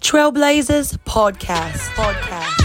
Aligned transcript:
Trailblazers 0.00 0.96
Podcast. 1.04 1.88
Podcast. 1.96 2.62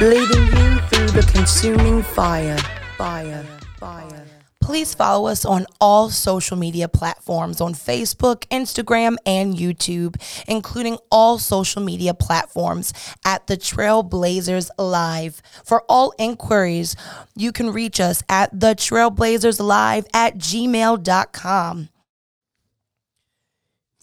Leading 0.00 0.46
you 0.46 0.78
through 0.88 1.08
the 1.08 1.26
consuming 1.32 2.02
fire. 2.02 2.58
Fire. 2.98 3.44
Fire. 3.78 4.35
Please 4.66 4.94
follow 4.94 5.28
us 5.28 5.44
on 5.44 5.64
all 5.80 6.10
social 6.10 6.56
media 6.56 6.88
platforms 6.88 7.60
on 7.60 7.72
Facebook, 7.72 8.48
Instagram, 8.48 9.14
and 9.24 9.54
YouTube, 9.54 10.20
including 10.48 10.98
all 11.08 11.38
social 11.38 11.80
media 11.80 12.12
platforms 12.12 12.92
at 13.24 13.46
the 13.46 13.56
Trailblazers 13.56 14.70
Live. 14.76 15.40
For 15.64 15.84
all 15.88 16.12
inquiries, 16.18 16.96
you 17.36 17.52
can 17.52 17.70
reach 17.70 18.00
us 18.00 18.24
at 18.28 18.58
the 18.58 18.74
Trailblazers 18.74 19.60
Live 19.60 20.04
at 20.12 20.36
gmail.com. 20.36 21.88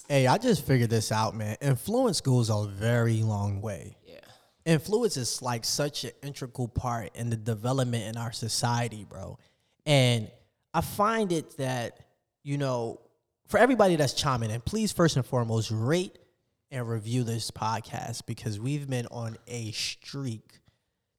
Hey, 0.07 0.27
I 0.27 0.37
just 0.37 0.65
figured 0.65 0.89
this 0.89 1.11
out, 1.11 1.35
man. 1.35 1.57
Influence 1.59 2.21
goes 2.21 2.49
a 2.49 2.65
very 2.69 3.21
long 3.21 3.59
way. 3.59 3.97
Yeah. 4.05 4.15
Influence 4.63 5.17
is 5.17 5.41
like 5.41 5.65
such 5.65 6.05
an 6.05 6.11
integral 6.21 6.69
part 6.69 7.09
in 7.15 7.29
the 7.29 7.35
development 7.35 8.05
in 8.05 8.15
our 8.15 8.31
society, 8.31 9.03
bro. 9.03 9.37
And 9.85 10.31
I 10.73 10.81
find 10.81 11.31
it 11.31 11.57
that, 11.57 11.99
you 12.43 12.57
know, 12.57 12.99
for 13.47 13.59
everybody 13.59 13.95
that's 13.95 14.13
chiming 14.13 14.51
in, 14.51 14.61
please 14.61 14.91
first 14.91 15.15
and 15.15 15.25
foremost 15.25 15.71
rate 15.71 16.17
and 16.71 16.87
review 16.87 17.23
this 17.23 17.51
podcast 17.51 18.25
because 18.25 18.59
we've 18.59 18.89
been 18.89 19.07
on 19.11 19.37
a 19.47 19.71
streak. 19.71 20.59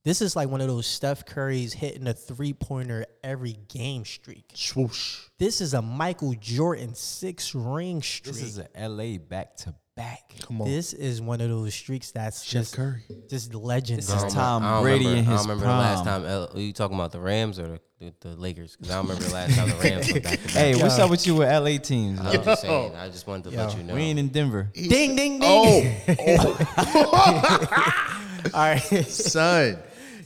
This 0.05 0.21
is 0.21 0.37
like 0.37 0.49
one 0.49 0.61
of 0.61 0.67
those 0.67 0.87
Steph 0.87 1.25
Curry's 1.25 1.73
hitting 1.73 2.07
a 2.07 2.13
three 2.13 2.53
pointer 2.53 3.07
every 3.23 3.57
game 3.69 4.05
streak. 4.05 4.51
Swoosh. 4.53 5.21
This 5.39 5.61
is 5.63 5.73
a 5.73 5.81
Michael 5.81 6.35
Jordan 6.39 6.95
six 6.95 7.55
ring 7.55 8.03
streak. 8.03 8.35
This 8.35 8.43
is 8.43 8.59
a 8.59 8.89
LA 8.89 9.17
back 9.19 9.57
to 9.59 9.75
back. 9.97 10.21
Come 10.47 10.63
on. 10.63 10.69
This 10.69 10.93
is 10.93 11.21
one 11.21 11.41
of 11.41 11.49
those 11.49 11.75
streaks 11.75 12.11
that's 12.11 12.39
Steph 12.39 12.51
just 12.53 12.77
Curry. 12.77 13.03
just 13.29 13.55
legendary. 13.55 14.03
This 14.05 14.25
is 14.25 14.35
Tom 14.35 14.63
I 14.65 14.81
Brady 14.83 15.07
remember, 15.07 15.21
in 15.21 15.29
I 15.29 15.31
his 15.33 15.41
don't 15.47 15.51
remember 15.51 15.65
the 15.65 15.71
last 15.79 16.05
time. 16.05 16.25
L, 16.25 16.51
are 16.55 16.61
you 16.61 16.73
talking 16.73 16.97
about 16.97 17.13
the 17.13 17.21
Rams 17.21 17.59
or 17.59 17.69
the, 17.69 17.81
the, 18.01 18.15
the 18.21 18.29
Lakers? 18.37 18.77
Because 18.77 18.93
I 18.93 18.97
don't 18.97 19.07
remember 19.07 19.25
the 19.29 19.35
last 19.35 19.57
time 19.57 19.69
the 19.69 19.75
Rams 19.77 20.13
went 20.13 20.25
back 20.25 20.33
to 20.39 20.43
back. 20.43 20.51
Hey, 20.51 20.75
what's 20.83 20.99
up 20.99 21.11
with 21.11 21.27
you 21.27 21.37
with 21.37 21.49
LA 21.49 21.79
teams? 21.79 22.21
I'm 22.21 22.43
just 22.43 22.63
saying. 22.63 22.95
I 22.97 23.09
just 23.09 23.27
wanted 23.27 23.51
to 23.51 23.57
let 23.57 23.77
you 23.77 23.83
know. 23.85 23.95
We 23.95 24.03
ain't 24.03 24.19
in 24.19 24.29
Denver. 24.29 24.71
Ding 24.75 25.17
ding 25.17 25.39
ding. 25.39 25.41
Oh, 25.43 25.95
oh. 26.19 28.11
All 28.55 28.61
right, 28.61 28.79
son. 29.07 29.79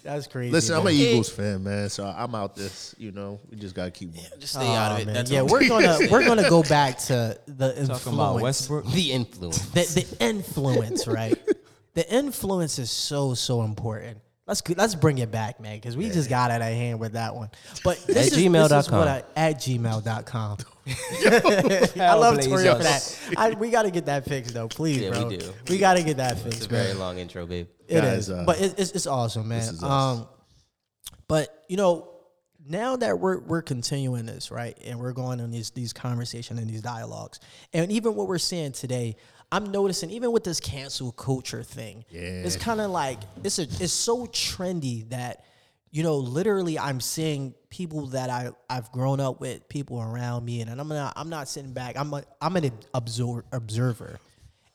That's 0.02 0.26
crazy. 0.26 0.52
Listen, 0.52 0.76
I'm 0.76 0.84
man. 0.84 0.94
an 0.94 1.00
Eagles 1.00 1.28
fan, 1.30 1.62
man. 1.64 1.88
So 1.88 2.04
I'm 2.06 2.34
out 2.34 2.54
this. 2.56 2.94
You 2.98 3.12
know, 3.12 3.40
we 3.50 3.56
just 3.56 3.74
gotta 3.74 3.90
keep 3.90 4.08
moving. 4.08 4.24
just 4.38 4.54
stay 4.54 4.66
out 4.74 4.92
of 4.92 4.98
Aw, 4.98 5.00
it. 5.02 5.06
man. 5.06 5.14
That's 5.14 5.30
Yeah, 5.30 5.42
we're 5.42 5.68
gonna 5.68 5.98
we're 6.10 6.24
gonna 6.24 6.48
go 6.48 6.62
back 6.62 6.98
to 6.98 7.38
the 7.46 7.68
influence. 7.78 7.88
Talking 8.04 8.14
about 8.14 8.34
influence. 8.34 8.42
Westbrook. 8.42 8.86
the 8.92 9.12
influence. 9.12 9.58
The, 9.70 10.04
the 10.04 10.24
influence, 10.24 11.06
right? 11.06 11.38
the 11.94 12.12
influence 12.14 12.78
is 12.78 12.90
so 12.90 13.34
so 13.34 13.62
important. 13.62 14.18
Let's 14.46 14.62
go- 14.62 14.74
let's 14.78 14.94
bring 14.94 15.18
it 15.18 15.30
back, 15.30 15.60
man, 15.60 15.76
because 15.76 15.94
we 15.96 16.08
just 16.08 16.30
got 16.30 16.50
it 16.50 16.54
at 16.54 16.62
hand 16.62 16.98
with 17.00 17.12
that 17.12 17.34
one. 17.34 17.50
But 17.84 17.98
this 18.06 18.16
At 18.16 18.22
is, 18.24 18.30
this 18.30 18.38
is 18.38 18.44
gmail.com. 18.46 18.98
what 18.98 19.08
I, 19.08 19.22
at 19.36 19.56
gmail.com. 19.56 20.56
I 22.00 22.14
love 22.14 22.36
Hellblazers. 22.38 22.48
Toria 22.48 22.76
for 22.76 22.82
that. 22.82 23.18
I, 23.36 23.50
we 23.50 23.70
got 23.70 23.82
to 23.82 23.90
get 23.90 24.06
that 24.06 24.24
fixed 24.24 24.54
though, 24.54 24.68
please, 24.68 24.98
Yeah, 25.02 25.10
bro. 25.10 25.28
we 25.28 25.36
do. 25.36 25.52
We 25.68 25.78
got 25.78 25.96
to 25.96 26.02
get 26.02 26.16
that 26.18 26.38
fixed. 26.38 26.58
It's 26.58 26.66
a 26.66 26.68
very 26.68 26.88
man. 26.88 26.98
long 26.98 27.18
intro, 27.18 27.46
babe. 27.46 27.68
It 27.88 28.00
Guys, 28.00 28.18
is, 28.28 28.30
uh, 28.30 28.44
but 28.46 28.60
it, 28.60 28.74
it's 28.78 28.92
it's 28.92 29.06
awesome, 29.06 29.48
man. 29.48 29.60
is 29.60 29.82
us. 29.82 29.82
Um, 29.82 30.28
but 31.26 31.64
you 31.68 31.76
know, 31.76 32.10
now 32.66 32.96
that 32.96 33.18
we're 33.18 33.38
we're 33.40 33.62
continuing 33.62 34.26
this 34.26 34.50
right, 34.50 34.76
and 34.84 34.98
we're 34.98 35.12
going 35.12 35.40
on 35.40 35.50
these 35.50 35.70
these 35.70 35.92
conversations 35.92 36.58
and 36.60 36.68
these 36.68 36.82
dialogues, 36.82 37.40
and 37.72 37.90
even 37.92 38.14
what 38.14 38.28
we're 38.28 38.38
seeing 38.38 38.72
today, 38.72 39.16
I'm 39.52 39.70
noticing 39.72 40.10
even 40.10 40.32
with 40.32 40.44
this 40.44 40.60
cancel 40.60 41.12
culture 41.12 41.62
thing, 41.62 42.04
Yeah. 42.10 42.20
it's 42.20 42.56
kind 42.56 42.80
of 42.80 42.90
like 42.90 43.18
it's 43.42 43.58
a 43.58 43.62
it's 43.62 43.92
so 43.92 44.26
trendy 44.26 45.08
that 45.10 45.44
you 45.90 46.02
know 46.02 46.16
literally 46.16 46.78
I'm 46.78 47.00
seeing 47.00 47.54
people 47.70 48.06
that 48.08 48.30
I 48.30 48.50
I've 48.68 48.90
grown 48.92 49.20
up 49.20 49.40
with, 49.40 49.68
people 49.68 50.00
around 50.00 50.44
me, 50.44 50.60
and 50.60 50.70
I'm 50.70 50.88
not 50.88 51.12
I'm 51.16 51.28
not 51.28 51.48
sitting 51.48 51.72
back. 51.72 51.96
I'm 51.96 52.12
a, 52.12 52.22
I'm 52.40 52.56
an 52.56 52.70
observer 52.94 53.44
observer, 53.52 54.18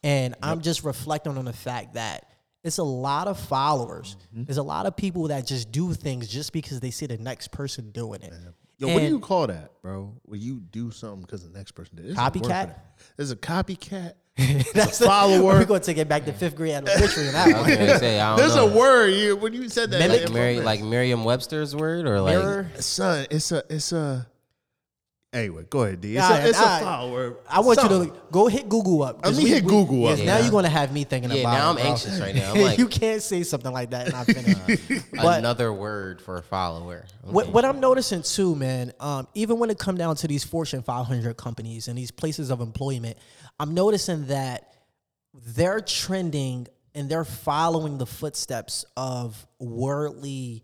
and 0.04 0.36
I'm 0.42 0.62
just 0.62 0.84
reflecting 0.84 1.38
on 1.38 1.46
the 1.46 1.54
fact 1.54 1.94
that 1.96 2.30
it's 2.64 2.78
a 2.78 2.84
lot 2.84 3.28
of 3.28 3.40
followers. 3.40 4.16
Mm-hmm. 4.34 4.46
There's 4.46 4.58
a 4.58 4.64
lot 4.64 4.86
of 4.86 4.96
people 4.96 5.28
that 5.28 5.46
just 5.46 5.72
do 5.72 5.94
things 5.94 6.28
just 6.28 6.54
because 6.54 6.80
they 6.80 6.92
see 6.92 7.06
the 7.06 7.18
next 7.18 7.52
person 7.52 7.92
doing 7.92 8.22
it. 8.22 8.34
Yo, 8.78 8.88
what 8.88 9.00
do 9.00 9.08
you 9.08 9.20
call 9.20 9.48
that, 9.48 9.72
bro? 9.82 10.14
When 10.24 10.42
you 10.42 10.60
do 10.60 10.92
something 10.92 11.22
because 11.22 11.48
the 11.48 11.56
next 11.56 11.74
person 11.74 11.98
did. 11.98 12.06
There's 12.06 12.18
a 12.18 12.22
word 12.22 12.34
for 12.34 12.40
Copycat? 12.50 12.76
There's 13.18 13.32
a 13.32 13.36
copycat. 13.36 14.14
That's 14.74 15.00
a 15.00 15.06
follower. 15.06 15.44
We're 15.44 15.66
going 15.66 15.80
to 15.82 15.86
take 15.86 15.98
it 15.98 16.10
back 16.10 16.26
to 16.26 16.34
fifth 16.34 16.56
grade 16.56 16.74
anniversary 16.76 17.28
in 17.28 17.34
that 17.34 17.48
I 17.48 17.60
was 17.60 17.68
one. 17.68 17.78
gonna 17.78 18.00
say 18.00 18.20
I 18.20 18.30
don't 18.30 18.38
There's 18.40 18.56
know. 18.56 18.68
a 18.68 18.76
word 18.76 19.08
you 19.10 19.36
when 19.36 19.54
you 19.54 19.70
said 19.70 19.92
that. 19.92 20.00
Mimic? 20.00 20.24
like, 20.24 20.34
Mary, 20.34 20.60
like 20.60 20.82
Merriam-Webster's 20.82 21.76
word, 21.76 22.08
or 22.08 22.20
like 22.20 22.38
Mirror. 22.38 22.70
son, 22.80 23.28
it's 23.30 23.52
a 23.52 23.64
it's 23.70 23.92
a. 23.92 24.28
Anyway, 25.34 25.66
go 25.68 25.82
ahead, 25.84 26.00
D. 26.00 26.16
It's 26.16 26.30
Nah, 26.30 26.36
a 26.36 26.48
it's 26.48 26.60
nah. 26.62 26.78
a 26.78 26.82
follower. 26.82 27.38
I 27.50 27.60
want 27.62 27.78
you 27.82 27.90
Something. 27.90 28.12
to 28.12 28.18
go 28.32 28.48
hit 28.48 28.70
Google 28.70 29.02
up. 29.02 29.26
Let 29.26 29.36
me 29.36 29.48
hit 29.50 29.66
Google 29.66 30.06
up. 30.08 30.18
Yes, 30.18 30.26
now 30.28 30.38
Yeah. 30.38 30.42
you're 30.44 30.52
going 30.52 30.64
to 30.66 30.70
have 30.70 30.94
me 30.94 31.04
thinking 31.06 31.32
Yeah, 31.32 31.38
about 31.42 31.54
now 31.54 31.68
it. 31.68 31.70
I'm 31.72 31.76
bro. 31.78 31.86
anxious 31.86 32.20
right 32.20 32.36
now. 32.36 32.54
I'm 32.54 32.62
like- 32.62 32.78
you 32.78 32.88
can't 32.88 33.22
say 33.22 33.42
something 33.42 33.72
like 33.74 33.90
that 33.90 34.06
and 34.06 34.14
not 34.14 34.26
finish. 34.28 35.04
But- 35.12 35.40
another 35.40 35.74
word 35.74 36.22
for 36.22 36.38
a 36.38 36.44
follower. 36.44 37.06
What, 37.24 37.46
Okay. 37.46 37.52
what 37.52 37.66
I'm 37.66 37.80
noticing 37.80 38.22
too, 38.22 38.56
man, 38.56 38.94
um, 39.00 39.28
even 39.34 39.58
when 39.58 39.72
it 39.72 39.80
come 39.80 39.98
down 39.98 40.16
to 40.18 40.28
these 40.28 40.44
Fortune 40.44 40.84
500 40.84 41.36
companies 41.36 41.88
and 41.88 41.98
these 41.98 42.12
places 42.12 42.52
of 42.52 42.62
employment, 42.62 43.18
I'm 43.60 43.74
noticing 43.74 44.28
that 44.28 44.72
they're 45.34 45.82
trending 45.82 46.68
and 46.94 47.10
they're 47.10 47.26
following 47.26 47.98
the 47.98 48.06
footsteps 48.06 48.86
of 48.96 49.48
worldly 49.60 50.62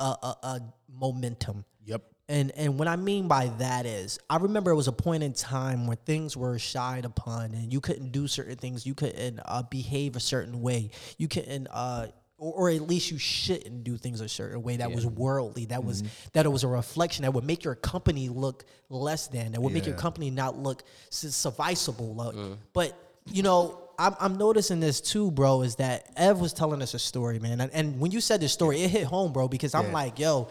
uh, 0.00 0.16
uh, 0.22 0.34
uh, 0.42 0.58
momentum. 0.92 1.64
Yep. 1.84 2.02
And 2.30 2.52
and 2.56 2.78
what 2.78 2.88
I 2.88 2.96
mean 2.96 3.26
by 3.26 3.46
that 3.58 3.86
is, 3.86 4.18
I 4.28 4.36
remember 4.36 4.70
it 4.70 4.74
was 4.76 4.88
a 4.88 4.92
point 4.92 5.22
in 5.22 5.32
time 5.32 5.86
where 5.86 5.96
things 5.96 6.36
were 6.36 6.58
shied 6.58 7.06
upon, 7.06 7.52
and 7.54 7.72
you 7.72 7.80
couldn't 7.80 8.12
do 8.12 8.26
certain 8.28 8.56
things. 8.56 8.84
You 8.84 8.94
couldn't 8.94 9.40
uh, 9.46 9.62
behave 9.62 10.14
a 10.14 10.20
certain 10.20 10.60
way. 10.60 10.90
You 11.16 11.26
couldn't, 11.26 11.68
uh, 11.70 12.08
or, 12.36 12.52
or 12.52 12.70
at 12.70 12.82
least 12.82 13.10
you 13.10 13.16
shouldn't 13.18 13.82
do 13.82 13.96
things 13.96 14.20
a 14.20 14.28
certain 14.28 14.62
way 14.62 14.76
that 14.76 14.92
was 14.92 15.06
worldly. 15.06 15.64
That 15.66 15.84
was 15.84 16.02
that 16.34 16.44
it 16.44 16.50
was 16.50 16.64
a 16.64 16.68
reflection 16.68 17.22
that 17.22 17.32
would 17.32 17.44
make 17.44 17.64
your 17.64 17.74
company 17.74 18.28
look 18.28 18.66
less 18.90 19.28
than. 19.28 19.52
That 19.52 19.62
would 19.62 19.72
make 19.72 19.86
your 19.86 19.96
company 19.96 20.30
not 20.30 20.58
look 20.58 20.82
su- 21.08 21.30
sufficeable. 21.30 22.14
Look. 22.14 22.36
But 22.74 22.92
you 23.26 23.42
know. 23.42 23.84
I'm, 24.00 24.14
I'm 24.20 24.38
noticing 24.38 24.78
this 24.78 25.00
too, 25.00 25.32
bro. 25.32 25.62
Is 25.62 25.74
that 25.76 26.08
Ev 26.14 26.38
was 26.38 26.52
telling 26.52 26.82
us 26.82 26.94
a 26.94 27.00
story, 27.00 27.40
man, 27.40 27.60
and, 27.60 27.72
and 27.74 27.98
when 27.98 28.12
you 28.12 28.20
said 28.20 28.40
this 28.40 28.52
story, 28.52 28.80
it 28.82 28.90
hit 28.90 29.02
home, 29.02 29.32
bro. 29.32 29.48
Because 29.48 29.74
I'm 29.74 29.86
Yeah. 29.86 29.92
like, 29.92 30.20
yo, 30.20 30.46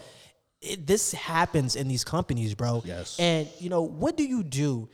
it, 0.62 0.88
this 0.88 1.12
happens 1.14 1.76
in 1.76 1.88
these 1.88 2.04
companies, 2.04 2.56
bro. 2.56 2.82
Yes. 2.86 3.20
And 3.20 3.48
you 3.60 3.70
know, 3.70 3.82
what 3.82 4.18
do 4.18 4.24
you 4.24 4.44
do 4.44 4.90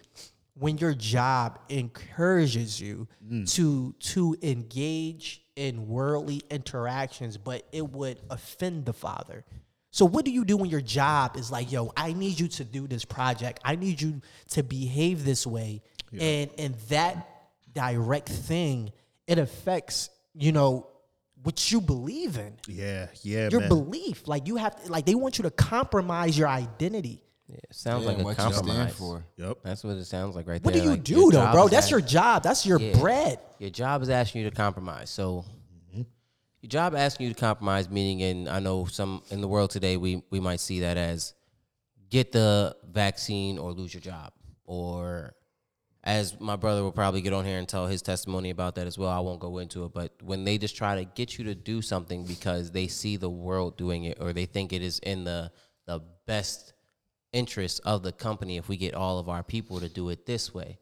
when 0.55 0.77
your 0.77 0.93
job 0.93 1.59
encourages 1.69 2.79
you 2.79 3.07
mm. 3.25 3.51
to 3.55 3.93
to 3.99 4.35
engage 4.41 5.41
in 5.55 5.87
worldly 5.87 6.41
interactions, 6.49 7.37
but 7.37 7.67
it 7.71 7.89
would 7.89 8.19
offend 8.29 8.85
the 8.85 8.93
father? 8.93 9.45
So 9.91 10.05
what 10.05 10.25
do 10.25 10.31
you 10.31 10.43
do 10.43 10.57
when 10.57 10.71
your 10.71 10.81
job 10.81 11.37
is 11.37 11.51
like, 11.51 11.71
yo, 11.71 11.93
I 11.95 12.13
need 12.13 12.39
you 12.39 12.47
to 12.47 12.63
do 12.63 12.87
this 12.87 13.05
project. 13.05 13.59
I 13.63 13.75
need 13.75 14.01
you 14.01 14.21
to 14.49 14.63
behave 14.63 15.23
this 15.23 15.45
way. 15.45 15.83
And 16.19 16.51
and 16.57 16.75
that 16.89 17.27
direct 17.73 18.29
thing, 18.29 18.91
it 19.27 19.39
affects, 19.39 20.09
you 20.35 20.51
know, 20.51 20.87
what 21.43 21.71
you 21.71 21.81
believe 21.81 22.37
in 22.37 22.55
Yeah, 22.67 23.07
yeah, 23.21 23.49
your 23.49 23.61
man. 23.61 23.69
belief. 23.69 24.27
Like 24.27 24.47
you 24.47 24.55
have 24.55 24.81
to, 24.83 24.91
like 24.91 25.05
they 25.05 25.15
want 25.15 25.37
you 25.37 25.43
to 25.43 25.51
compromise 25.51 26.37
your 26.37 26.47
identity. 26.47 27.21
Yeah, 27.47 27.57
it 27.57 27.75
sounds 27.75 28.03
Yeah, 28.03 28.09
like 28.11 28.19
a 28.19 28.23
what 28.23 28.37
you 28.37 28.43
stand 28.43 28.55
compromise. 28.55 28.93
for. 28.95 29.25
Yep. 29.37 29.57
That's 29.63 29.83
what 29.83 29.97
it 29.97 30.05
sounds 30.05 30.35
like 30.35 30.47
right 30.47 30.63
What 30.63 30.73
there. 30.73 30.81
What 30.81 30.85
do 30.85 30.89
you 30.89 30.95
Like, 30.95 31.03
do 31.03 31.31
though, 31.31 31.51
bro? 31.51 31.67
That's 31.67 31.85
ask- 31.85 31.91
your 31.91 32.01
job. 32.01 32.43
That's 32.43 32.65
your 32.65 32.79
Yeah. 32.79 32.97
bread. 32.99 33.39
Your 33.59 33.69
job 33.69 34.01
is 34.01 34.09
asking 34.09 34.41
you 34.43 34.49
to 34.49 34.55
compromise. 34.55 35.09
So 35.09 35.43
mm-hmm. 35.91 36.01
your 36.61 36.69
job 36.69 36.95
asking 36.95 37.27
you 37.27 37.33
to 37.33 37.39
compromise, 37.39 37.89
meaning 37.89 38.21
in 38.21 38.47
I 38.47 38.59
know 38.59 38.85
some 38.85 39.21
in 39.29 39.41
the 39.41 39.47
world 39.47 39.71
today 39.71 39.97
we 39.97 40.23
we 40.29 40.39
might 40.39 40.61
see 40.61 40.79
that 40.79 40.97
as 40.97 41.33
get 42.09 42.31
the 42.31 42.75
vaccine 42.89 43.57
or 43.57 43.73
lose 43.73 43.93
your 43.93 44.01
job. 44.01 44.31
Or 44.65 45.33
as 46.03 46.39
my 46.39 46.55
brother 46.55 46.83
will 46.83 46.91
probably 46.91 47.21
get 47.21 47.31
on 47.31 47.45
here 47.45 47.57
and 47.57 47.67
tell 47.67 47.87
his 47.87 48.01
testimony 48.01 48.49
about 48.49 48.75
that 48.75 48.87
as 48.87 48.97
well. 48.97 49.09
I 49.09 49.19
won't 49.19 49.39
go 49.39 49.59
into 49.59 49.85
it, 49.85 49.93
but 49.93 50.11
when 50.21 50.43
they 50.43 50.57
just 50.57 50.75
try 50.75 50.95
to 50.95 51.05
get 51.05 51.37
you 51.37 51.45
to 51.45 51.55
do 51.55 51.81
something 51.81 52.25
because 52.25 52.71
they 52.71 52.87
see 52.87 53.15
the 53.15 53.29
world 53.29 53.77
doing 53.77 54.03
it 54.03 54.17
or 54.19 54.33
they 54.33 54.45
think 54.45 54.73
it 54.73 54.81
is 54.81 54.99
in 54.99 55.23
the 55.23 55.51
the 55.85 56.01
best 56.25 56.73
interest 57.31 57.81
of 57.85 58.03
the 58.03 58.11
company 58.11 58.57
if 58.57 58.69
we 58.69 58.77
get 58.77 58.93
all 58.93 59.17
of 59.19 59.29
our 59.29 59.43
people 59.43 59.79
to 59.79 59.89
do 59.89 60.09
it 60.09 60.25
this 60.25 60.53
way. 60.53 60.77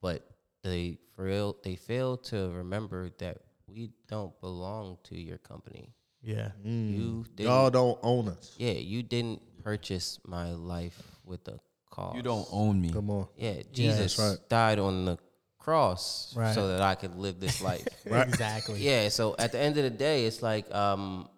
But 0.00 0.26
they 0.62 0.98
fail 1.16 1.56
they 1.62 1.76
fail 1.76 2.16
to 2.16 2.50
remember 2.50 3.10
that 3.18 3.38
we 3.66 3.90
don't 4.08 4.38
belong 4.40 4.96
to 5.04 5.20
your 5.20 5.38
company. 5.38 5.92
Yeah. 6.22 6.50
You 6.64 7.24
mm. 7.24 7.36
didn't, 7.36 7.50
Y'all 7.50 7.70
don't 7.70 7.98
own 8.02 8.28
us. 8.28 8.54
yeah, 8.58 8.72
you 8.72 9.02
didn't 9.02 9.42
purchase 9.62 10.18
my 10.26 10.52
life 10.52 11.00
with 11.24 11.46
a 11.48 11.60
cost. 11.98 12.16
You 12.16 12.22
don't 12.22 12.48
own 12.50 12.80
me. 12.80 12.90
Come 12.92 13.10
on. 13.10 13.28
Yeah, 13.36 13.54
Jesus 13.72 14.16
that's 14.16 14.18
right. 14.18 14.48
died 14.48 14.78
on 14.78 15.04
the 15.04 15.18
cross 15.58 16.34
Right. 16.36 16.54
so 16.54 16.68
that 16.68 16.80
I 16.80 16.94
could 16.94 17.14
live 17.16 17.40
this 17.40 17.60
life. 17.70 17.86
Exactly. 18.06 18.80
yeah, 18.80 19.08
so 19.08 19.34
at 19.38 19.52
the 19.52 19.58
end 19.58 19.76
of 19.76 19.84
the 19.84 19.90
day, 19.90 20.24
it's 20.24 20.42
like, 20.42 20.72
um, 20.74 21.28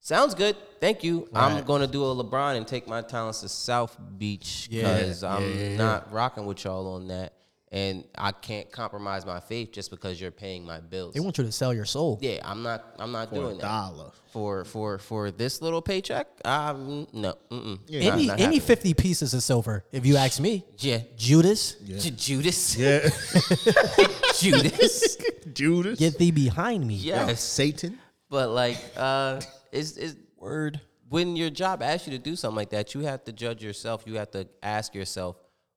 sounds 0.00 0.34
good. 0.34 0.56
Thank 0.80 1.02
you. 1.02 1.28
I'm 1.34 1.64
going 1.64 1.80
to 1.80 1.86
do 1.86 2.04
a 2.04 2.14
LeBron 2.14 2.56
and 2.56 2.66
take 2.66 2.86
my 2.86 3.00
talents 3.02 3.40
to 3.40 3.48
South 3.48 3.96
Beach 4.18 4.68
Yeah, 4.70 4.82
because 4.98 5.24
I'm 5.24 5.76
not 5.76 6.12
rocking 6.12 6.46
with 6.46 6.64
y'all 6.64 6.94
on 6.94 7.08
that. 7.08 7.32
And 7.74 8.04
I 8.16 8.30
can't 8.30 8.70
compromise 8.70 9.26
my 9.26 9.40
faith 9.40 9.72
just 9.72 9.90
because 9.90 10.20
you're 10.20 10.30
paying 10.30 10.64
my 10.64 10.78
bills. 10.78 11.12
They 11.14 11.18
want 11.18 11.36
you 11.38 11.44
to 11.44 11.50
sell 11.50 11.74
your 11.74 11.84
soul. 11.84 12.20
yeah, 12.22 12.38
I'm 12.44 12.62
not. 12.62 12.94
I'm 13.00 13.10
not 13.10 13.30
For 13.30 13.34
a 13.34 13.38
doing 13.40 13.56
that 13.58 13.62
dollar. 13.62 14.10
for 14.32 14.64
for 14.64 14.98
for 14.98 15.32
this 15.32 15.60
little 15.60 15.82
paycheck. 15.82 16.28
Um, 16.44 17.08
no, 17.12 17.34
mm-mm. 17.50 17.80
Any 17.90 18.26
Not- 18.26 18.38
not 18.38 18.40
any 18.40 18.60
fifty 18.60 18.94
pieces 18.94 19.34
of 19.34 19.42
silver, 19.42 19.84
if 19.90 20.06
you 20.06 20.16
ask 20.16 20.38
me. 20.40 20.64
yeah, 20.78 21.00
Judas, 21.16 21.72
Ju- 21.84 22.10
Judas, 22.12 22.76
Yeah. 22.78 23.08
Judas. 24.38 25.16
Judas. 25.52 25.98
get 25.98 26.18
thee 26.18 26.30
behind 26.30 26.86
me. 26.86 26.94
yes, 26.94 27.40
Satan. 27.42 27.98
but 28.28 28.50
like, 28.50 28.78
uh, 28.96 29.40
is 29.72 29.96
is 29.98 30.16
Word. 30.36 30.80
when 31.08 31.36
your 31.36 31.50
job 31.50 31.82
asks 31.82 32.06
you 32.06 32.12
to 32.16 32.22
do 32.22 32.36
something 32.36 32.56
like 32.56 32.70
that, 32.70 32.94
you 32.94 33.00
have 33.00 33.24
to 33.24 33.32
judge 33.32 33.62
yourself. 33.64 34.02
You 34.06 34.14
have 34.16 34.30
to 34.32 34.46
ask 34.62 34.94
yourself, 34.94 35.36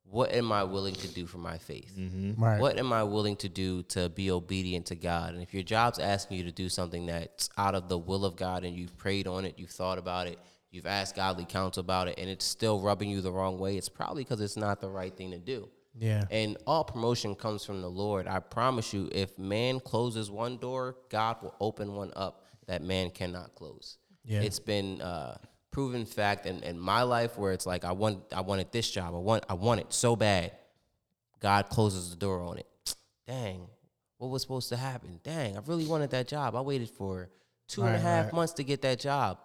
what 0.10 0.32
am 0.32 0.52
I 0.52 0.64
willing 0.64 0.96
to 0.96 1.08
do 1.08 1.26
for 1.26 1.38
my 1.38 1.58
faith? 1.58 1.94
Right. 2.38 2.60
What 2.60 2.80
am 2.80 2.94
I 2.94 3.04
willing 3.04 3.36
to 3.38 3.50
do 3.50 3.84
to 3.84 4.10
be 4.10 4.32
obedient 4.32 4.86
to 4.88 4.96
God? 4.96 5.34
And 5.34 5.44
if 5.44 5.54
your 5.54 5.64
job's 5.64 6.00
asking 6.00 6.38
you 6.38 6.44
to 6.44 6.52
do 6.52 6.70
something 6.70 7.06
that's 7.06 7.50
out 7.58 7.76
of 7.76 7.90
the 7.90 7.98
will 7.98 8.24
of 8.24 8.36
God 8.36 8.64
and 8.64 8.76
you've 8.76 8.98
prayed 8.98 9.28
on 9.28 9.44
it, 9.46 9.56
you've 9.58 9.72
thought 9.72 9.98
about 9.98 10.28
it, 10.28 10.40
you've 10.72 10.86
asked 10.86 11.16
godly 11.16 11.46
counsel 11.46 11.82
about 11.82 12.08
it, 12.08 12.16
and 12.18 12.30
it's 12.30 12.46
still 12.46 12.80
rubbing 12.80 13.10
you 13.10 13.22
the 13.22 13.32
wrong 13.32 13.60
way, 13.60 13.76
it's 13.76 13.90
probably 13.90 14.24
because 14.24 14.40
it's 14.40 14.58
not 14.58 14.80
the 14.80 14.90
right 14.90 15.16
thing 15.16 15.32
to 15.32 15.40
do. 15.40 15.70
Yeah. 16.00 16.26
And 16.30 16.58
all 16.66 16.84
promotion 16.84 17.36
comes 17.36 17.66
from 17.66 17.82
the 17.82 17.90
Lord. 17.90 18.28
I 18.28 18.40
promise 18.40 18.94
you, 18.94 19.10
if 19.12 19.38
man 19.38 19.80
closes 19.80 20.30
one 20.30 20.58
door, 20.58 20.96
God 21.10 21.42
will 21.42 21.56
open 21.60 21.96
one 21.96 22.12
up 22.16 22.46
that 22.68 22.82
man 22.84 23.10
cannot 23.10 23.56
close. 23.56 23.98
Yeah. 24.24 24.42
It's 24.42 24.60
been 24.60 25.02
uh, 25.02 25.38
proven 25.72 26.06
fact 26.06 26.46
in, 26.46 26.64
in 26.64 26.80
my 26.80 27.04
life 27.04 27.38
where 27.38 27.52
it's 27.52 27.66
like 27.66 27.86
I 27.86 27.92
want 27.92 28.24
I 28.36 28.42
wanted 28.42 28.72
this 28.72 28.90
job. 28.90 29.14
I 29.14 29.20
want 29.20 29.46
I 29.50 29.54
want 29.54 29.82
it 29.82 29.94
so 29.94 30.16
bad. 30.16 30.52
God 31.40 31.70
closes 31.70 32.10
the 32.10 32.16
door 32.16 32.42
on 32.42 32.58
it. 32.58 32.68
Dang, 33.28 33.68
what 34.18 34.30
was 34.30 34.42
supposed 34.42 34.70
to 34.70 34.78
happen? 34.78 35.20
Dang, 35.24 35.58
I 35.58 35.62
really 35.66 35.86
wanted 35.86 36.12
that 36.12 36.28
job. 36.28 36.56
I 36.56 36.62
waited 36.62 36.90
for 36.90 37.30
two 37.68 37.84
and 37.84 37.96
a 37.96 38.00
half 38.00 38.26
right. 38.26 38.34
months 38.34 38.54
to 38.54 38.64
get 38.64 38.82
that 38.82 39.00
job. 39.00 39.40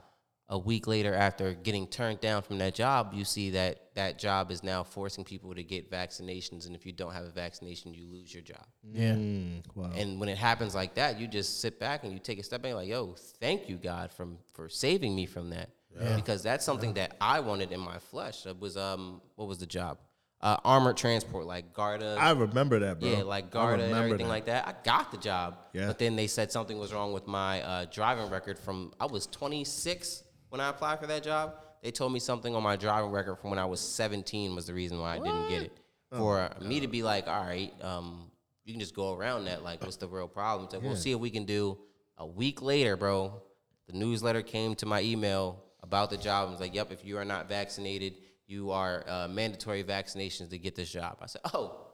A 0.48 0.58
week 0.58 0.86
later, 0.86 1.14
after 1.14 1.54
getting 1.54 1.86
turned 1.86 2.20
down 2.20 2.42
from 2.42 2.58
that 2.58 2.74
job, 2.74 3.12
you 3.14 3.24
see 3.24 3.50
that 3.50 3.94
that 3.94 4.18
job 4.18 4.50
is 4.50 4.62
now 4.62 4.82
forcing 4.82 5.24
people 5.24 5.54
to 5.54 5.62
get 5.62 5.90
vaccinations, 5.90 6.66
and 6.66 6.74
if 6.74 6.84
you 6.84 6.92
don't 6.92 7.12
have 7.12 7.24
a 7.24 7.30
vaccination, 7.30 7.94
you 7.94 8.06
lose 8.06 8.34
your 8.34 8.42
job. 8.42 8.66
Yeah. 8.82 9.14
Mm, 9.14 9.62
wow. 9.74 9.90
And 9.96 10.20
when 10.20 10.28
it 10.28 10.36
happens 10.36 10.74
like 10.74 10.94
that, 10.96 11.18
you 11.18 11.26
just 11.26 11.60
sit 11.60 11.80
back 11.80 12.04
and 12.04 12.12
you 12.12 12.18
take 12.18 12.38
a 12.38 12.42
step 12.42 12.60
back, 12.60 12.74
like, 12.74 12.88
"Yo, 12.88 13.14
thank 13.40 13.66
you, 13.66 13.76
God, 13.76 14.12
from 14.12 14.36
for 14.52 14.68
saving 14.68 15.14
me 15.14 15.24
from 15.24 15.50
that." 15.50 15.70
Because 16.16 16.42
that's 16.42 16.64
something 16.64 16.94
that 16.94 17.16
I 17.20 17.40
wanted 17.40 17.72
in 17.72 17.80
my 17.80 17.98
flesh. 17.98 18.46
It 18.46 18.58
was 18.58 18.76
um, 18.76 19.20
what 19.36 19.48
was 19.48 19.58
the 19.58 19.66
job? 19.66 19.98
Uh, 20.40 20.56
armored 20.64 20.96
transport, 20.96 21.46
like 21.46 21.72
Garda. 21.72 22.16
I 22.18 22.32
remember 22.32 22.80
that, 22.80 22.98
bro. 22.98 23.08
Yeah, 23.08 23.22
like 23.22 23.50
Garda 23.50 23.84
and 23.84 23.94
everything 23.94 24.26
that. 24.26 24.32
like 24.32 24.44
that. 24.46 24.66
I 24.66 24.74
got 24.82 25.12
the 25.12 25.18
job. 25.18 25.56
Yeah. 25.72 25.86
But 25.86 26.00
then 26.00 26.16
they 26.16 26.26
said 26.26 26.50
something 26.50 26.78
was 26.78 26.92
wrong 26.92 27.12
with 27.12 27.28
my 27.28 27.62
uh, 27.62 27.84
driving 27.92 28.28
record 28.28 28.58
from 28.58 28.92
I 28.98 29.06
was 29.06 29.28
26 29.28 30.24
when 30.48 30.60
I 30.60 30.70
applied 30.70 30.98
for 30.98 31.06
that 31.06 31.22
job. 31.22 31.54
They 31.82 31.92
told 31.92 32.12
me 32.12 32.18
something 32.18 32.56
on 32.56 32.62
my 32.62 32.74
driving 32.74 33.10
record 33.12 33.36
from 33.36 33.50
when 33.50 33.58
I 33.60 33.64
was 33.66 33.80
17 33.80 34.54
was 34.54 34.66
the 34.66 34.74
reason 34.74 34.98
why 34.98 35.14
I 35.14 35.18
didn't 35.18 35.48
get 35.48 35.62
it. 35.62 35.78
Oh, 36.10 36.18
For 36.18 36.50
me 36.60 36.80
to 36.80 36.88
be 36.88 37.02
like, 37.02 37.26
all 37.28 37.42
right, 37.42 37.72
um, 37.82 38.30
you 38.64 38.72
can 38.72 38.80
just 38.80 38.94
go 38.94 39.14
around 39.14 39.44
that. 39.46 39.62
Like, 39.62 39.82
what's 39.82 39.96
the 39.96 40.08
real 40.08 40.28
problem? 40.28 40.64
It's 40.66 40.74
like, 40.74 40.82
we'll 40.82 40.96
see 40.96 41.14
what 41.14 41.22
we 41.22 41.30
can 41.30 41.44
do. 41.44 41.78
A 42.18 42.26
week 42.26 42.62
later, 42.62 42.96
bro, 42.96 43.42
the 43.88 43.94
newsletter 43.94 44.42
came 44.42 44.74
to 44.76 44.86
my 44.86 45.02
email 45.02 45.64
about 45.92 46.08
the 46.08 46.16
job. 46.16 46.48
I 46.48 46.50
was 46.50 46.58
like, 46.58 46.74
yep, 46.74 46.90
if 46.90 47.04
you 47.04 47.18
are 47.18 47.24
not 47.24 47.50
vaccinated, 47.50 48.14
you 48.46 48.70
are 48.70 49.04
uh, 49.06 49.28
mandatory 49.28 49.84
vaccinations 49.84 50.48
to 50.48 50.56
get 50.56 50.74
this 50.74 50.90
job. 50.90 51.18
I 51.20 51.26
said, 51.26 51.42
oh, 51.52 51.88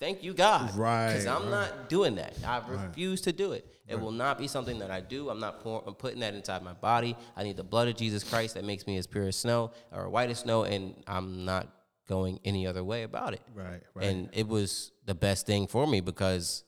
thank 0.00 0.22
you, 0.22 0.32
God. 0.32 0.74
Right, 0.74 1.08
Because 1.08 1.26
I'm 1.26 1.42
right. 1.42 1.50
not 1.50 1.90
doing 1.90 2.14
that. 2.14 2.34
I 2.46 2.62
refuse 2.66 3.20
to 3.22 3.32
do 3.32 3.52
it. 3.52 3.66
It 3.86 4.00
will 4.00 4.12
not 4.12 4.38
be 4.38 4.48
something 4.48 4.78
that 4.78 4.90
I 4.90 5.00
do. 5.00 5.28
I'm 5.28 5.40
not 5.40 5.60
pour, 5.60 5.84
I'm 5.86 5.94
putting 5.94 6.20
that 6.20 6.32
inside 6.32 6.62
my 6.62 6.72
body. 6.72 7.18
I 7.36 7.42
need 7.42 7.58
the 7.58 7.64
blood 7.64 7.86
of 7.88 7.96
Jesus 7.96 8.24
Christ 8.24 8.54
that 8.54 8.64
makes 8.64 8.86
me 8.86 8.96
as 8.96 9.06
pure 9.06 9.28
as 9.28 9.36
snow 9.36 9.72
or 9.92 10.08
white 10.08 10.30
as 10.30 10.38
snow, 10.38 10.64
and 10.64 10.94
I'm 11.06 11.44
not 11.44 11.68
going 12.08 12.40
any 12.46 12.66
other 12.66 12.82
way 12.82 13.02
about 13.02 13.34
it. 13.34 13.42
Right, 13.54 13.82
right. 13.94 14.06
And 14.06 14.30
it 14.32 14.48
was 14.48 14.92
the 15.04 15.14
best 15.14 15.44
thing 15.44 15.66
for 15.66 15.86
me 15.86 16.00
because 16.00 16.64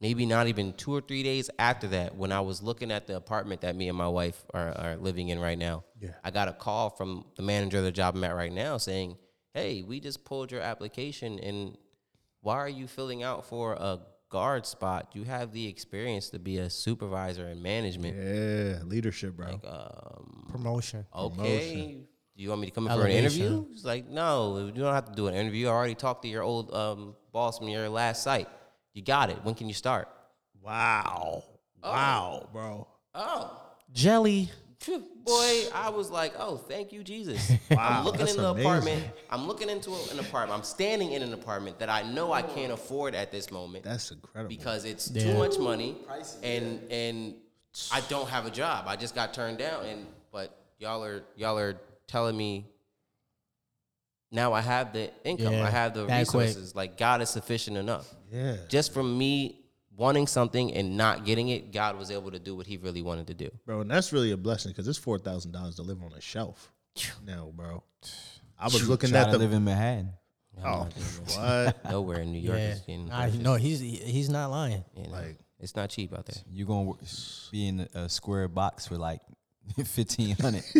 maybe 0.00 0.24
not 0.26 0.46
even 0.48 0.72
two 0.72 0.94
or 0.94 1.00
three 1.00 1.22
days 1.22 1.50
after 1.58 1.86
that, 1.88 2.16
when 2.16 2.32
I 2.32 2.40
was 2.40 2.62
looking 2.62 2.90
at 2.90 3.06
the 3.06 3.16
apartment 3.16 3.60
that 3.60 3.76
me 3.76 3.88
and 3.88 3.96
my 3.98 4.08
wife 4.08 4.44
are, 4.54 4.70
are 4.78 4.96
living 4.96 5.28
in 5.28 5.38
right 5.38 5.58
now, 5.58 5.84
Yeah. 6.00 6.10
I 6.24 6.30
got 6.30 6.48
a 6.48 6.52
call 6.52 6.90
from 6.90 7.24
the 7.36 7.42
manager 7.42 7.78
of 7.78 7.84
the 7.84 7.92
job 7.92 8.16
I'm 8.16 8.24
at 8.24 8.34
right 8.34 8.52
now 8.52 8.78
saying, 8.78 9.16
Hey, 9.52 9.82
we 9.82 10.00
just 10.00 10.24
pulled 10.24 10.52
your 10.52 10.60
application 10.62 11.38
and 11.40 11.76
why 12.40 12.56
are 12.56 12.68
you 12.68 12.86
filling 12.86 13.22
out 13.22 13.44
for 13.44 13.74
a 13.74 13.98
guard 14.30 14.64
spot? 14.64 15.10
You 15.12 15.24
have 15.24 15.52
the 15.52 15.66
experience 15.68 16.30
to 16.30 16.38
be 16.38 16.58
a 16.58 16.70
supervisor 16.70 17.48
in 17.48 17.60
management. 17.60 18.16
yeah, 18.16 18.82
leadership, 18.84 19.36
bro. 19.36 19.60
Um, 19.66 20.46
Promotion. 20.50 21.04
okay. 21.14 21.98
Do 22.36 22.42
you 22.44 22.48
want 22.48 22.62
me 22.62 22.68
to 22.68 22.72
come 22.72 22.86
in 22.88 22.96
for 22.96 23.04
an 23.04 23.10
interview? 23.12 23.66
It's 23.72 23.84
like, 23.84 24.08
no, 24.08 24.70
you 24.74 24.80
don't 24.80 24.94
have 24.94 25.06
to 25.06 25.12
do 25.14 25.26
an 25.26 25.34
interview. 25.34 25.66
I 25.66 25.70
already 25.72 25.94
talked 25.96 26.22
to 26.22 26.28
your 26.28 26.42
old 26.42 26.72
um, 26.72 27.14
boss 27.32 27.58
from 27.58 27.68
your 27.68 27.86
last 27.90 28.22
site. 28.22 28.48
You 28.94 29.02
got 29.02 29.30
it. 29.30 29.38
When 29.44 29.54
can 29.54 29.68
you 29.68 29.74
start? 29.74 30.08
wow. 30.62 31.44
Oh. 31.82 31.90
Wow, 31.90 32.48
bro. 32.52 32.86
Oh, 33.14 33.58
Jelly. 33.92 34.50
boy, 35.24 35.62
I 35.74 35.90
was 35.90 36.10
like, 36.10 36.32
oh, 36.38 36.56
thank 36.56 36.92
you, 36.92 37.02
Jesus. 37.02 37.52
Wow, 37.70 37.98
I'm 38.00 38.04
looking 38.04 38.20
that's 38.20 38.32
in 38.34 38.42
the 38.42 38.48
amazing. 38.50 38.66
apartment. 38.70 39.04
I'm 39.30 39.46
looking 39.46 39.70
into 39.70 39.90
an 40.12 40.18
apartment. 40.18 40.58
I'm 40.58 40.64
standing 40.64 41.12
in 41.12 41.22
an 41.22 41.32
apartment 41.32 41.78
that 41.78 41.88
I 41.88 42.02
know 42.02 42.32
I 42.32 42.42
can't 42.42 42.72
afford 42.72 43.14
at 43.14 43.30
this 43.30 43.50
moment. 43.50 43.84
That's 43.84 44.10
incredible. 44.10 44.48
because 44.48 44.84
it's 44.84 45.10
Yeah. 45.10 45.22
too 45.24 45.38
much 45.38 45.58
money 45.58 45.96
and 46.42 46.80
and 46.90 47.34
I 47.92 48.00
don't 48.08 48.28
have 48.28 48.46
a 48.46 48.50
job. 48.50 48.84
I 48.88 48.96
just 48.96 49.14
got 49.14 49.32
turned 49.32 49.58
down 49.58 49.84
and 49.86 50.06
but 50.32 50.58
y'all 50.78 51.04
are 51.04 51.22
y'all 51.36 51.58
are 51.58 51.76
telling 52.08 52.36
me 52.36 52.66
now 54.32 54.52
I 54.52 54.60
have 54.60 54.92
the 54.92 55.10
income. 55.24 55.52
Yeah, 55.54 55.66
I 55.66 55.70
have 55.70 55.94
the 55.94 56.06
that 56.06 56.26
quick. 56.28 56.46
resources. 56.48 56.74
Like 56.74 56.96
God 56.96 57.20
is 57.22 57.30
sufficient 57.30 57.76
enough. 57.76 58.12
yeah. 58.32 58.56
Just 58.68 58.92
from 58.94 59.16
me 59.18 59.56
wanting 59.96 60.26
something 60.26 60.72
and 60.74 60.96
not 60.96 61.24
getting 61.26 61.48
it, 61.48 61.72
God 61.72 61.98
was 61.98 62.10
able 62.10 62.30
to 62.30 62.38
do 62.38 62.54
what 62.56 62.66
he 62.66 62.76
really 62.78 63.02
wanted 63.02 63.26
to 63.26 63.34
do. 63.34 63.50
Bro, 63.66 63.82
and 63.82 63.90
that's 63.90 64.12
really 64.12 64.30
a 64.30 64.36
blessing 64.36 64.70
because 64.72 64.88
it's 64.88 64.98
four 64.98 65.18
thousand 65.18 65.52
dollars 65.52 65.76
to 65.76 65.82
live 65.82 66.02
on 66.02 66.12
a 66.12 66.20
shelf. 66.20 66.72
No, 67.24 67.52
bro. 67.54 67.82
I 68.58 68.64
was 68.64 68.88
looking 68.88 69.10
Trying 69.10 69.26
at 69.28 69.32
to 69.32 69.38
the 69.38 69.44
live 69.44 69.52
in 69.54 69.64
Manhattan. 69.64 70.10
oh 70.64 70.88
what? 71.36 71.84
Nowhere 71.90 72.20
in 72.20 72.32
New 72.32 72.40
York 72.40 72.58
Yeah. 72.58 72.72
is 72.72 72.80
getting 72.80 73.42
no, 73.42 73.54
he's 73.54 73.80
he's 73.80 74.28
not 74.28 74.50
lying. 74.50 74.84
you 74.96 75.04
know, 75.04 75.10
like- 75.10 75.38
it's 75.62 75.76
not 75.76 75.90
cheap 75.90 76.14
out 76.16 76.24
there. 76.24 76.42
You're 76.50 76.66
gonna 76.66 76.94
be 77.52 77.68
in 77.68 77.86
a 77.94 78.08
square 78.08 78.48
box 78.48 78.86
for 78.86 78.96
like 78.96 79.20
fifteen 79.84 80.34
hundred. 80.40 80.64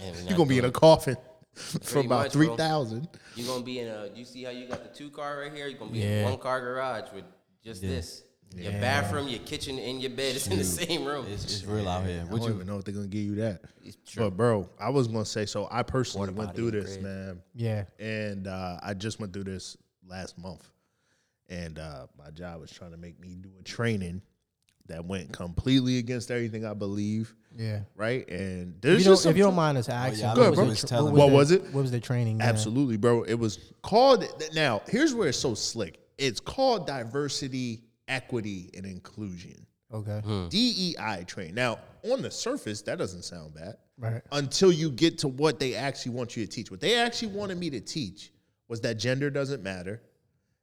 And 0.00 0.16
You're 0.28 0.36
gonna 0.38 0.48
be 0.48 0.58
in 0.58 0.64
a 0.64 0.70
coffin 0.70 1.16
for 1.82 2.00
about 2.00 2.24
much, 2.24 2.32
three 2.32 2.54
thousand. 2.56 3.08
You're 3.34 3.46
gonna 3.48 3.64
be 3.64 3.80
in 3.80 3.88
a. 3.88 4.08
You 4.14 4.24
see 4.24 4.44
how 4.44 4.50
you 4.50 4.66
got 4.68 4.82
the 4.82 4.96
two 4.96 5.10
car 5.10 5.40
right 5.40 5.52
here? 5.52 5.66
You're 5.66 5.78
gonna 5.78 5.90
be 5.90 6.02
in 6.02 6.08
Yeah. 6.10 6.26
a 6.26 6.30
one 6.30 6.38
car 6.38 6.60
garage 6.60 7.12
with 7.14 7.24
just 7.64 7.82
this. 7.82 8.22
Your 8.56 8.72
bathroom, 8.72 9.28
your 9.28 9.40
kitchen, 9.40 9.78
and 9.78 10.00
your 10.00 10.10
bed 10.10 10.34
is 10.34 10.46
in 10.48 10.56
the 10.56 10.64
same 10.64 11.04
room. 11.04 11.26
It's, 11.28 11.44
it's 11.44 11.64
real 11.64 11.86
out 11.86 12.06
here. 12.06 12.24
I 12.26 12.30
don't 12.30 12.42
you? 12.42 12.54
even 12.54 12.66
know 12.66 12.78
if 12.78 12.84
they're 12.84 12.94
gonna 12.94 13.06
give 13.06 13.22
you 13.22 13.34
that. 13.36 13.60
True. 14.06 14.24
But 14.24 14.36
bro, 14.38 14.70
I 14.80 14.88
was 14.88 15.06
gonna 15.06 15.26
say 15.26 15.44
so. 15.44 15.68
I 15.70 15.82
personally 15.82 16.30
went 16.32 16.56
through 16.56 16.70
this, 16.70 16.94
crib. 16.94 17.02
man, 17.04 17.42
Yeah. 17.54 17.84
and 17.98 18.46
uh, 18.46 18.78
I 18.82 18.94
just 18.94 19.20
went 19.20 19.34
through 19.34 19.44
this 19.44 19.76
last 20.08 20.38
month, 20.38 20.66
and 21.50 21.78
uh, 21.78 22.06
my 22.18 22.30
job 22.30 22.60
was 22.62 22.70
trying 22.70 22.92
to 22.92 22.96
make 22.96 23.20
me 23.20 23.34
do 23.38 23.50
a 23.60 23.62
training 23.62 24.22
that 24.86 25.04
went 25.04 25.30
completely 25.30 25.98
against 25.98 26.30
everything 26.30 26.64
I 26.64 26.72
believe. 26.72 27.34
Yeah. 27.58 27.80
Right, 27.96 28.26
and 28.28 28.76
If 28.76 28.80
there's 28.80 28.98
you, 29.00 29.04
don't, 29.06 29.12
just 29.14 29.26
if 29.26 29.36
you 29.36 29.42
don't 29.42 29.56
mind 29.56 29.76
us 29.78 29.88
asking, 29.88 30.20
yeah, 30.20 30.26
I 30.26 30.28
what, 30.28 30.36
know 30.36 30.50
was 30.50 30.58
what 30.58 30.88
the 30.88 30.96
you 30.96 31.02
was 31.02 31.12
what 31.12 31.12
me. 31.12 31.18
What 31.18 31.32
was 31.32 31.50
it? 31.50 31.62
What 31.64 31.82
was 31.82 31.90
the 31.90 32.00
training? 32.00 32.38
there? 32.38 32.46
Absolutely, 32.46 32.96
bro. 32.96 33.24
It 33.24 33.34
was 33.34 33.72
called 33.82 34.24
now. 34.54 34.80
Here's 34.86 35.12
where 35.12 35.28
it's 35.28 35.38
so 35.38 35.54
slick. 35.54 35.98
It's 36.18 36.38
called 36.38 36.86
diversity, 36.86 37.82
equity, 38.06 38.70
and 38.76 38.86
inclusion. 38.86 39.66
Okay. 39.92 40.20
DEI 40.50 41.24
train. 41.26 41.54
Now, 41.54 41.78
on 42.04 42.22
the 42.22 42.30
surface, 42.30 42.80
that 42.82 42.98
doesn't 42.98 43.22
sound 43.22 43.54
bad. 43.54 43.76
Right. 43.98 44.22
Until 44.30 44.70
you 44.70 44.90
get 44.90 45.18
to 45.18 45.28
what 45.28 45.58
they 45.58 45.74
actually 45.74 46.12
want 46.12 46.36
you 46.36 46.46
to 46.46 46.50
teach. 46.50 46.70
What 46.70 46.80
they 46.80 46.94
actually 46.94 47.32
wanted 47.32 47.58
me 47.58 47.70
to 47.70 47.80
teach 47.80 48.32
was 48.68 48.80
that 48.82 48.94
gender 48.94 49.30
doesn't 49.30 49.62
matter, 49.62 50.00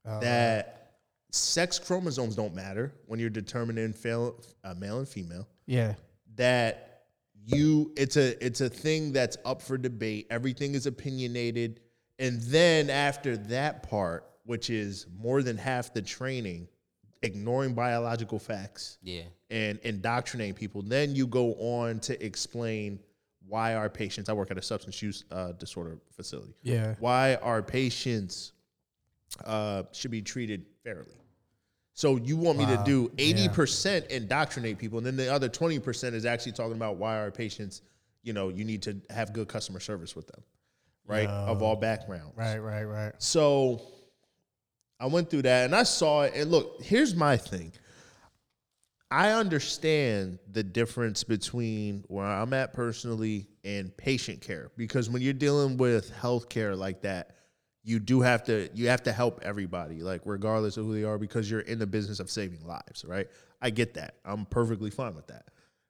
that 0.05 0.99
sex 1.31 1.77
chromosomes 1.79 2.35
don't 2.35 2.55
matter 2.55 2.93
when 3.07 3.19
you're 3.19 3.29
determining 3.29 3.91
fail, 3.91 4.39
uh, 4.63 4.75
male 4.75 4.99
and 4.99 5.09
female. 5.09 5.47
Yeah. 5.65 5.95
That 6.35 7.03
you 7.45 7.93
it's 7.95 8.17
a 8.17 8.43
it's 8.45 8.61
a 8.61 8.69
thing 8.69 9.11
that's 9.13 9.37
up 9.45 9.61
for 9.61 9.77
debate. 9.77 10.27
Everything 10.29 10.73
is 10.75 10.85
opinionated, 10.85 11.79
and 12.19 12.41
then 12.41 12.89
after 12.89 13.37
that 13.37 13.83
part, 13.83 14.25
which 14.45 14.69
is 14.69 15.05
more 15.17 15.41
than 15.43 15.57
half 15.57 15.93
the 15.93 16.01
training, 16.01 16.67
ignoring 17.21 17.73
biological 17.73 18.39
facts 18.39 18.97
Yeah. 19.01 19.23
and 19.49 19.79
indoctrinating 19.83 20.55
people. 20.55 20.81
Then 20.81 21.15
you 21.15 21.27
go 21.27 21.53
on 21.55 21.99
to 22.01 22.25
explain 22.25 22.99
why 23.47 23.75
our 23.75 23.89
patients. 23.89 24.27
I 24.29 24.33
work 24.33 24.49
at 24.51 24.57
a 24.57 24.61
substance 24.61 25.01
use 25.01 25.23
uh, 25.31 25.51
disorder 25.53 25.99
facility. 26.15 26.55
Yeah. 26.63 26.95
Why 26.99 27.35
our 27.35 27.61
patients 27.61 28.53
uh, 29.45 29.83
should 29.91 30.11
be 30.11 30.21
treated 30.23 30.65
fairly. 30.83 31.15
So 31.95 32.17
you 32.17 32.35
want 32.35 32.57
me 32.57 32.65
to 32.65 32.83
do 32.85 33.09
eighty 33.17 33.47
percent 33.47 34.07
indoctrinate 34.07 34.77
people, 34.77 34.97
and 34.97 35.07
then 35.07 35.15
the 35.15 35.33
other 35.33 35.47
twenty 35.49 35.79
percent 35.79 36.13
is 36.13 36.25
actually 36.25 36.51
talking 36.51 36.75
about 36.75 36.97
why 36.97 37.17
our 37.17 37.31
patients, 37.31 37.81
you 38.21 38.33
know, 38.33 38.49
you 38.49 38.65
need 38.65 38.81
to 38.83 39.01
have 39.09 39.31
good 39.31 39.47
customer 39.47 39.79
service 39.79 40.13
with 40.15 40.27
them, 40.27 40.43
right? 41.07 41.27
Of 41.29 41.61
all 41.61 41.77
backgrounds, 41.77 42.33
Right, 42.35 42.57
right, 42.59 42.83
right. 42.83 43.13
so 43.17 43.81
I 44.99 45.05
went 45.07 45.29
through 45.29 45.43
that 45.43 45.65
and 45.65 45.73
I 45.75 45.83
saw 45.83 46.23
it. 46.23 46.33
And 46.35 46.51
look, 46.51 46.81
here's 46.83 47.15
my 47.15 47.37
thing. 47.37 47.71
I 49.09 49.31
understand 49.31 50.39
the 50.51 50.63
difference 50.63 51.23
between 51.23 52.03
where 52.07 52.25
I'm 52.25 52.53
at 52.53 52.73
personally 52.73 53.47
and 53.63 53.95
patient 53.95 54.41
care 54.41 54.71
because 54.75 55.09
when 55.09 55.21
you're 55.21 55.31
dealing 55.33 55.77
with 55.77 56.11
healthcare 56.11 56.77
like 56.77 57.01
that, 57.03 57.35
you 57.87 57.99
do 57.99 58.19
have 58.21 58.43
to 58.45 58.67
you 58.73 58.87
have 58.89 59.03
to 59.03 59.11
help 59.11 59.39
everybody, 59.43 60.01
like 60.01 60.21
regardless 60.25 60.75
of 60.77 60.85
who 60.85 60.93
they 60.95 61.03
are, 61.03 61.17
because 61.19 61.49
you're 61.49 61.59
in 61.61 61.77
the 61.79 61.85
business 61.87 62.19
of 62.19 62.29
saving 62.31 62.65
lives, 62.65 63.05
right? 63.05 63.27
I 63.61 63.69
get 63.69 63.93
that. 63.93 64.15
I'm 64.25 64.45
perfectly 64.45 64.89
fine 64.89 65.15
with 65.15 65.27
that. 65.27 65.45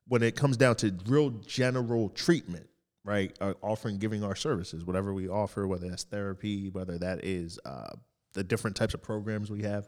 When 0.07 0.21
it 0.21 0.35
comes 0.35 0.57
down 0.57 0.75
to 0.77 0.93
real 1.07 1.29
general 1.29 2.09
treatment, 2.09 2.67
right? 3.05 3.35
Uh, 3.39 3.53
offering, 3.61 3.97
giving 3.97 4.23
our 4.23 4.35
services, 4.35 4.83
whatever 4.85 5.13
we 5.13 5.29
offer, 5.29 5.65
whether 5.67 5.89
that's 5.89 6.03
therapy, 6.03 6.69
whether 6.69 6.97
that 6.99 7.23
is 7.23 7.59
uh, 7.65 7.93
the 8.33 8.43
different 8.43 8.75
types 8.75 8.93
of 8.93 9.01
programs 9.01 9.49
we 9.49 9.63
have. 9.63 9.87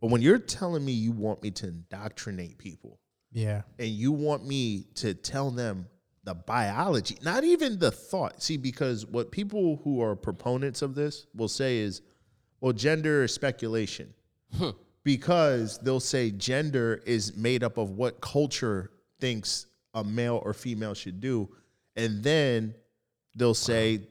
But 0.00 0.10
when 0.10 0.22
you're 0.22 0.38
telling 0.38 0.84
me 0.84 0.92
you 0.92 1.10
want 1.12 1.42
me 1.42 1.50
to 1.50 1.66
indoctrinate 1.68 2.56
people 2.58 3.00
Yeah. 3.32 3.62
and 3.78 3.88
you 3.88 4.12
want 4.12 4.46
me 4.46 4.86
to 4.94 5.12
tell 5.14 5.50
them 5.50 5.88
the 6.30 6.34
biology, 6.34 7.16
not 7.22 7.42
even 7.42 7.78
the 7.78 7.90
thought. 7.90 8.40
See, 8.40 8.56
because 8.56 9.04
what 9.04 9.32
people 9.32 9.80
who 9.82 10.00
are 10.00 10.14
proponents 10.14 10.80
of 10.80 10.94
this 10.94 11.26
will 11.34 11.48
say 11.48 11.78
is, 11.78 12.02
well, 12.60 12.72
gender 12.72 13.24
is 13.24 13.34
speculation. 13.34 14.14
Because 15.02 15.78
they'll 15.78 15.98
say 15.98 16.30
gender 16.30 17.02
is 17.04 17.36
made 17.36 17.64
up 17.64 17.78
of 17.78 17.90
what 17.90 18.20
culture 18.20 18.92
thinks 19.18 19.66
a 19.94 20.04
male 20.04 20.40
or 20.44 20.52
female 20.52 20.94
should 20.94 21.20
do. 21.20 21.48
And 21.96 22.22
then 22.22 22.74
they'll 23.34 23.54
say, 23.54 24.02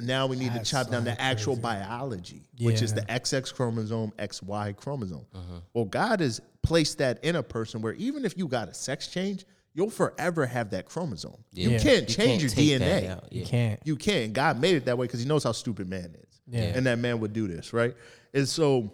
now 0.00 0.26
we 0.26 0.36
need 0.36 0.52
That's 0.52 0.70
to 0.70 0.76
chop 0.76 0.90
down 0.90 1.04
the 1.04 1.20
actual 1.20 1.54
crazy. 1.54 1.62
biology, 1.62 2.48
which 2.60 2.82
is 2.82 2.92
the 2.92 3.02
XX 3.02 3.54
chromosome, 3.54 4.12
XY 4.18 4.76
chromosome. 4.76 5.26
Uh-huh. 5.34 5.60
Well, 5.74 5.84
God 5.84 6.20
has 6.20 6.40
placed 6.62 6.98
that 6.98 7.22
in 7.22 7.36
a 7.36 7.42
person 7.42 7.82
where 7.82 7.92
even 7.94 8.24
if 8.24 8.36
you 8.36 8.48
got 8.48 8.68
a 8.68 8.74
sex 8.74 9.06
change, 9.08 9.44
you'll 9.78 9.90
forever 9.90 10.44
have 10.44 10.70
that 10.70 10.86
chromosome. 10.86 11.36
You 11.52 11.78
can't 11.78 12.08
You 12.08 12.14
change 12.16 12.42
can't 12.42 12.56
your 12.56 12.80
DNA. 12.80 13.08
out. 13.10 13.32
You 13.32 13.46
can't. 13.46 13.78
You 13.84 13.94
can't. 13.94 14.32
God 14.32 14.60
made 14.60 14.74
it 14.74 14.86
that 14.86 14.98
way 14.98 15.06
because 15.06 15.20
He 15.20 15.26
knows 15.26 15.44
how 15.44 15.52
stupid 15.52 15.88
man 15.88 16.16
is. 16.20 16.40
Yeah. 16.48 16.62
And 16.62 16.84
that 16.86 16.98
man 16.98 17.20
would 17.20 17.32
do 17.32 17.46
this, 17.46 17.72
right? 17.72 17.94
And 18.34 18.48
so 18.48 18.92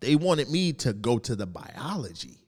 they 0.00 0.16
wanted 0.16 0.48
me 0.48 0.72
to 0.72 0.94
go 0.94 1.18
to 1.18 1.36
the 1.36 1.44
biology 1.44 2.38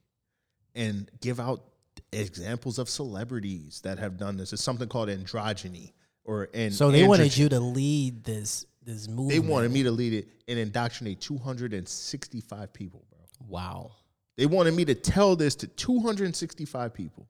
and 0.75 1.11
give 1.21 1.39
out 1.39 1.63
examples 2.11 2.79
of 2.79 2.89
celebrities 2.89 3.83
that 3.83 3.99
have 3.99 4.17
done 4.17 4.39
this. 4.39 4.55
It's 4.55 4.63
something 4.65 4.89
called 4.89 5.11
androgyny 5.11 5.93
or 6.25 6.49
and 6.55 6.73
So 6.73 6.91
they 6.91 7.07
wanted 7.07 7.37
you 7.37 7.51
to 7.51 7.61
lead 7.61 8.25
this 8.25 8.65
this 8.83 9.09
movement. 9.09 9.29
They 9.29 9.41
wanted 9.41 9.73
me 9.73 9.83
to 9.83 9.91
lead 9.91 10.15
it 10.15 10.29
and 10.49 10.59
indoctrinate 10.59 11.21
265 11.21 12.73
people, 12.73 13.05
bro. 13.11 13.19
Wow. 13.47 13.91
They 14.39 14.47
wanted 14.47 14.73
me 14.73 14.87
to 14.87 14.95
tell 14.95 15.37
this 15.37 15.55
to 15.57 15.67
265 15.67 16.95
people 16.95 17.29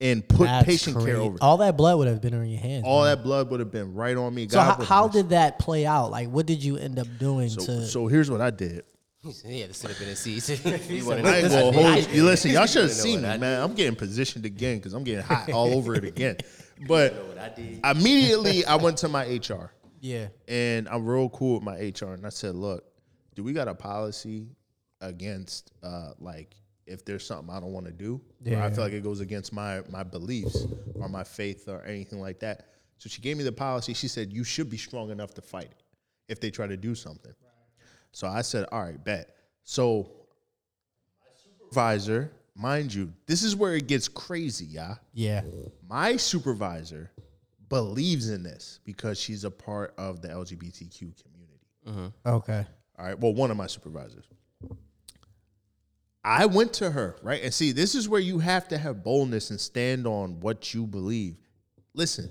and 0.00 0.26
put 0.26 0.46
That's 0.46 0.64
patient 0.64 1.04
care 1.04 1.16
over. 1.16 1.38
All 1.40 1.56
that 1.58 1.76
blood 1.76 1.98
would 1.98 2.08
have 2.08 2.20
been 2.20 2.34
on 2.34 2.48
your 2.48 2.60
hands. 2.60 2.84
All 2.86 3.02
man. 3.02 3.16
that 3.16 3.24
blood 3.24 3.50
would 3.50 3.60
have 3.60 3.70
been 3.70 3.94
right 3.94 4.16
on 4.16 4.34
me. 4.34 4.48
So 4.48 4.58
God 4.58 4.64
how, 4.64 4.78
would 4.78 4.86
how 4.86 5.08
did 5.08 5.28
that 5.30 5.58
play 5.58 5.86
out? 5.86 6.10
Like, 6.10 6.28
what 6.28 6.46
did 6.46 6.62
you 6.62 6.76
end 6.76 6.98
up 6.98 7.06
doing 7.18 7.48
so, 7.48 7.64
to? 7.64 7.86
so 7.86 8.06
here's 8.06 8.30
what 8.30 8.40
I 8.40 8.50
did. 8.50 8.84
He 9.20 9.32
said 9.32 9.50
he 9.50 9.60
had 9.60 9.70
to 9.70 9.74
sit 9.74 9.90
up 9.90 10.00
in 10.00 10.06
his 10.06 10.20
I 10.66 11.38
ain't 11.38 11.50
gonna 11.50 11.72
hold 11.72 12.08
you. 12.10 12.24
Listen, 12.24 12.52
y'all 12.52 12.66
should 12.66 12.82
have 12.82 12.92
seen 12.92 13.22
what 13.22 13.32
me, 13.32 13.38
man. 13.38 13.60
I'm 13.60 13.74
getting 13.74 13.96
positioned 13.96 14.46
again 14.46 14.78
because 14.78 14.94
I'm 14.94 15.02
getting 15.02 15.24
hot 15.24 15.50
all 15.52 15.74
over 15.74 15.94
it 15.94 16.04
again. 16.04 16.36
But 16.86 17.14
immediately 17.84 18.64
I 18.64 18.76
went 18.76 18.98
to 18.98 19.08
my 19.08 19.24
HR 19.24 19.72
yeah, 20.00 20.28
and 20.46 20.88
I'm 20.88 21.06
real 21.06 21.28
cool 21.30 21.54
with 21.54 21.62
my 21.62 21.76
HR 21.76 22.12
and 22.12 22.24
I 22.24 22.28
said, 22.28 22.54
look, 22.54 22.84
do 23.34 23.42
we 23.42 23.52
got 23.52 23.68
a 23.68 23.74
policy 23.74 24.48
against 25.00 25.72
uh, 25.82 26.10
like 26.18 26.54
if 26.88 27.04
there's 27.04 27.26
something 27.26 27.54
I 27.54 27.60
don't 27.60 27.72
want 27.72 27.86
to 27.86 27.92
do, 27.92 28.20
or 28.46 28.56
I 28.56 28.70
feel 28.70 28.84
like 28.84 28.92
it 28.92 29.02
goes 29.02 29.20
against 29.20 29.52
my 29.52 29.82
my 29.90 30.02
beliefs 30.02 30.66
or 30.94 31.08
my 31.08 31.24
faith 31.24 31.68
or 31.68 31.82
anything 31.84 32.20
like 32.20 32.40
that. 32.40 32.66
So 32.98 33.08
she 33.08 33.20
gave 33.20 33.36
me 33.36 33.44
the 33.44 33.52
policy. 33.52 33.94
She 33.94 34.08
said 34.08 34.32
you 34.32 34.42
should 34.44 34.68
be 34.68 34.76
strong 34.76 35.10
enough 35.10 35.34
to 35.34 35.42
fight 35.42 35.70
it 35.70 35.82
if 36.28 36.40
they 36.40 36.50
try 36.50 36.66
to 36.66 36.76
do 36.76 36.94
something. 36.94 37.32
So 38.12 38.26
I 38.26 38.42
said, 38.42 38.66
all 38.72 38.82
right, 38.82 39.02
bet. 39.02 39.36
So 39.62 40.10
my 41.20 41.26
supervisor, 41.36 42.32
mind 42.54 42.92
you, 42.92 43.12
this 43.26 43.42
is 43.42 43.54
where 43.54 43.74
it 43.76 43.86
gets 43.86 44.08
crazy, 44.08 44.64
yeah. 44.64 44.96
yeah, 45.12 45.42
My 45.88 46.16
supervisor 46.16 47.10
believes 47.68 48.30
in 48.30 48.42
this 48.42 48.80
because 48.84 49.20
she's 49.20 49.44
a 49.44 49.50
part 49.50 49.94
of 49.98 50.22
the 50.22 50.28
LGBTQ 50.28 50.98
community. 50.98 51.60
Mm-hmm. 51.86 52.06
okay, 52.28 52.66
All 52.98 53.06
right. 53.06 53.18
Well, 53.18 53.34
one 53.34 53.50
of 53.50 53.56
my 53.56 53.66
supervisors. 53.66 54.24
I 56.24 56.46
went 56.46 56.72
to 56.74 56.90
her, 56.90 57.16
right? 57.22 57.42
And 57.42 57.54
see, 57.54 57.72
this 57.72 57.94
is 57.94 58.08
where 58.08 58.20
you 58.20 58.38
have 58.40 58.68
to 58.68 58.78
have 58.78 59.02
boldness 59.04 59.50
and 59.50 59.60
stand 59.60 60.06
on 60.06 60.40
what 60.40 60.74
you 60.74 60.86
believe. 60.86 61.36
Listen, 61.94 62.28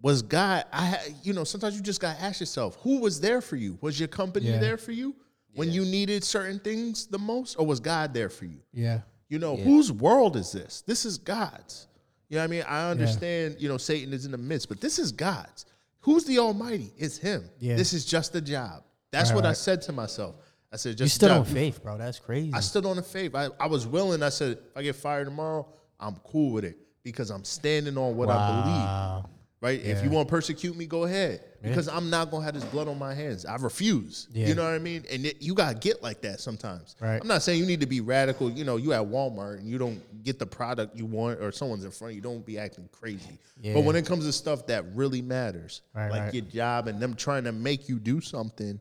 was 0.00 0.22
God, 0.22 0.64
I, 0.72 0.98
you 1.22 1.32
know, 1.32 1.44
sometimes 1.44 1.74
you 1.76 1.82
just 1.82 2.00
got 2.00 2.16
to 2.16 2.22
ask 2.22 2.38
yourself, 2.40 2.76
who 2.82 3.00
was 3.00 3.20
there 3.20 3.40
for 3.40 3.56
you? 3.56 3.78
Was 3.80 3.98
your 3.98 4.08
company 4.08 4.46
Yeah. 4.50 4.58
there 4.58 4.76
for 4.76 4.92
you 4.92 5.16
when 5.54 5.72
you 5.72 5.84
needed 5.84 6.22
certain 6.22 6.60
things 6.60 7.06
the 7.06 7.18
most? 7.18 7.56
Or 7.58 7.66
was 7.66 7.80
God 7.80 8.14
there 8.14 8.28
for 8.28 8.44
you? 8.44 8.60
yeah, 8.72 9.00
You 9.28 9.38
know, 9.38 9.56
whose 9.56 9.90
world 9.90 10.36
is 10.36 10.52
this? 10.52 10.82
This 10.86 11.04
is 11.04 11.18
God's. 11.18 11.88
You 12.28 12.36
know 12.36 12.42
what 12.42 12.44
I 12.44 12.50
mean? 12.50 12.64
I 12.68 12.90
understand, 12.90 13.56
you 13.58 13.68
know, 13.68 13.78
Satan 13.78 14.12
is 14.12 14.26
in 14.26 14.32
the 14.32 14.38
midst, 14.38 14.68
but 14.68 14.80
this 14.80 14.98
is 14.98 15.10
God's. 15.12 15.64
Who's 16.00 16.24
the 16.24 16.38
Almighty? 16.38 16.92
It's 16.98 17.16
Him. 17.16 17.48
Yeah. 17.58 17.74
This 17.74 17.92
is 17.94 18.04
just 18.04 18.34
a 18.34 18.40
job. 18.40 18.84
That's 19.10 19.30
Right, 19.30 19.36
what 19.36 19.46
I 19.46 19.54
said 19.54 19.80
to 19.82 19.92
myself. 19.92 20.36
I 20.72 20.76
said, 20.76 20.98
just 20.98 21.14
you 21.14 21.26
stood 21.26 21.30
on 21.30 21.44
faith, 21.44 21.82
bro. 21.82 21.96
That's 21.96 22.18
crazy. 22.18 22.52
I 22.52 22.60
stood 22.60 22.84
on 22.84 22.96
the 22.96 23.02
faith. 23.02 23.34
I, 23.34 23.48
I 23.58 23.66
was 23.66 23.86
willing. 23.86 24.22
I 24.22 24.28
said, 24.28 24.52
if 24.52 24.76
I 24.76 24.82
get 24.82 24.96
fired 24.96 25.24
tomorrow, 25.24 25.66
I'm 25.98 26.16
cool 26.24 26.52
with 26.52 26.64
it 26.64 26.78
because 27.02 27.30
I'm 27.30 27.44
standing 27.44 27.96
on 27.96 28.16
what 28.16 28.28
I 28.28 28.48
believe. 28.50 28.76
Wow. 28.76 29.30
Right? 29.60 29.80
If 29.82 30.04
you 30.04 30.10
want 30.10 30.28
to 30.28 30.30
persecute 30.30 30.76
me, 30.76 30.86
go 30.86 31.04
ahead. 31.04 31.40
Because 31.60 31.88
I'm 31.88 32.08
not 32.10 32.30
gonna 32.30 32.44
have 32.44 32.54
this 32.54 32.62
blood 32.64 32.86
on 32.86 32.96
my 32.96 33.12
hands. 33.12 33.44
I 33.44 33.56
refuse. 33.56 34.28
Yeah. 34.32 34.46
You 34.46 34.54
know 34.54 34.62
what 34.62 34.74
I 34.74 34.78
mean? 34.78 35.04
And 35.10 35.26
it, 35.26 35.42
you 35.42 35.54
gotta 35.54 35.76
get 35.76 36.00
like 36.00 36.20
that 36.20 36.38
sometimes. 36.38 36.94
Right. 37.00 37.20
I'm 37.20 37.26
not 37.26 37.42
saying 37.42 37.58
you 37.58 37.66
need 37.66 37.80
to 37.80 37.86
be 37.86 38.00
radical. 38.00 38.48
You 38.48 38.62
know, 38.64 38.76
you 38.76 38.92
at 38.92 39.02
Walmart 39.02 39.58
and 39.58 39.68
you 39.68 39.76
don't 39.76 40.22
get 40.22 40.38
the 40.38 40.46
product 40.46 40.96
you 40.96 41.04
want, 41.04 41.40
or 41.40 41.50
someone's 41.50 41.84
in 41.84 41.90
front 41.90 42.12
of 42.12 42.16
you. 42.16 42.22
Don't 42.22 42.46
be 42.46 42.58
acting 42.60 42.88
crazy. 42.92 43.36
Yeah. 43.60 43.74
But 43.74 43.82
when 43.82 43.96
it 43.96 44.06
comes 44.06 44.24
to 44.26 44.32
stuff 44.32 44.68
that 44.68 44.84
really 44.94 45.20
matters, 45.22 45.82
Right, 45.92 46.10
like 46.12 46.20
right. 46.20 46.34
your 46.34 46.44
job 46.44 46.86
and 46.86 47.00
them 47.00 47.14
trying 47.14 47.42
to 47.42 47.52
make 47.52 47.88
you 47.88 47.98
do 47.98 48.20
something 48.20 48.78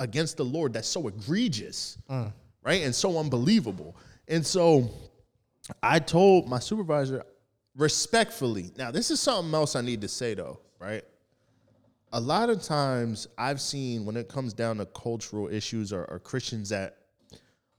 against 0.00 0.36
the 0.36 0.44
Lord 0.44 0.72
that's 0.72 0.88
so 0.88 1.06
egregious, 1.06 1.98
Mm. 2.10 2.32
right, 2.64 2.82
and 2.82 2.92
so 2.94 3.18
unbelievable. 3.18 3.94
And 4.26 4.44
so 4.44 4.90
I 5.82 6.00
told 6.00 6.48
my 6.48 6.58
supervisor 6.58 7.24
respectfully. 7.76 8.72
Now, 8.76 8.90
this 8.90 9.10
is 9.10 9.20
something 9.20 9.54
else 9.54 9.76
I 9.76 9.80
need 9.82 10.00
to 10.00 10.08
say 10.08 10.34
though, 10.34 10.58
right? 10.80 11.04
A 12.12 12.20
lot 12.20 12.50
of 12.50 12.60
times 12.62 13.28
I've 13.38 13.60
seen 13.60 14.04
when 14.04 14.16
it 14.16 14.28
comes 14.28 14.52
down 14.52 14.78
to 14.78 14.86
cultural 14.86 15.48
issues 15.48 15.92
or, 15.92 16.04
or 16.06 16.18
Christians 16.18 16.68
that 16.70 16.96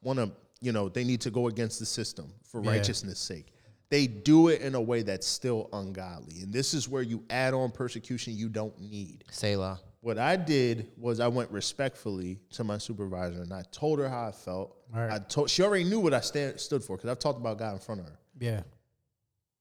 want 0.01 0.20
to, 0.20 0.32
you 0.62 0.72
know, 0.72 0.88
they 0.88 1.04
need 1.04 1.20
to 1.22 1.32
go 1.32 1.48
against 1.48 1.80
the 1.80 1.86
system 1.86 2.32
for 2.44 2.63
Yeah. 2.63 2.72
righteousness' 2.72 3.20
sake. 3.20 3.48
They 3.90 4.08
do 4.08 4.48
it 4.48 4.62
in 4.62 4.74
a 4.75 4.80
way 4.82 5.01
that's 5.01 5.28
still 5.28 5.68
ungodly. 5.74 6.42
And 6.44 6.54
this 6.54 6.74
is 6.74 6.88
where 6.88 7.01
you 7.01 7.25
add 7.30 7.54
on 7.54 7.72
persecution 7.72 8.38
you 8.38 8.48
don't 8.48 8.80
need. 8.80 9.25
Selah. 9.32 9.82
What 10.01 10.17
I 10.17 10.36
did 10.36 10.89
was 10.98 11.20
I 11.20 11.27
went 11.27 11.51
respectfully 11.51 12.39
to 12.51 12.63
my 12.63 12.79
supervisor 12.79 13.41
and 13.41 13.53
I 13.53 13.63
told 13.72 14.00
her 14.00 14.10
how 14.10 14.27
I 14.27 14.31
felt. 14.31 14.75
Right. 14.91 15.12
I 15.12 15.20
told 15.20 15.50
she 15.50 15.62
already 15.62 15.84
knew 15.84 16.00
what 16.00 16.13
I 16.13 16.22
stand, 16.22 16.60
stood 16.60 16.84
for 16.84 16.98
because 16.98 17.10
I've 17.10 17.20
talked 17.20 17.39
about 17.39 17.60
God 17.60 17.74
in 17.74 17.79
front 17.79 18.01
of 18.01 18.08
her. 18.08 18.17
Yeah, 18.39 18.62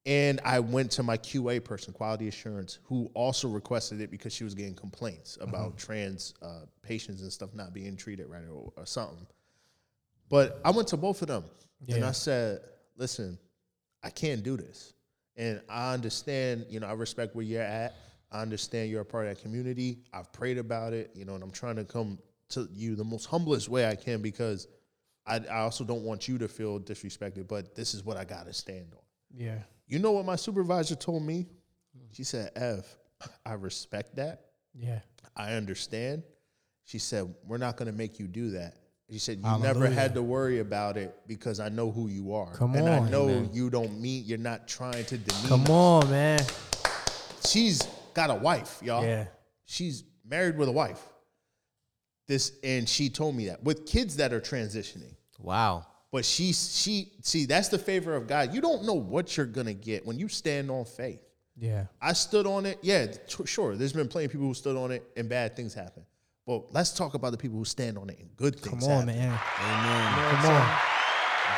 And 0.06 0.40
I 0.42 0.60
went 0.60 0.90
to 0.92 1.02
my 1.02 1.18
QA 1.18 1.62
person, 1.62 1.92
quality 1.92 2.26
assurance, 2.28 2.78
who 2.84 3.10
also 3.12 3.48
requested 3.48 4.00
it 4.00 4.10
because 4.10 4.32
she 4.32 4.42
was 4.44 4.54
getting 4.54 4.74
complaints 4.74 5.36
about 5.42 5.76
trans 5.76 6.32
uh, 6.40 6.60
patients 6.82 7.20
and 7.20 7.30
stuff 7.30 7.50
not 7.52 7.74
being 7.74 7.94
treated 7.96 8.26
right 8.28 8.42
or, 8.50 8.72
or 8.76 8.86
something. 8.86 9.26
But 10.30 10.58
I 10.64 10.70
went 10.70 10.88
to 10.88 10.96
both 10.96 11.20
of 11.20 11.28
them 11.28 11.44
and 11.96 12.04
I 12.04 12.12
said, 12.12 12.60
listen, 12.96 13.38
I 14.02 14.08
can't 14.08 14.42
do 14.42 14.56
this. 14.56 14.94
And 15.36 15.60
I 15.68 15.92
understand, 15.92 16.64
you 16.70 16.80
know, 16.80 16.86
I 16.86 16.92
respect 16.92 17.34
where 17.36 17.44
you're 17.44 17.60
at. 17.62 17.94
I 18.32 18.42
understand 18.42 18.90
you're 18.90 19.00
a 19.00 19.04
part 19.04 19.26
of 19.26 19.34
that 19.36 19.42
community. 19.42 19.98
I've 20.12 20.32
prayed 20.32 20.58
about 20.58 20.92
it, 20.92 21.10
you 21.14 21.24
know, 21.24 21.34
and 21.34 21.42
I'm 21.42 21.50
trying 21.50 21.76
to 21.76 21.84
come 21.84 22.18
to 22.50 22.68
you 22.72 22.94
the 22.94 23.04
most 23.04 23.26
humblest 23.26 23.68
way 23.68 23.88
I 23.88 23.94
can 23.94 24.22
because 24.22 24.68
I, 25.26 25.36
I 25.50 25.60
also 25.60 25.84
don't 25.84 26.02
want 26.02 26.28
you 26.28 26.38
to 26.38 26.48
feel 26.48 26.80
disrespected, 26.80 27.48
but 27.48 27.74
this 27.74 27.94
is 27.94 28.04
what 28.04 28.16
I 28.16 28.24
got 28.24 28.46
to 28.46 28.52
stand 28.52 28.86
on. 28.92 29.02
Yeah. 29.36 29.58
You 29.86 29.98
know 29.98 30.12
what 30.12 30.24
my 30.24 30.36
supervisor 30.36 30.94
told 30.94 31.24
me? 31.24 31.46
She 32.12 32.24
said, 32.24 32.50
Ev, 32.56 32.86
I 33.44 33.54
respect 33.54 34.16
that. 34.16 34.46
Yeah. 34.74 35.00
I 35.36 35.54
understand. 35.54 36.22
She 36.84 36.98
said, 36.98 37.32
We're 37.46 37.58
not 37.58 37.76
going 37.76 37.90
to 37.90 37.96
make 37.96 38.18
you 38.18 38.26
do 38.26 38.50
that. 38.52 38.74
She 39.10 39.18
said, 39.18 39.38
You 39.38 39.44
Hallelujah. 39.44 39.74
never 39.74 39.86
had 39.88 40.14
to 40.14 40.22
worry 40.22 40.60
about 40.60 40.96
it 40.96 41.14
because 41.26 41.60
I 41.60 41.68
know 41.68 41.90
who 41.90 42.08
you 42.08 42.34
are. 42.34 42.52
Come 42.54 42.74
and 42.74 42.88
I 42.88 42.98
on. 42.98 43.10
know 43.10 43.48
you 43.52 43.70
don't 43.70 44.00
mean, 44.00 44.24
you're 44.26 44.38
not 44.38 44.68
trying 44.68 45.04
to 45.04 45.18
demean. 45.18 45.48
Come 45.48 45.66
on, 45.66 46.10
man. 46.10 46.40
She's 47.46 47.86
got 48.14 48.30
a 48.30 48.34
wife, 48.34 48.80
y'all. 48.82 49.04
Yeah. 49.04 49.26
She's 49.66 50.04
married 50.24 50.56
with 50.58 50.68
a 50.68 50.72
wife. 50.72 51.00
This, 52.28 52.52
and 52.62 52.88
she 52.88 53.08
told 53.10 53.34
me 53.34 53.46
that 53.48 53.62
with 53.64 53.86
kids 53.86 54.16
that 54.16 54.32
are 54.32 54.40
transitioning. 54.40 55.14
Wow. 55.40 55.86
But 56.12 56.24
she, 56.24 56.52
she, 56.52 57.12
see, 57.22 57.46
that's 57.46 57.68
the 57.68 57.78
favor 57.78 58.14
of 58.14 58.26
God. 58.26 58.54
You 58.54 58.60
don't 58.60 58.84
know 58.84 58.94
what 58.94 59.36
you're 59.36 59.46
gonna 59.46 59.74
get 59.74 60.06
when 60.06 60.18
you 60.18 60.28
stand 60.28 60.70
on 60.70 60.84
faith. 60.84 61.20
Yeah. 61.56 61.86
I 62.00 62.12
stood 62.14 62.46
on 62.46 62.66
it. 62.66 62.78
Yeah, 62.82 63.06
t- 63.06 63.46
sure. 63.46 63.76
There's 63.76 63.92
been 63.92 64.08
plenty 64.08 64.26
of 64.26 64.32
people 64.32 64.46
who 64.46 64.54
stood 64.54 64.76
on 64.76 64.90
it 64.92 65.04
and 65.16 65.28
bad 65.28 65.56
things 65.56 65.74
happen. 65.74 66.04
But 66.46 66.72
let's 66.72 66.92
talk 66.92 67.14
about 67.14 67.32
the 67.32 67.38
people 67.38 67.58
who 67.58 67.64
stand 67.64 67.98
on 67.98 68.08
it 68.10 68.18
and 68.18 68.34
good 68.36 68.58
things. 68.58 68.86
Happen. 68.86 69.08
Come 69.08 69.08
on, 69.08 69.14
happen. 69.14 69.30
man. 69.30 69.40
Amen. 69.60 70.42
Come 70.42 70.50
on. 70.54 70.78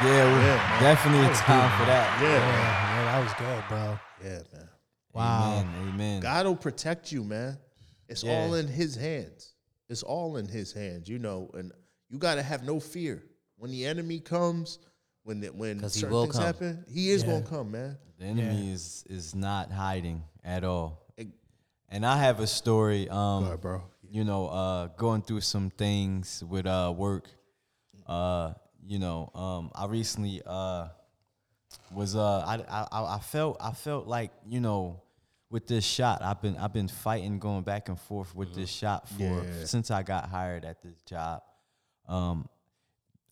Yeah, 0.03 0.25
we- 0.39 0.45
Yeah, 0.45 0.81
definitely 0.81 1.27
a 1.27 1.35
time 1.35 1.79
for 1.79 1.87
that. 1.87 2.21
Yeah, 2.21 2.29
Yeah, 2.29 2.39
man. 2.39 2.97
yeah, 2.97 3.05
that 3.13 3.23
was 3.23 3.33
good, 3.35 3.65
bro. 3.69 3.99
yeah, 4.25 4.59
man. 4.59 4.69
Wow. 5.13 5.59
Amen. 5.61 5.89
Amen. 5.95 6.21
God 6.21 6.47
will 6.47 6.57
protect 6.57 7.13
you, 7.13 7.23
man. 7.25 7.59
It's 8.09 8.23
Yeah. 8.23 8.33
all 8.33 8.55
in 8.55 8.67
His 8.69 8.95
hands. 8.95 9.55
It's 9.89 10.03
all 10.03 10.37
in 10.37 10.47
His 10.47 10.73
hands, 10.73 11.09
you 11.09 11.19
know. 11.19 11.51
And 11.55 11.73
you 12.09 12.19
got 12.19 12.37
to 12.37 12.43
have 12.43 12.63
no 12.65 12.81
fear 12.81 13.23
when 13.57 13.71
the 13.71 13.85
enemy 13.87 14.21
comes. 14.21 14.79
When 15.25 15.39
the, 15.41 15.49
when 15.53 15.79
'Cause 15.81 15.95
he 15.95 16.01
certain 16.01 16.13
will 16.15 16.25
things 16.25 16.35
come. 16.37 16.45
happen, 16.45 16.85
He 16.89 17.11
is 17.11 17.23
Yeah. 17.23 17.29
gonna 17.41 17.47
come, 17.47 17.71
man. 17.71 17.97
The 18.19 18.25
enemy 18.25 18.73
is 18.73 19.05
is 19.09 19.35
not 19.37 19.71
hiding 19.71 20.25
at 20.43 20.65
all. 20.65 21.07
It- 21.17 21.29
And 21.89 22.05
I 22.05 22.17
have 22.19 22.41
a 22.41 22.47
story. 22.49 23.09
Um, 23.09 23.43
Go 23.43 23.47
ahead, 23.47 23.61
bro. 23.61 23.83
You 24.11 24.25
know, 24.25 24.49
uh, 24.49 24.87
going 24.97 25.23
through 25.23 25.43
some 25.43 25.71
things 25.71 26.43
with 26.43 26.67
uh 26.67 26.93
work. 26.97 27.29
Uh, 28.07 28.55
you 28.85 28.99
know, 28.99 29.31
um, 29.35 29.71
I 29.77 29.87
recently 29.87 30.43
uh 30.45 30.89
was 31.93 32.17
uh 32.17 32.39
I, 32.41 32.55
I 32.69 33.17
I 33.17 33.19
felt 33.21 33.57
I 33.61 33.73
felt 33.73 34.07
like 34.07 34.31
you 34.47 34.61
know 34.61 35.03
with 35.51 35.67
this 35.67 35.85
shot 35.85 36.23
I've 36.23 36.41
been 36.41 36.57
I've 36.57 36.73
been 36.73 36.89
fighting 36.89 37.39
going 37.39 37.63
back 37.63 37.89
and 37.89 37.99
forth 38.01 38.35
with 38.35 38.55
this 38.55 38.71
shot 38.71 39.09
for 39.09 39.45
Yeah. 39.45 39.65
since 39.65 39.91
I 39.91 40.03
got 40.03 40.29
hired 40.29 40.65
at 40.65 40.83
this 40.83 41.01
job. 41.03 41.43
Um, 42.09 42.49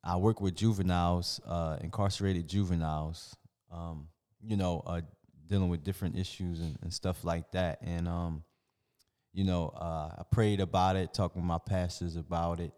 I 0.02 0.16
work 0.16 0.40
with 0.40 0.54
juveniles, 0.54 1.40
uh, 1.46 1.76
incarcerated 1.82 2.48
juveniles. 2.48 3.36
Um, 3.70 4.08
you 4.42 4.56
know, 4.56 4.82
uh, 4.86 5.02
dealing 5.46 5.68
with 5.68 5.82
different 5.84 6.16
issues 6.16 6.60
and, 6.60 6.78
and 6.82 6.92
stuff 6.92 7.24
like 7.24 7.50
that. 7.52 7.80
And 7.82 8.08
um, 8.08 8.42
you 9.32 9.44
know, 9.44 9.68
uh, 9.68 10.14
I 10.18 10.22
prayed 10.30 10.60
about 10.60 10.96
it, 10.96 11.12
talking 11.14 11.42
with 11.42 11.46
my 11.48 11.58
pastors 11.58 12.16
about 12.16 12.60
it. 12.60 12.72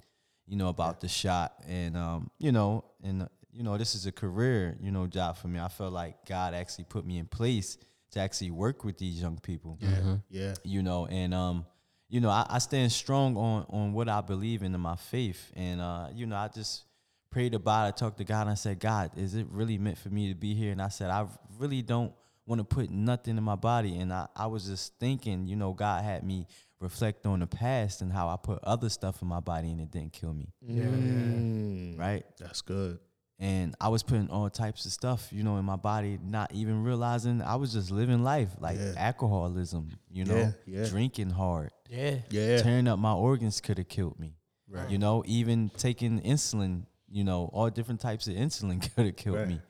You 0.46 0.56
know, 0.56 0.68
about 0.68 1.00
the 1.00 1.08
shot, 1.08 1.54
and 1.68 1.96
um, 1.96 2.30
you 2.38 2.50
know, 2.52 2.84
and 3.02 3.28
you 3.52 3.62
know, 3.62 3.76
this 3.76 3.94
is 3.94 4.06
a 4.06 4.12
career, 4.12 4.76
you 4.80 4.90
know, 4.90 5.06
job 5.06 5.36
for 5.36 5.48
me. 5.48 5.60
I 5.60 5.68
felt 5.68 5.92
like 5.92 6.24
God 6.26 6.54
actually 6.54 6.84
put 6.84 7.04
me 7.04 7.18
in 7.18 7.26
place 7.26 7.76
to 8.12 8.20
actually 8.20 8.50
work 8.50 8.84
with 8.84 8.98
these 8.98 9.20
young 9.20 9.38
people. 9.38 9.78
Yeah, 9.80 10.16
yeah. 10.30 10.54
you 10.64 10.82
know 10.82 11.06
and 11.06 11.34
um 11.34 11.66
you 12.08 12.20
know 12.20 12.30
I, 12.30 12.46
I 12.48 12.58
stand 12.58 12.92
strong 12.92 13.36
on 13.36 13.66
on 13.68 13.92
what 13.92 14.08
i 14.08 14.20
believe 14.20 14.62
in 14.62 14.74
in 14.74 14.80
my 14.80 14.96
faith. 14.96 15.50
And 15.56 15.80
uh 15.80 16.08
you 16.14 16.26
know 16.26 16.36
i 16.36 16.48
just 16.48 16.84
prayed 17.30 17.54
about 17.54 17.88
it 17.88 17.96
talked 17.96 18.18
to 18.18 18.24
god 18.24 18.42
and 18.42 18.50
i 18.50 18.54
said 18.54 18.78
god 18.78 19.12
is 19.16 19.34
it 19.34 19.46
really 19.50 19.78
meant 19.78 19.98
for 19.98 20.10
me 20.10 20.28
to 20.28 20.34
be 20.34 20.54
here? 20.54 20.72
And 20.72 20.82
i 20.82 20.88
said 20.88 21.10
i 21.10 21.26
really 21.58 21.82
don't 21.82 22.12
want 22.46 22.58
to 22.58 22.64
put 22.64 22.90
nothing 22.90 23.38
in 23.38 23.44
my 23.44 23.54
body. 23.54 23.96
And 23.98 24.12
I, 24.12 24.26
I 24.34 24.46
was 24.46 24.66
just 24.66 24.98
thinking 24.98 25.46
you 25.46 25.56
know 25.56 25.72
god 25.72 26.04
had 26.04 26.22
me 26.22 26.46
reflect 26.80 27.24
on 27.26 27.40
the 27.40 27.46
past 27.46 28.02
and 28.02 28.12
how 28.12 28.28
i 28.28 28.36
put 28.36 28.58
other 28.64 28.88
stuff 28.90 29.22
in 29.22 29.28
my 29.28 29.40
body 29.40 29.70
and 29.70 29.80
it 29.80 29.90
didn't 29.90 30.12
kill 30.12 30.34
me. 30.34 30.52
Mm, 30.68 31.98
right? 31.98 32.24
That's 32.38 32.60
good. 32.60 32.98
And 33.42 33.74
I 33.80 33.88
was 33.88 34.02
putting 34.04 34.28
all 34.30 34.48
types 34.48 34.86
of 34.86 34.92
stuff, 34.92 35.28
you 35.32 35.42
know, 35.42 35.56
in 35.58 35.64
my 35.64 35.76
body, 35.76 36.18
not 36.22 36.52
even 36.54 36.84
realizing 36.84 37.42
I 37.42 37.56
was 37.56 37.72
just 37.72 37.90
living 37.90 38.22
life 38.22 38.50
like 38.60 38.78
Yeah. 38.78 38.94
alcoholism, 38.96 39.90
you 40.10 40.24
know, 40.24 40.36
Yeah, 40.36 40.52
yeah. 40.82 40.88
drinking 40.88 41.30
hard, 41.30 41.70
Yeah. 41.90 42.18
Yeah. 42.30 42.62
tearing 42.62 42.86
up 42.88 42.98
my 42.98 43.12
organs 43.12 43.60
could 43.60 43.78
have 43.78 43.88
killed 43.88 44.18
me. 44.18 44.36
Right. 44.68 44.88
You 44.88 44.98
know, 44.98 45.22
even 45.26 45.70
taking 45.76 46.20
insulin, 46.22 46.86
you 47.10 47.24
know, 47.24 47.50
all 47.52 47.68
different 47.68 48.00
types 48.00 48.26
of 48.28 48.34
insulin 48.34 48.80
could 48.94 49.06
have 49.06 49.16
killed 49.16 49.38
Right. 49.38 49.48
me. 49.48 49.60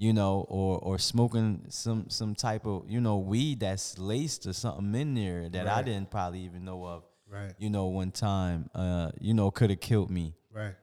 You 0.00 0.12
know, 0.12 0.46
or 0.48 0.78
or 0.78 0.96
smoking 0.98 1.66
some 1.70 2.08
some 2.08 2.34
type 2.36 2.64
of 2.66 2.88
you 2.88 3.00
know 3.00 3.18
weed 3.18 3.58
that's 3.60 3.98
laced 3.98 4.46
or 4.46 4.52
something 4.52 4.94
in 4.94 5.14
there 5.14 5.48
that 5.48 5.66
I 5.66 5.82
didn't 5.82 6.08
probably 6.10 6.40
even 6.48 6.64
know 6.64 6.86
of. 6.86 7.02
Right. 7.28 7.52
You 7.58 7.68
know, 7.68 7.86
one 7.88 8.12
time, 8.12 8.70
uh, 8.76 9.10
you 9.20 9.34
know, 9.34 9.50
could 9.50 9.70
have 9.70 9.80
killed 9.80 10.08
me. 10.08 10.34
Right. 10.54 10.74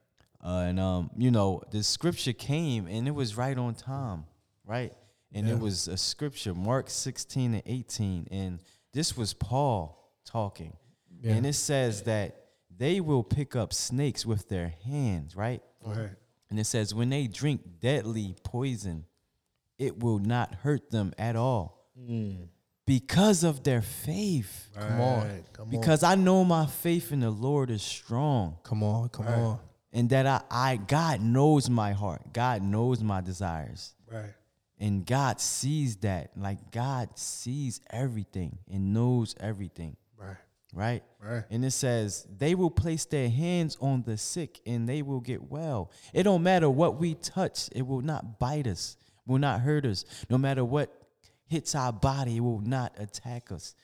Uh, 0.46 0.66
and 0.68 0.80
um, 0.80 1.10
you 1.18 1.32
know, 1.32 1.62
the 1.72 1.82
scripture 1.82 2.34
came 2.34 2.86
and 2.88 3.08
it 3.08 3.16
was 3.16 3.36
right 3.36 3.58
on 3.58 3.74
time, 3.74 4.26
right? 4.64 4.94
And 5.34 5.50
it 5.50 5.60
was 5.60 5.90
a 5.90 5.98
scripture, 5.98 6.54
Mark 6.54 6.90
16 6.90 7.56
and 7.56 7.64
18. 7.66 8.28
And 8.32 8.62
this 8.94 9.18
was 9.18 9.34
Paul 9.34 10.14
talking. 10.24 10.78
And 11.24 11.46
it 11.46 11.54
says 11.54 12.04
that 12.04 12.46
they 12.78 13.02
will 13.02 13.24
pick 13.24 13.56
up 13.56 13.74
snakes 13.74 14.26
with 14.26 14.48
their 14.48 14.74
hands, 14.86 15.36
right? 15.36 15.62
Right. 15.84 16.12
And 16.50 16.60
it 16.60 16.66
says, 16.66 16.94
when 16.94 17.10
they 17.10 17.28
drink 17.28 17.82
deadly 17.82 18.36
poison, 18.44 19.06
it 19.78 20.00
will 20.00 20.20
not 20.20 20.56
hurt 20.56 20.92
them 20.92 21.14
at 21.18 21.36
all 21.36 21.86
because 22.86 23.44
of 23.44 23.64
their 23.64 23.82
faith. 23.82 24.70
Come 24.78 25.02
on. 25.02 25.44
Come 25.54 25.66
on. 25.66 25.70
Because 25.70 26.04
I 26.04 26.16
know 26.16 26.46
my 26.46 26.66
faith 26.66 27.12
in 27.12 27.22
the 27.22 27.32
Lord 27.32 27.72
is 27.72 27.82
strong 27.82 28.58
Come 28.64 28.84
on. 28.84 29.10
Come 29.10 29.28
on. 29.28 29.60
And 29.96 30.10
that 30.10 30.28
I, 30.28 30.42
I 30.52 30.76
God 30.76 31.22
knows 31.22 31.70
my 31.70 31.94
heart. 31.94 32.34
God 32.34 32.62
knows 32.62 33.02
my 33.02 33.22
desires. 33.22 33.96
Right. 34.12 34.34
And 34.78 35.06
God 35.06 35.40
sees 35.40 35.96
that. 35.98 36.32
Like 36.38 36.70
God 36.70 37.18
sees 37.18 37.80
everything 37.90 38.58
and 38.70 38.94
knows 38.94 39.36
everything. 39.40 39.96
Right. 40.18 40.36
Right? 40.74 41.04
Right. 41.24 41.44
And 41.50 41.64
it 41.64 41.72
says 41.72 42.28
they 42.38 42.56
will 42.56 42.70
place 42.70 43.06
their 43.06 43.30
hands 43.30 43.78
on 43.80 44.04
the 44.04 44.18
sick 44.18 44.60
and 44.66 44.88
they 44.88 45.02
will 45.02 45.22
get 45.22 45.50
well. 45.50 45.92
It 46.14 46.24
don't 46.24 46.44
matter 46.44 46.70
what 46.70 47.00
we 47.00 47.16
touch, 47.16 47.70
it 47.74 47.88
will 47.88 48.02
not 48.02 48.38
bite 48.38 48.68
us, 48.68 48.98
will 49.26 49.40
not 49.40 49.62
hurt 49.62 49.86
us. 49.86 50.04
No 50.30 50.38
matter 50.38 50.66
what 50.66 50.92
hits 51.48 51.74
our 51.74 51.94
body, 51.94 52.38
it 52.38 52.42
will 52.42 52.60
not 52.60 52.94
attack 52.98 53.50
us. 53.52 53.76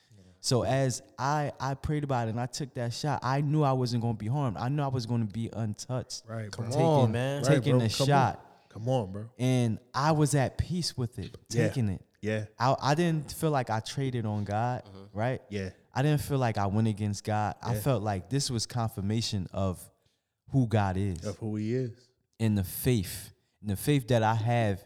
So 0.44 0.64
as 0.64 1.02
I 1.18 1.52
I 1.60 1.74
prayed 1.74 2.02
about 2.02 2.26
it 2.26 2.32
and 2.32 2.40
I 2.40 2.46
took 2.46 2.74
that 2.74 2.92
shot, 2.92 3.20
I 3.22 3.40
knew 3.42 3.62
I 3.62 3.72
wasn't 3.72 4.02
gonna 4.02 4.14
be 4.14 4.26
harmed. 4.26 4.56
I 4.56 4.68
knew 4.68 4.82
I 4.82 4.88
was 4.88 5.06
gonna 5.06 5.24
be 5.24 5.48
untouched. 5.52 6.24
Right. 6.28 6.50
Come. 6.50 6.66
Taking, 6.66 6.82
on, 6.82 7.12
man. 7.12 7.44
Taking 7.44 7.78
bro. 7.78 7.86
the 7.86 7.94
Come 7.94 8.06
shot. 8.08 8.36
On. 8.36 8.42
Come 8.82 8.88
on, 8.88 9.12
bro. 9.12 9.24
And 9.38 9.78
I 9.94 10.10
was 10.10 10.34
at 10.34 10.58
peace 10.58 10.96
with 10.98 11.16
it, 11.20 11.36
Yeah. 11.48 11.68
taking 11.68 11.88
it. 11.90 12.02
Yeah. 12.20 12.46
I, 12.58 12.74
I 12.80 12.94
didn't 12.96 13.30
feel 13.32 13.50
like 13.50 13.70
I 13.70 13.78
traded 13.80 14.26
on 14.26 14.42
God, 14.44 14.82
mm-hmm. 14.84 15.16
right? 15.18 15.42
Yeah. 15.48 15.70
I 15.94 16.02
didn't 16.02 16.22
feel 16.22 16.38
like 16.38 16.58
I 16.58 16.66
went 16.66 16.88
against 16.88 17.22
God. 17.22 17.54
I 17.62 17.74
felt 17.74 18.02
like 18.02 18.28
this 18.30 18.50
was 18.50 18.66
confirmation 18.66 19.46
of 19.52 19.78
who 20.50 20.66
God 20.66 20.96
is 20.96 21.24
Of 21.24 21.36
who 21.38 21.56
he 21.56 21.74
is. 21.74 21.90
and 22.40 22.56
the 22.58 22.64
faith, 22.64 23.32
and 23.60 23.70
the 23.70 23.76
faith 23.76 24.08
that 24.08 24.22
I 24.22 24.34
have 24.34 24.80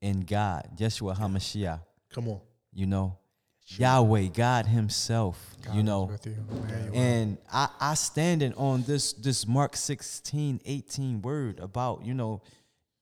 in 0.00 0.20
God, 0.20 0.68
Yeshua 0.76 1.16
HaMashiach, 1.16 1.80
Come 2.12 2.28
on. 2.28 2.40
you 2.72 2.86
know, 2.86 3.16
Yahweh, 3.78 4.26
God 4.28 4.66
Himself, 4.66 5.54
you 5.72 5.82
know. 5.82 6.10
You. 6.24 6.34
And 6.94 7.38
I, 7.52 7.68
I 7.80 7.94
standing 7.94 8.54
on 8.54 8.82
this 8.82 9.12
this 9.12 9.46
Mark 9.46 9.76
16, 9.76 10.60
18 10.64 11.22
word 11.22 11.60
about, 11.60 12.04
you 12.04 12.14
know, 12.14 12.42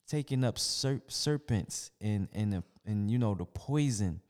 taking 0.09 0.45
up 0.45 0.59
ser- 0.59 1.03
serpents 1.09 1.91
and 2.01 2.29
and 2.33 2.63
and 2.87 3.11
you 3.11 3.19
know 3.19 3.35
the 3.35 3.45
poison. 3.45 4.21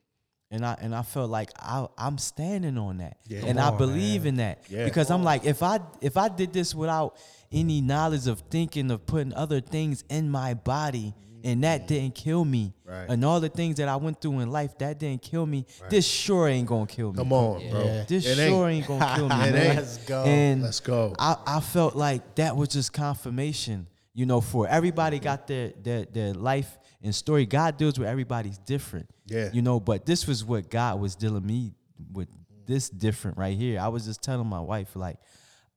And 0.51 0.64
I 0.64 0.77
and 0.81 0.94
I 0.94 1.03
felt 1.03 1.29
like 1.31 1.51
I 1.59 1.87
I'm 1.98 2.16
standing 2.18 2.79
on 2.79 2.98
that. 2.98 3.18
Yeah. 3.27 3.40
and 3.44 3.59
Come 3.59 3.66
I 3.66 3.70
on, 3.70 3.77
believe 3.79 4.22
man. 4.22 4.29
in 4.29 4.37
that. 4.37 4.62
Yeah. 4.70 4.85
Because 4.85 5.11
I'm 5.11 5.22
like, 5.22 5.44
if 5.44 5.62
I 5.62 5.81
if 6.01 6.16
I 6.16 6.29
did 6.29 6.53
this 6.55 6.74
without 6.74 7.16
any 7.53 7.81
knowledge 7.81 8.27
of 8.27 8.40
thinking 8.51 8.90
of 8.90 9.05
putting 9.07 9.35
other 9.35 9.61
things 9.61 10.05
in 10.09 10.31
my 10.31 10.55
body, 10.55 11.14
and 11.44 11.64
that 11.64 11.81
mm-hmm. 11.81 11.87
didn't 11.88 12.14
kill 12.14 12.44
me. 12.44 12.74
Right. 12.85 13.07
And 13.09 13.24
all 13.24 13.40
the 13.40 13.48
things 13.48 13.77
that 13.77 13.88
I 13.88 13.96
went 13.96 14.20
through 14.20 14.40
in 14.40 14.51
life 14.51 14.77
that 14.79 14.98
didn't 14.98 15.22
kill 15.22 15.46
me. 15.46 15.66
This 15.90 16.07
sure 16.07 16.48
ain't 16.48 16.66
gonna 16.66 16.87
kill 16.87 17.12
me. 17.12 17.18
Come 17.18 17.33
on, 17.33 17.70
bro. 17.70 18.05
This 18.09 18.27
It 18.27 18.37
sure 18.37 18.68
ain't. 18.68 18.79
ain't, 18.79 18.87
gonna 18.87 19.16
kill 19.16 19.29
me. 19.29 19.35
It 19.35 19.53
man. 19.53 19.66
ain't. 19.66 19.77
Let's 19.77 19.98
go. 19.98 20.24
And 20.24 20.62
Let's 20.62 20.81
go. 20.81 21.14
I, 21.18 21.37
I 21.46 21.61
felt 21.61 21.96
like 21.96 22.35
that 22.37 22.57
was 22.57 22.68
just 22.68 22.92
confirmation, 22.92 23.87
you 24.14 24.27
know, 24.27 24.40
for 24.40 24.68
everybody 24.68 25.18
mm-hmm. 25.18 25.24
got 25.24 25.46
their 25.46 25.72
their 25.83 26.05
their 26.05 26.35
life 26.35 26.79
and 27.03 27.14
story. 27.14 27.46
God 27.46 27.77
deals 27.77 27.98
with 27.98 28.09
everybody's 28.09 28.59
different. 28.59 29.09
Yeah. 29.27 29.51
You 29.53 29.62
know, 29.62 29.81
but 29.81 30.07
this 30.07 30.27
was 30.27 30.44
what 30.44 30.70
God 30.70 31.01
was 31.01 31.14
dealing 31.14 31.46
me 31.46 31.72
with 32.12 32.29
this 32.66 32.88
different 32.88 33.38
right 33.38 33.57
here. 33.57 33.81
I 33.81 33.88
was 33.88 34.05
just 34.05 34.22
telling 34.22 34.46
my 34.46 34.61
wife, 34.61 34.94
like, 34.94 35.16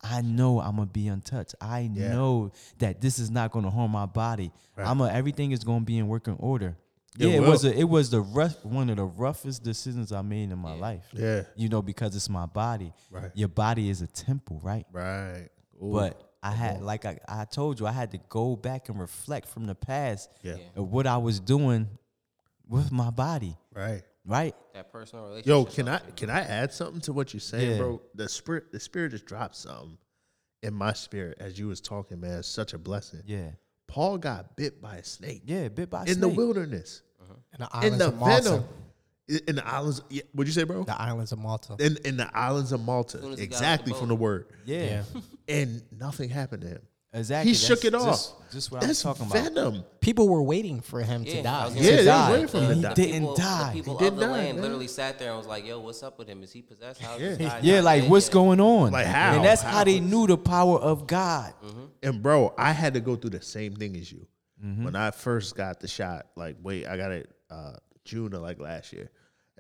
I 0.04 0.22
know 0.22 0.60
I'm 0.60 0.76
gonna 0.78 0.88
be 0.88 1.08
untouched. 1.08 1.56
I 1.62 1.82
Yeah. 1.94 2.14
know 2.14 2.52
that 2.80 3.02
this 3.02 3.20
is 3.20 3.30
not 3.30 3.52
gonna 3.52 3.70
harm 3.70 3.92
my 3.92 4.06
body. 4.08 4.52
I'm 4.78 5.00
a, 5.02 5.08
everything 5.12 5.52
is 5.52 5.64
gonna 5.64 5.86
be 5.86 5.98
in 5.98 6.08
working 6.08 6.36
order. 6.40 6.76
It 7.20 7.28
yeah, 7.28 7.34
it 7.36 7.42
was 7.42 7.66
a, 7.66 7.78
it 7.78 7.84
was 7.84 8.10
the 8.10 8.22
rough 8.22 8.64
one 8.64 8.90
of 8.90 8.96
the 8.96 9.04
roughest 9.06 9.64
decisions 9.64 10.12
I 10.14 10.22
made 10.22 10.50
in 10.52 10.58
my 10.58 10.74
life. 10.74 11.04
Yeah. 11.14 11.44
You 11.56 11.68
know, 11.70 11.82
because 11.82 12.16
it's 12.16 12.30
my 12.30 12.46
body. 12.46 12.94
Right. 13.12 13.32
Your 13.36 13.50
body 13.50 13.90
is 13.90 14.02
a 14.02 14.08
temple, 14.08 14.60
right? 14.64 14.86
Right. 14.94 15.50
Ooh. 15.84 15.92
But 15.94 16.22
I 16.42 16.52
had, 16.52 16.82
like 16.82 17.06
I, 17.06 17.20
I 17.28 17.46
told 17.46 17.80
you, 17.80 17.86
I 17.86 17.92
had 17.92 18.12
to 18.12 18.18
go 18.30 18.56
back 18.56 18.90
and 18.90 19.00
reflect 19.00 19.48
from 19.50 19.68
the 19.68 19.76
past 19.76 20.30
Yeah. 20.42 20.56
of 20.76 20.90
what 20.90 21.06
I 21.06 21.18
was 21.18 21.40
doing 21.40 21.88
with 22.68 22.92
my 22.92 23.10
body, 23.12 23.58
Right. 23.76 24.02
Right? 24.26 24.56
That 24.74 24.92
personal 24.92 25.26
relationship. 25.26 25.48
Yo, 25.48 25.66
can 25.66 25.88
I 25.88 26.00
can 26.16 26.30
I 26.30 26.42
add 26.42 26.72
something 26.74 27.02
to 27.02 27.14
what 27.14 27.34
you're 27.34 27.40
saying, 27.42 27.72
Yeah. 27.72 27.78
bro? 27.78 28.02
The 28.16 28.30
spirit 28.30 28.72
the 28.72 28.80
spirit 28.80 29.12
just 29.12 29.26
dropped 29.26 29.56
something 29.56 29.98
in 30.64 30.74
my 30.74 30.94
spirit 30.94 31.38
as 31.40 31.58
you 31.60 31.68
was 31.68 31.82
talking, 31.82 32.20
man. 32.20 32.40
It's 32.40 32.48
such 32.48 32.74
a 32.74 32.78
blessing. 32.78 33.22
Yeah, 33.26 33.52
Paul 33.88 34.18
got 34.18 34.56
bit 34.56 34.82
by 34.82 34.98
a 34.98 35.04
snake 35.04 35.44
yeah, 35.46 35.68
bit 35.70 35.90
by 35.90 36.02
in 36.06 36.20
the 36.20 36.28
snake. 36.28 36.38
wilderness. 36.38 37.02
Uh-huh. 37.22 37.34
in 37.54 37.60
the 37.60 37.66
In 37.66 37.70
islands 37.74 37.98
the 37.98 38.08
of 38.08 38.18
Malta. 38.20 38.44
venom. 38.44 38.64
In 39.28 39.40
in 39.48 39.56
the 39.56 39.68
islands 39.68 40.02
yeah, 40.10 40.24
what'd 40.34 40.48
you 40.48 40.54
say, 40.60 40.66
bro? 40.66 40.84
The 40.84 41.00
islands 41.02 41.32
of 41.32 41.40
Malta. 41.40 41.76
In 41.80 41.98
in 42.06 42.18
the 42.18 42.30
islands 42.38 42.72
of 42.72 42.82
Malta. 42.84 43.22
Soon 43.22 43.34
as 43.34 43.40
he 43.40 43.48
got 43.48 43.56
off 43.56 43.62
Exactly 43.62 43.94
the 43.94 44.00
from 44.00 44.08
the 44.10 44.16
boat. 44.16 44.22
word. 44.22 44.46
Yeah, 44.66 45.04
And 45.48 45.82
nothing 45.92 46.30
happened 46.30 46.62
to 46.64 46.68
him. 46.68 46.82
Exactly. 47.14 47.52
He 47.52 47.56
shook 47.56 47.86
it 47.86 47.94
off. 47.96 48.06
Just, 48.08 48.52
just 48.52 48.72
what 48.72 48.82
That's 48.82 49.06
I 49.06 49.10
was 49.10 49.18
talking 49.20 49.32
about. 49.32 49.54
venom. 49.54 49.84
People 50.00 50.28
were 50.30 50.44
waiting 50.44 50.82
for 50.82 51.02
him 51.02 51.24
Yeah, 51.24 51.34
to 51.34 51.40
I 51.40 51.44
die. 51.44 51.66
was 51.66 51.74
gonna 51.76 51.86
Yeah, 51.88 51.96
say 51.98 52.04
they 52.04 52.12
was 52.12 52.30
waiting 52.32 52.48
for 52.48 52.58
him 52.60 52.68
to 52.70 52.76
He 52.76 52.82
die. 52.82 52.94
didn't 52.94 53.14
people, 53.22 53.36
die. 53.36 53.68
The 53.68 53.74
people 53.74 53.98
He 54.00 54.06
of 54.08 54.16
the 54.16 54.20
didn't 54.20 54.20
die, 54.20 54.28
land 54.38 54.56
man. 54.56 54.62
literally 54.64 54.88
sat 54.88 55.20
there 55.20 55.30
and 55.30 55.38
was 55.38 55.48
like, 55.48 55.66
"Yo, 55.66 55.80
what's 55.80 56.04
up 56.04 56.18
with 56.20 56.28
him? 56.28 56.44
Is 56.44 56.52
he 56.52 56.62
possessed? 56.62 57.02
How 57.02 57.16
is 57.16 57.22
Yeah. 57.22 57.36
this 57.36 57.52
guy 57.54 57.60
Yeah, 57.64 57.80
like 57.82 58.04
what's 58.06 58.28
yet?" 58.28 58.34
going 58.34 58.60
on? 58.62 58.92
Like, 58.92 59.06
how? 59.08 59.36
And 59.36 59.46
that's 59.46 59.62
How? 59.62 59.78
how 59.78 59.84
they 59.84 60.00
knew 60.00 60.28
the 60.28 60.38
power 60.38 60.80
of 60.80 61.08
God. 61.08 61.54
And 62.04 62.22
bro, 62.22 62.54
I 62.58 62.72
had 62.72 62.94
to 62.96 63.00
go 63.00 63.16
through 63.16 63.32
the 63.32 63.42
same 63.42 63.76
thing 63.76 63.96
as 63.96 64.12
you. 64.12 64.28
Mm-hmm. 64.64 64.84
When 64.86 64.96
I 64.96 65.12
first 65.12 65.56
got 65.56 65.80
the 65.80 65.88
shot, 65.88 66.28
like 66.36 66.56
wait, 66.62 66.86
I 66.88 66.98
got 66.98 67.12
it 67.12 67.30
uh 67.50 67.74
June 68.06 68.34
of 68.34 68.42
like 68.42 68.60
last 68.60 68.94
year. 68.94 69.10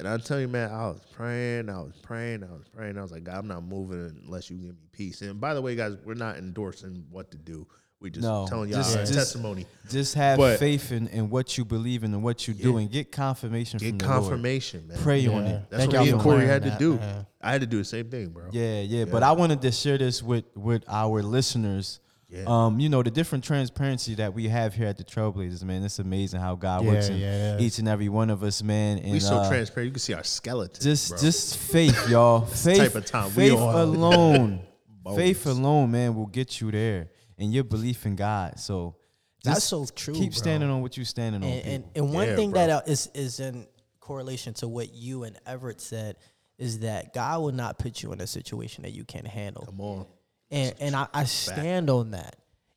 And 0.01 0.07
I'm 0.09 0.19
telling 0.19 0.41
you, 0.41 0.47
man, 0.47 0.71
I 0.71 0.87
was 0.87 0.99
praying, 1.13 1.69
I 1.69 1.77
was 1.79 1.93
praying, 2.01 2.43
I 2.43 2.47
was 2.51 2.65
praying. 2.75 2.97
I 2.97 3.03
was 3.03 3.11
like, 3.11 3.23
God, 3.23 3.35
I'm 3.37 3.47
not 3.47 3.63
moving 3.63 4.19
unless 4.25 4.49
you 4.49 4.57
give 4.57 4.69
me 4.69 4.73
peace. 4.91 5.21
And 5.21 5.39
by 5.39 5.53
the 5.53 5.61
way, 5.61 5.75
guys, 5.75 5.95
we're 6.03 6.15
not 6.15 6.37
endorsing 6.37 7.05
what 7.11 7.29
to 7.29 7.37
do. 7.37 7.67
We 7.99 8.09
just 8.09 8.23
No, 8.25 8.47
telling 8.49 8.71
y'all 8.71 8.79
just- 8.79 8.95
just- 8.97 9.13
testimony. 9.13 9.67
Just 9.91 10.15
have 10.15 10.39
But- 10.39 10.57
faith 10.57 10.91
in, 10.91 11.05
in 11.09 11.29
what 11.29 11.55
you 11.55 11.65
believe 11.65 12.03
in 12.03 12.15
and 12.15 12.23
what 12.23 12.47
you 12.47 12.55
do, 12.55 12.77
and 12.77 12.89
get 12.89 13.11
confirmation 13.11 13.77
from 13.77 13.89
Get 13.91 13.99
the 13.99 14.07
Lord. 14.07 14.21
confirmation, 14.23 14.87
man. 14.87 14.97
Pray 14.97 15.27
on 15.27 15.45
it. 15.45 15.69
That's 15.69 15.83
Thank 15.83 15.93
what 15.93 16.03
me 16.05 16.09
and 16.09 16.19
Corey 16.19 16.47
had 16.47 16.63
to 16.63 16.71
that, 16.71 16.79
do. 16.79 16.95
man. 16.95 17.27
I 17.39 17.51
had 17.51 17.61
to 17.61 17.67
do 17.67 17.77
the 17.77 17.85
same 17.85 18.09
thing, 18.09 18.29
bro. 18.29 18.45
Yeah, 18.51 18.81
yeah, 18.81 19.05
But 19.05 19.21
I 19.21 19.33
wanted 19.33 19.61
to 19.61 19.71
share 19.71 19.99
this 19.99 20.23
with 20.23 20.45
with 20.55 20.83
our 20.87 21.21
listeners. 21.21 21.99
Yeah. 22.31 22.43
Um, 22.47 22.79
you 22.79 22.87
know, 22.87 23.03
the 23.03 23.11
different 23.11 23.43
transparency 23.43 24.15
that 24.15 24.33
we 24.33 24.47
have 24.47 24.73
here 24.73 24.87
at 24.87 24.97
the 24.97 25.03
Trailblazers, 25.03 25.63
man. 25.63 25.83
It's 25.83 25.99
amazing 25.99 26.39
how 26.39 26.55
God 26.55 26.85
works 26.85 27.09
in 27.09 27.17
yeah, 27.17 27.57
yeah. 27.57 27.59
each 27.59 27.77
and 27.77 27.89
every 27.89 28.07
one 28.07 28.29
of 28.29 28.41
us, 28.41 28.63
man. 28.63 28.99
And 28.99 29.11
We 29.11 29.19
so 29.19 29.35
uh, 29.35 29.49
transparent. 29.49 29.87
You 29.87 29.91
can 29.91 29.99
see 29.99 30.13
our 30.13 30.23
skeleton. 30.23 30.81
just 30.81 31.09
bro. 31.09 31.17
just 31.19 31.57
faith, 31.57 32.09
y'all. 32.09 32.41
faith, 32.45 32.77
type 32.77 32.95
of 32.95 33.05
time 33.05 33.29
faith 33.31 33.51
on. 33.53 33.75
alone, 33.75 34.61
faith 35.15 35.45
alone, 35.45 35.91
man, 35.91 36.15
will 36.15 36.27
get 36.27 36.61
you 36.61 36.71
there, 36.71 37.09
and 37.37 37.53
your 37.53 37.65
belief 37.65 38.05
in 38.05 38.15
God. 38.15 38.59
So 38.59 38.95
That's 39.43 39.65
so 39.65 39.85
true, 39.93 40.13
Keep 40.13 40.31
bro. 40.31 40.37
standing 40.37 40.69
on 40.69 40.81
what 40.81 40.95
you're 40.95 41.05
standing 41.05 41.43
on. 41.43 41.49
And, 41.49 41.83
and, 41.95 42.13
one 42.13 42.29
Yeah, 42.29 42.35
thing 42.37 42.51
bro. 42.51 42.61
that 42.61 42.69
uh, 42.69 42.81
is 42.87 43.09
is 43.13 43.41
in 43.41 43.67
correlation 43.99 44.53
to 44.53 44.69
what 44.69 44.93
you 44.93 45.23
and 45.25 45.37
Everett 45.45 45.81
said 45.81 46.15
is 46.57 46.79
that 46.79 47.13
God 47.13 47.41
will 47.41 47.51
not 47.51 47.77
put 47.77 48.01
you 48.03 48.13
in 48.13 48.21
a 48.21 48.27
situation 48.27 48.83
that 48.83 48.91
you 48.91 49.03
can't 49.03 49.27
handle. 49.27 49.65
Come 49.65 49.81
on. 49.81 50.05
And 50.51 50.75
and 50.79 50.95
I, 50.95 51.07
I 51.13 51.23
stand 51.23 51.89
on 51.89 52.11
that. 52.11 52.35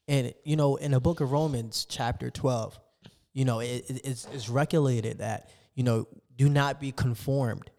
And 0.08 0.32
you 0.44 0.56
know, 0.56 0.76
in 0.76 0.92
the 0.92 1.00
book 1.00 1.20
of 1.20 1.32
Romans, 1.32 1.87
chapter 1.88 2.30
twelve, 2.30 2.78
you 3.32 3.44
know, 3.44 3.60
it, 3.60 3.84
it- 3.90 4.00
it's, 4.04 4.28
it's 4.32 4.48
regulated 4.48 5.18
that 5.18 5.50
you 5.74 5.82
know, 5.82 6.06
do 6.37 6.48
not 6.48 6.80
be 6.80 6.92
conformed 6.92 7.70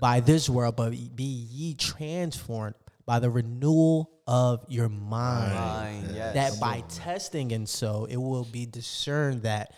by 0.00 0.20
this 0.20 0.48
world, 0.48 0.76
but 0.76 0.90
be 1.14 1.24
ye 1.24 1.74
transformed 1.74 2.74
by 3.04 3.18
the 3.18 3.28
renewal 3.28 4.10
of 4.26 4.64
your 4.68 4.88
mind 4.88 5.54
Mind, 5.54 6.10
yes. 6.14 6.34
that 6.34 6.58
by 6.60 6.80
testing 6.88 7.52
and 7.52 7.68
so 7.68 8.06
it 8.08 8.16
will 8.16 8.44
be 8.46 8.64
discerned 8.64 9.42
that 9.42 9.74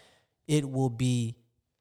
it 0.47 0.71
will 0.71 0.91
be 0.91 1.35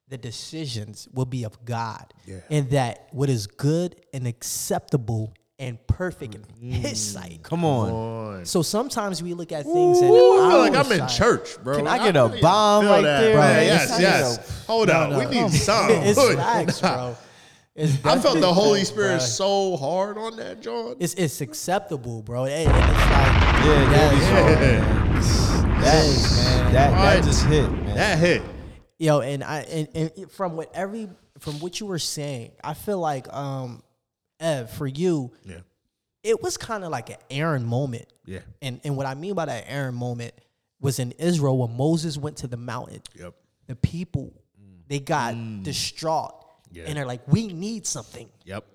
the 0.07 0.17
decisions 0.17 1.07
will 1.13 1.25
be 1.27 1.43
of 1.43 1.63
God 1.63 2.11
Yeah. 2.25 2.39
and 2.49 2.71
that 2.71 3.07
what 3.11 3.29
is 3.29 3.45
good 3.45 3.95
and 4.11 4.25
acceptable 4.25 5.35
and 5.57 5.77
perfect 5.87 6.35
in 6.35 6.43
his 6.71 6.99
sight. 7.13 7.39
Come 7.43 7.63
on. 7.63 7.89
On. 7.91 8.45
So 8.45 8.61
sometimes 8.61 9.23
we 9.23 9.33
look 9.33 9.51
at 9.51 9.63
things 9.63 9.99
and 10.01 10.09
Ooh, 10.11 10.43
I 10.45 10.49
feel 10.49 10.59
like 10.59 10.75
I'm 10.75 10.91
in 10.91 10.99
sight- 11.07 11.09
church, 11.17 11.57
bro. 11.63 11.77
Can 11.77 11.87
I 11.87 11.97
get 11.97 12.17
a 12.17 12.25
really 12.27 12.41
bomb 12.41 12.83
feel 12.83 12.91
right 12.91 13.01
that, 13.03 13.21
there, 13.21 13.33
bro. 13.33 13.41
man? 13.41 13.65
Yes, 13.65 13.83
It's- 13.85 13.99
yes. 14.01 14.65
Hold 14.67 14.87
No, 14.89 14.93
on. 15.01 15.09
no. 15.11 15.19
We 15.19 15.25
need 15.27 15.51
some. 15.51 15.89
It's 15.91 16.19
Good. 16.19 16.37
facts, 16.37 16.81
bro. 16.81 17.15
It's 17.75 17.93
I 18.05 18.19
felt 18.19 18.21
the 18.35 18.41
definitely 18.41 18.53
Holy 18.53 18.79
facts, 18.79 18.89
Spirit 18.89 19.17
bro. 19.17 19.19
so 19.19 19.77
hard 19.77 20.17
on 20.17 20.35
that, 20.37 20.61
John. 20.61 20.95
It's 20.99 21.13
it's 21.13 21.39
acceptable, 21.41 22.21
bro. 22.21 22.45
And, 22.45 22.69
and 22.69 22.77
it's 22.77 22.99
like 23.11 23.65
Yeah, 23.65 23.91
yes, 23.91 24.21
yeah. 24.29 25.05
That, 25.79 25.81
man. 25.81 26.73
that, 26.73 26.91
that 26.91 27.15
What? 27.17 27.23
just 27.25 27.45
hit, 27.45 27.71
man. 27.71 27.95
That 27.95 28.19
hit. 28.19 28.41
Yo, 28.97 29.19
and 29.19 29.43
I 29.43 29.59
and, 29.61 29.87
and 29.95 30.31
from 30.31 30.55
what 30.55 30.71
every 30.73 31.09
from 31.39 31.59
what 31.59 31.79
you 31.79 31.85
were 31.85 31.99
saying, 31.99 32.51
I 32.63 32.73
feel 32.73 32.99
like 32.99 33.31
um 33.33 33.83
Ev, 34.39 34.69
for 34.71 34.87
you, 34.87 35.31
Yeah. 35.45 35.61
it 36.23 36.41
was 36.41 36.57
kind 36.57 36.83
of 36.83 36.91
like 36.91 37.09
an 37.09 37.17
Aaron 37.29 37.65
moment. 37.65 38.07
Yeah. 38.25 38.39
And 38.61 38.81
and 38.83 38.97
what 38.97 39.05
I 39.05 39.13
mean 39.13 39.35
by 39.35 39.45
that 39.45 39.65
Aaron 39.67 39.95
moment 39.95 40.33
was 40.79 40.99
in 40.99 41.11
Israel 41.13 41.57
when 41.57 41.75
Moses 41.75 42.17
went 42.17 42.37
to 42.37 42.47
the 42.47 42.57
mountain. 42.57 43.01
Yep. 43.13 43.33
The 43.67 43.75
people 43.75 44.33
mm. 44.61 44.81
they 44.87 44.99
got 44.99 45.33
mm. 45.35 45.63
distraught. 45.63 46.33
Yeah. 46.71 46.83
And 46.87 46.97
they're 46.97 47.05
like, 47.05 47.21
we 47.27 47.47
need 47.47 47.87
something. 47.87 48.29
Yep. 48.43 48.65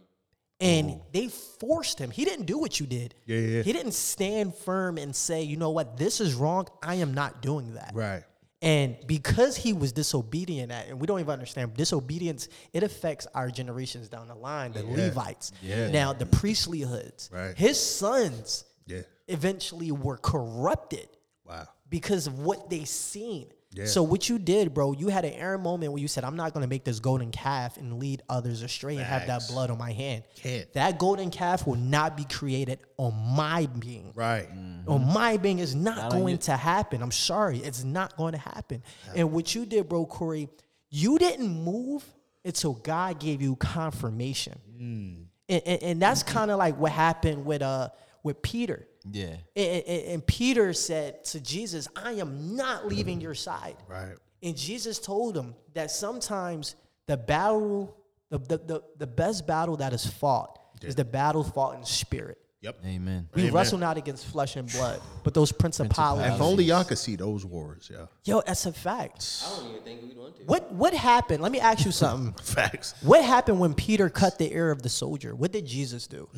And 0.60 1.00
they 1.12 1.28
forced 1.28 1.98
him. 1.98 2.10
He 2.10 2.26
didn't 2.26 2.44
do 2.44 2.58
what 2.58 2.78
you 2.78 2.86
did. 2.86 3.14
Yeah, 3.24 3.38
yeah. 3.38 3.62
He 3.62 3.72
didn't 3.72 3.92
stand 3.92 4.54
firm 4.54 4.98
and 4.98 5.16
say, 5.16 5.42
you 5.42 5.56
know 5.56 5.70
what, 5.70 5.96
this 5.96 6.20
is 6.20 6.34
wrong. 6.34 6.68
I 6.82 6.96
am 6.96 7.14
not 7.14 7.40
doing 7.40 7.74
that. 7.74 7.92
Right. 7.94 8.22
And 8.62 8.96
because 9.06 9.56
he 9.56 9.72
was 9.72 9.92
disobedient 9.92 10.70
at, 10.70 10.88
and 10.88 11.00
we 11.00 11.06
don't 11.06 11.18
even 11.20 11.32
understand 11.32 11.74
disobedience, 11.74 12.48
it 12.74 12.82
affects 12.82 13.26
our 13.34 13.50
generations 13.50 14.08
down 14.10 14.28
the 14.28 14.34
line, 14.34 14.72
the 14.72 14.82
Levites. 14.84 15.52
Yeah. 15.62 15.90
Now 15.90 16.12
the 16.12 16.26
priestly 16.26 16.80
hoods. 16.80 17.30
Right. 17.32 17.56
His 17.56 17.80
sons 17.80 18.64
Yeah. 18.86 19.02
eventually 19.28 19.92
were 19.92 20.18
corrupted 20.18 21.08
Wow. 21.48 21.68
because 21.88 22.26
of 22.26 22.40
what 22.40 22.68
they 22.68 22.84
seen. 22.84 23.50
Yeah. 23.72 23.86
So 23.86 24.02
what 24.02 24.28
you 24.28 24.40
did, 24.40 24.74
bro, 24.74 24.92
you 24.92 25.08
had 25.08 25.24
an 25.24 25.32
Aaron 25.34 25.60
moment 25.60 25.92
where 25.92 26.02
you 26.02 26.08
said, 26.08 26.24
"I'm 26.24 26.34
not 26.34 26.52
going 26.52 26.62
to 26.62 26.68
make 26.68 26.82
this 26.82 26.98
golden 26.98 27.30
calf 27.30 27.76
and 27.76 28.00
lead 28.00 28.20
others 28.28 28.62
astray 28.62 28.96
and 28.96 29.04
have 29.04 29.28
that 29.28 29.42
blood 29.48 29.70
on 29.70 29.78
my 29.78 29.92
hand." 29.92 30.24
Can't. 30.34 30.72
That 30.72 30.98
golden 30.98 31.30
calf 31.30 31.66
will 31.68 31.76
not 31.76 32.16
be 32.16 32.24
created 32.24 32.80
on 32.96 33.14
my 33.36 33.66
being. 33.78 34.12
Right. 34.16 34.48
On 34.50 34.84
mm-hmm. 34.84 35.12
my 35.12 35.36
being 35.36 35.60
is 35.60 35.76
not, 35.76 35.96
Not 35.96 36.10
going 36.10 36.38
to 36.38 36.56
happen. 36.56 37.00
I'm 37.00 37.12
sorry, 37.12 37.58
it's 37.58 37.84
not 37.84 38.16
going 38.16 38.32
to 38.32 38.38
happen. 38.38 38.82
And 39.14 39.30
what 39.30 39.54
you 39.54 39.64
did, 39.64 39.88
bro, 39.88 40.04
Corey, 40.04 40.48
you 40.88 41.18
didn't 41.18 41.48
move 41.48 42.04
until 42.44 42.74
God 42.74 43.20
gave 43.20 43.40
you 43.40 43.54
confirmation. 43.54 44.58
Mm. 44.76 45.24
And, 45.48 45.62
and, 45.66 45.82
and 45.82 46.02
that's 46.02 46.24
mm-hmm. 46.24 46.38
kind 46.38 46.50
of 46.50 46.58
like 46.58 46.76
what 46.76 46.92
happened 46.92 47.44
with 47.44 47.62
uh 47.62 47.90
with 48.22 48.42
Peter. 48.42 48.86
Yeah. 49.10 49.36
And, 49.56 49.82
and- 49.84 50.04
and 50.12 50.26
Peter 50.26 50.72
said 50.72 51.24
to 51.26 51.40
Jesus, 51.40 51.88
I 51.96 52.12
am 52.12 52.56
not 52.56 52.86
leaving 52.86 53.20
your 53.20 53.34
side. 53.34 53.76
Right. 53.88 54.14
And 54.42 54.56
Jesus 54.56 54.98
told 54.98 55.36
him 55.36 55.54
that 55.74 55.90
sometimes 55.90 56.74
the 57.06 57.16
battle, 57.16 57.96
the, 58.30 58.38
the, 58.38 58.58
the, 58.58 58.82
the 58.98 59.06
best 59.06 59.46
battle 59.46 59.76
that 59.76 59.92
is 59.92 60.06
fought 60.06 60.58
is 60.82 60.94
the 60.94 61.04
battle 61.04 61.44
fought 61.44 61.76
in 61.76 61.84
spirit. 61.84 62.38
Yep. 62.62 62.80
Amen. 62.84 63.26
We 63.34 63.42
Amen. 63.42 63.54
wrestle 63.54 63.78
not 63.78 63.96
against 63.96 64.26
flesh 64.26 64.56
and 64.56 64.70
blood, 64.70 65.00
but 65.24 65.32
those 65.32 65.50
principalities. 65.50 66.34
If 66.34 66.42
only 66.42 66.64
y'all 66.64 66.84
could 66.84 66.98
see 66.98 67.16
those 67.16 67.46
wars, 67.46 67.90
yeah. 67.90 68.04
Yo, 68.24 68.42
that's 68.46 68.66
a 68.66 68.72
fact. 68.72 69.42
I 69.46 69.56
don't 69.56 69.70
even 69.70 69.82
think 69.82 70.02
we'd 70.02 70.14
want 70.14 70.36
to. 70.36 70.42
What 70.44 70.70
what 70.70 70.92
happened? 70.92 71.42
Let 71.42 71.52
me 71.52 71.60
ask 71.60 71.86
you 71.86 71.90
something. 71.90 72.34
Facts. 72.44 72.94
what 73.00 73.24
happened 73.24 73.60
when 73.60 73.72
Peter 73.72 74.10
cut 74.10 74.36
the 74.36 74.52
ear 74.52 74.70
of 74.70 74.82
the 74.82 74.90
soldier? 74.90 75.34
What 75.34 75.52
did 75.52 75.64
Jesus 75.64 76.06
do? 76.06 76.28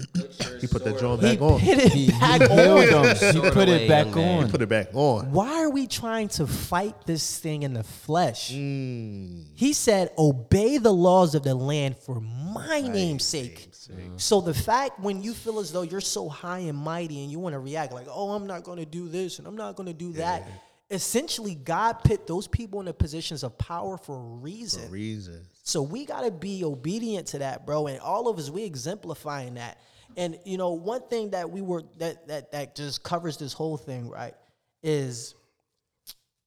He 0.60 0.68
put 0.68 0.84
that 0.84 1.00
joint 1.00 1.22
back 1.22 1.40
on. 1.40 1.58
put 1.58 1.68
it 1.68 2.20
back 2.20 2.40
Healed 2.40 2.92
on. 2.94 3.34
He 3.34 3.50
put 3.50 3.68
it 3.68 3.88
back 3.88 4.06
young 4.06 4.14
man. 4.14 4.44
on. 4.44 4.50
Put 4.50 4.62
it 4.62 4.68
back 4.68 4.88
on. 4.92 5.32
Why 5.32 5.64
are 5.64 5.70
we 5.70 5.88
trying 5.88 6.28
to 6.28 6.46
fight 6.46 7.04
this 7.04 7.40
thing 7.40 7.64
in 7.64 7.72
the 7.74 7.82
flesh? 7.82 8.52
Mm. 8.52 9.46
He 9.54 9.72
said, 9.72 10.12
Obey 10.16 10.78
the 10.78 10.92
laws 10.92 11.34
of 11.34 11.42
the 11.42 11.56
land 11.56 11.96
for 11.98 12.20
my 12.20 12.80
name's 12.80 13.24
sake. 13.24 13.70
So 14.16 14.40
the 14.40 14.54
fact 14.54 15.00
when 15.00 15.22
you 15.22 15.34
feel 15.34 15.58
as 15.58 15.72
though 15.72 15.82
you're 15.82 16.00
so 16.12 16.28
high 16.28 16.60
and 16.60 16.76
mighty 16.76 17.22
and 17.22 17.30
you 17.30 17.38
want 17.38 17.54
to 17.54 17.58
react 17.58 17.92
like, 17.92 18.06
oh, 18.10 18.32
I'm 18.32 18.46
not 18.46 18.64
going 18.64 18.78
to 18.78 18.86
do 18.86 19.08
this 19.08 19.38
and 19.38 19.48
I'm 19.48 19.56
not 19.56 19.76
going 19.76 19.88
to 19.88 19.94
do 19.94 20.12
that. 20.14 20.48
Essentially, 20.90 21.54
God 21.54 22.04
put 22.04 22.26
those 22.26 22.46
people 22.46 22.80
in 22.80 22.86
the 22.86 22.92
positions 22.92 23.42
of 23.42 23.56
power 23.56 23.96
for 23.96 24.16
a 24.16 24.20
reason. 24.20 24.90
Reason. 24.90 25.40
So 25.62 25.80
we 25.80 26.04
got 26.04 26.22
to 26.22 26.30
be 26.30 26.64
obedient 26.64 27.28
to 27.28 27.38
that, 27.38 27.64
bro. 27.64 27.86
And 27.86 27.98
all 28.00 28.28
of 28.28 28.38
us, 28.38 28.50
we 28.50 28.64
exemplifying 28.64 29.54
that. 29.54 29.78
And 30.16 30.38
you 30.44 30.58
know, 30.58 30.72
one 30.72 31.02
thing 31.08 31.30
that 31.30 31.50
we 31.50 31.62
were 31.62 31.84
that 31.98 32.28
that 32.28 32.52
that 32.52 32.76
just 32.76 33.02
covers 33.02 33.36
this 33.36 33.52
whole 33.52 33.76
thing, 33.76 34.08
right, 34.08 34.34
is 34.82 35.34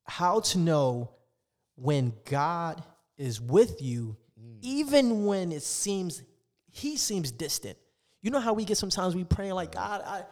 how 0.03 0.41
to 0.41 0.59
know 0.59 1.11
when 1.75 2.13
God 2.29 2.83
is 3.17 3.41
with 3.41 3.81
you, 3.81 4.15
mm. 4.39 4.57
even 4.61 5.25
when 5.25 5.51
it 5.51 5.63
seems 5.63 6.21
He 6.71 6.97
seems 6.97 7.31
distant. 7.31 7.77
You 8.25 8.31
know 8.31 8.39
how 8.39 8.53
we 8.53 8.65
get 8.65 8.77
sometimes 8.77 9.15
we 9.15 9.23
praying 9.23 9.53
like 9.53 9.71
God, 9.73 10.01
I. 10.05 10.23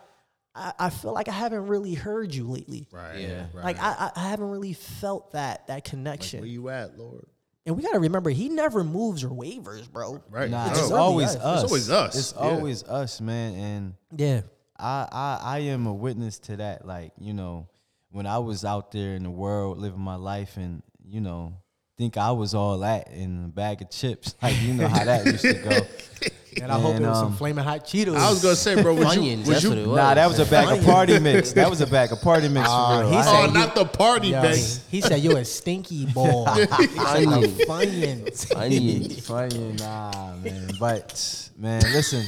I, 0.55 0.71
I 0.77 0.89
feel 0.91 1.13
like 1.13 1.27
I 1.27 1.31
haven't 1.31 1.65
really 1.65 1.95
heard 1.95 2.31
you 2.31 2.47
lately. 2.47 2.87
Right. 2.91 3.21
Yeah. 3.21 3.45
Right. 3.55 3.63
Like 3.65 3.79
I, 3.79 3.89
I 3.91 4.11
I 4.15 4.29
haven't 4.29 4.49
really 4.51 4.73
felt 4.73 5.31
that 5.31 5.65
that 5.65 5.83
connection. 5.83 6.41
Where 6.41 6.47
you 6.47 6.69
at, 6.69 6.95
Lord? 6.95 7.25
And 7.65 7.75
we 7.75 7.81
got 7.81 7.93
to 7.93 7.99
remember, 7.99 8.29
he 8.29 8.49
never 8.49 8.83
moves 8.83 9.23
or 9.23 9.29
wavers, 9.33 9.87
bro. 9.87 10.21
Right. 10.29 10.51
Nah, 10.51 10.69
It's 10.69 10.79
it's, 10.79 10.91
always 10.91 11.35
us. 11.35 11.41
us. 11.41 11.63
It's 11.63 11.71
always 11.71 11.89
us. 11.89 12.15
It's 12.19 12.33
Yeah. 12.33 12.39
always 12.39 12.83
us, 12.83 13.19
man. 13.19 13.53
And 13.55 13.93
Yeah. 14.15 14.41
I, 14.77 15.07
I 15.11 15.39
I 15.43 15.59
am 15.59 15.87
a 15.87 15.93
witness 15.93 16.37
to 16.39 16.57
that. 16.57 16.85
Like, 16.85 17.13
you 17.19 17.33
know, 17.33 17.67
when 18.11 18.27
I 18.27 18.37
was 18.37 18.63
out 18.63 18.91
there 18.91 19.15
in 19.15 19.23
the 19.23 19.31
world 19.31 19.79
living 19.79 20.01
my 20.01 20.17
life 20.17 20.57
and, 20.57 20.83
you 21.03 21.19
know, 21.19 21.53
think 21.97 22.17
I 22.17 22.31
was 22.31 22.53
all 22.53 22.77
that 22.79 23.11
in 23.11 23.45
a 23.45 23.47
bag 23.47 23.81
of 23.81 23.89
chips. 23.89 24.35
Like 24.43 24.61
you 24.61 24.75
know 24.75 24.87
how 24.87 25.03
that 25.03 25.25
used 25.25 25.41
to 25.41 25.53
go. 25.55 25.79
And 26.61 26.71
I 26.71 26.79
hope 26.79 26.93
it 26.93 26.97
And, 26.97 27.05
was 27.07 27.17
some 27.17 27.27
um, 27.27 27.35
flaming 27.35 27.63
hot 27.63 27.85
Cheetos. 27.85 28.15
I 28.15 28.29
was 28.29 28.41
gonna 28.41 28.55
say, 28.55 28.81
bro, 28.81 28.93
would 28.93 29.13
you, 29.13 29.21
Funyuns, 29.21 29.37
would 29.45 29.45
that's 29.55 29.63
you 29.63 29.69
what 29.69 29.77
it 29.77 29.87
was. 29.87 29.97
Nah, 29.97 30.13
that 30.13 30.27
was 30.27 30.39
a 30.39 30.45
bag 30.45 30.77
of 30.77 30.85
party 30.85 31.19
mix. 31.19 31.53
That 31.53 31.69
was 31.69 31.81
a 31.81 31.87
bag 31.87 32.11
of 32.11 32.21
party 32.21 32.47
mix 32.49 32.67
for 32.67 32.99
real. 32.99 33.09
he 33.11 33.17
I- 33.17 33.21
said 33.23 33.33
Oh, 33.33 33.45
you- 33.47 33.53
not 33.53 33.75
the 33.75 33.85
party 33.85 34.27
Yo, 34.29 34.41
bag. 34.41 34.57
he 34.89 35.01
said 35.01 35.19
you 35.21 35.37
a 35.37 35.45
stinky 35.45 36.05
boy. 36.07 36.45
Onion. 36.47 37.51
Funyuns. 37.65 38.55
Onion. 38.55 39.09
funny, 39.21 39.73
nah, 39.79 40.35
man. 40.37 40.69
But 40.79 41.49
man, 41.57 41.81
listen. 41.93 42.23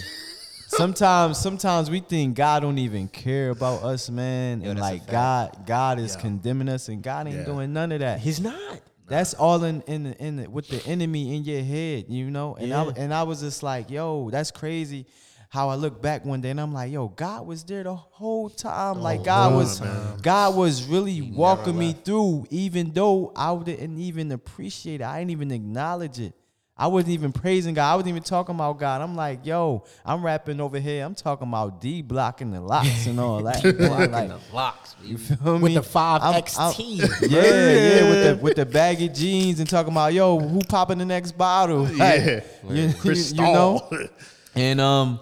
Sometimes, 0.68 1.38
sometimes 1.38 1.90
we 1.90 2.02
think 2.02 2.36
God 2.36 2.62
don't 2.62 2.78
even 2.80 3.08
care 3.08 3.52
about 3.52 3.84
us, 3.84 4.10
man, 4.10 4.60
Yo, 4.62 4.72
and 4.72 4.80
that's 4.80 4.88
a 4.90 4.92
like 4.92 5.02
fact. 5.04 5.12
God, 5.12 5.66
God 5.68 6.00
is 6.00 6.16
condemning 6.18 6.68
us, 6.68 6.90
and 6.90 7.02
God 7.02 7.28
ain't 7.28 7.38
Yeah. 7.38 7.44
doing 7.46 7.72
none 7.72 7.92
of 7.94 8.00
that. 8.00 8.20
He's 8.20 8.42
not. 8.42 8.80
That's 9.08 9.34
all 9.36 9.64
in 9.64 9.82
in 9.82 10.04
the, 10.04 10.24
in 10.24 10.36
the, 10.38 10.50
with 10.50 10.68
the 10.68 10.84
enemy 10.86 11.36
in 11.36 11.44
your 11.44 11.62
head, 11.64 12.06
you 12.10 12.32
know. 12.32 12.56
And 12.56 12.74
I 12.74 12.84
and 12.98 13.14
I 13.14 13.24
was 13.24 13.42
just 13.42 13.62
like, 13.64 13.90
yo, 13.90 14.30
that's 14.30 14.52
crazy. 14.52 15.06
How 15.50 15.70
I 15.70 15.76
look 15.76 16.02
back 16.02 16.26
one 16.26 16.42
day 16.42 16.50
and 16.50 16.60
I'm 16.60 16.74
like, 16.74 16.92
yo, 16.92 17.08
God 17.08 17.46
was 17.48 17.64
there 17.64 17.84
the 17.84 17.96
whole 17.96 18.50
time. 18.50 19.00
like 19.02 19.24
God 19.24 19.54
was, 19.54 19.80
God 20.22 20.56
was 20.56 20.84
really 20.86 21.22
walking 21.22 21.78
me 21.78 21.94
through, 21.94 22.46
even 22.50 22.92
though 22.92 23.32
I 23.36 23.56
didn't 23.64 23.98
even 24.00 24.32
appreciate 24.34 25.02
it. 25.02 25.04
I 25.06 25.20
didn't 25.20 25.32
even 25.32 25.52
acknowledge 25.52 26.20
it. 26.20 26.34
I 26.78 26.88
wasn't 26.88 27.14
even 27.14 27.32
praising 27.32 27.74
God. 27.74 27.90
I 27.94 27.96
wasn't 27.96 28.10
even 28.10 28.24
talking 28.24 28.54
about 28.54 28.78
God. 28.78 29.00
I'm 29.02 29.16
like, 29.16 29.46
yo, 29.46 29.86
I'm 30.06 30.26
rapping 30.26 30.60
over 30.60 30.78
here. 30.78 31.06
I'm 31.06 31.16
talking 31.16 31.48
about 31.48 31.80
D 31.80 32.02
blocking 32.02 32.52
the 32.52 32.60
locks 32.60 33.06
and 33.08 33.18
all 33.18 33.42
that. 33.44 33.64
man. 33.64 34.12
like, 34.12 34.52
Blocks, 34.52 34.94
baby. 34.96 35.12
you 35.12 35.18
feel 35.18 35.38
With 35.38 35.54
me? 35.56 35.60
With 35.62 35.74
the 35.76 35.84
five 35.84 36.22
I'm- 36.22 36.42
XT. 36.44 36.60
I'm- 36.60 37.30
yeah, 37.32 37.42
yeah, 37.42 38.10
with 38.10 38.24
the 38.24 38.40
with 38.44 38.56
the 38.58 38.66
baggy 38.66 39.08
jeans 39.08 39.62
and 39.62 39.70
talking 39.70 39.94
about 39.94 40.14
yo, 40.14 40.38
who 40.38 40.60
popping 40.64 40.98
the 40.98 41.06
next 41.06 41.38
bottle? 41.38 41.84
Like, 41.84 41.96
Yeah. 42.26 42.40
you, 42.70 42.94
you, 43.04 43.14
you 43.14 43.36
know, 43.36 43.90
and 44.56 44.82
um, 44.82 45.22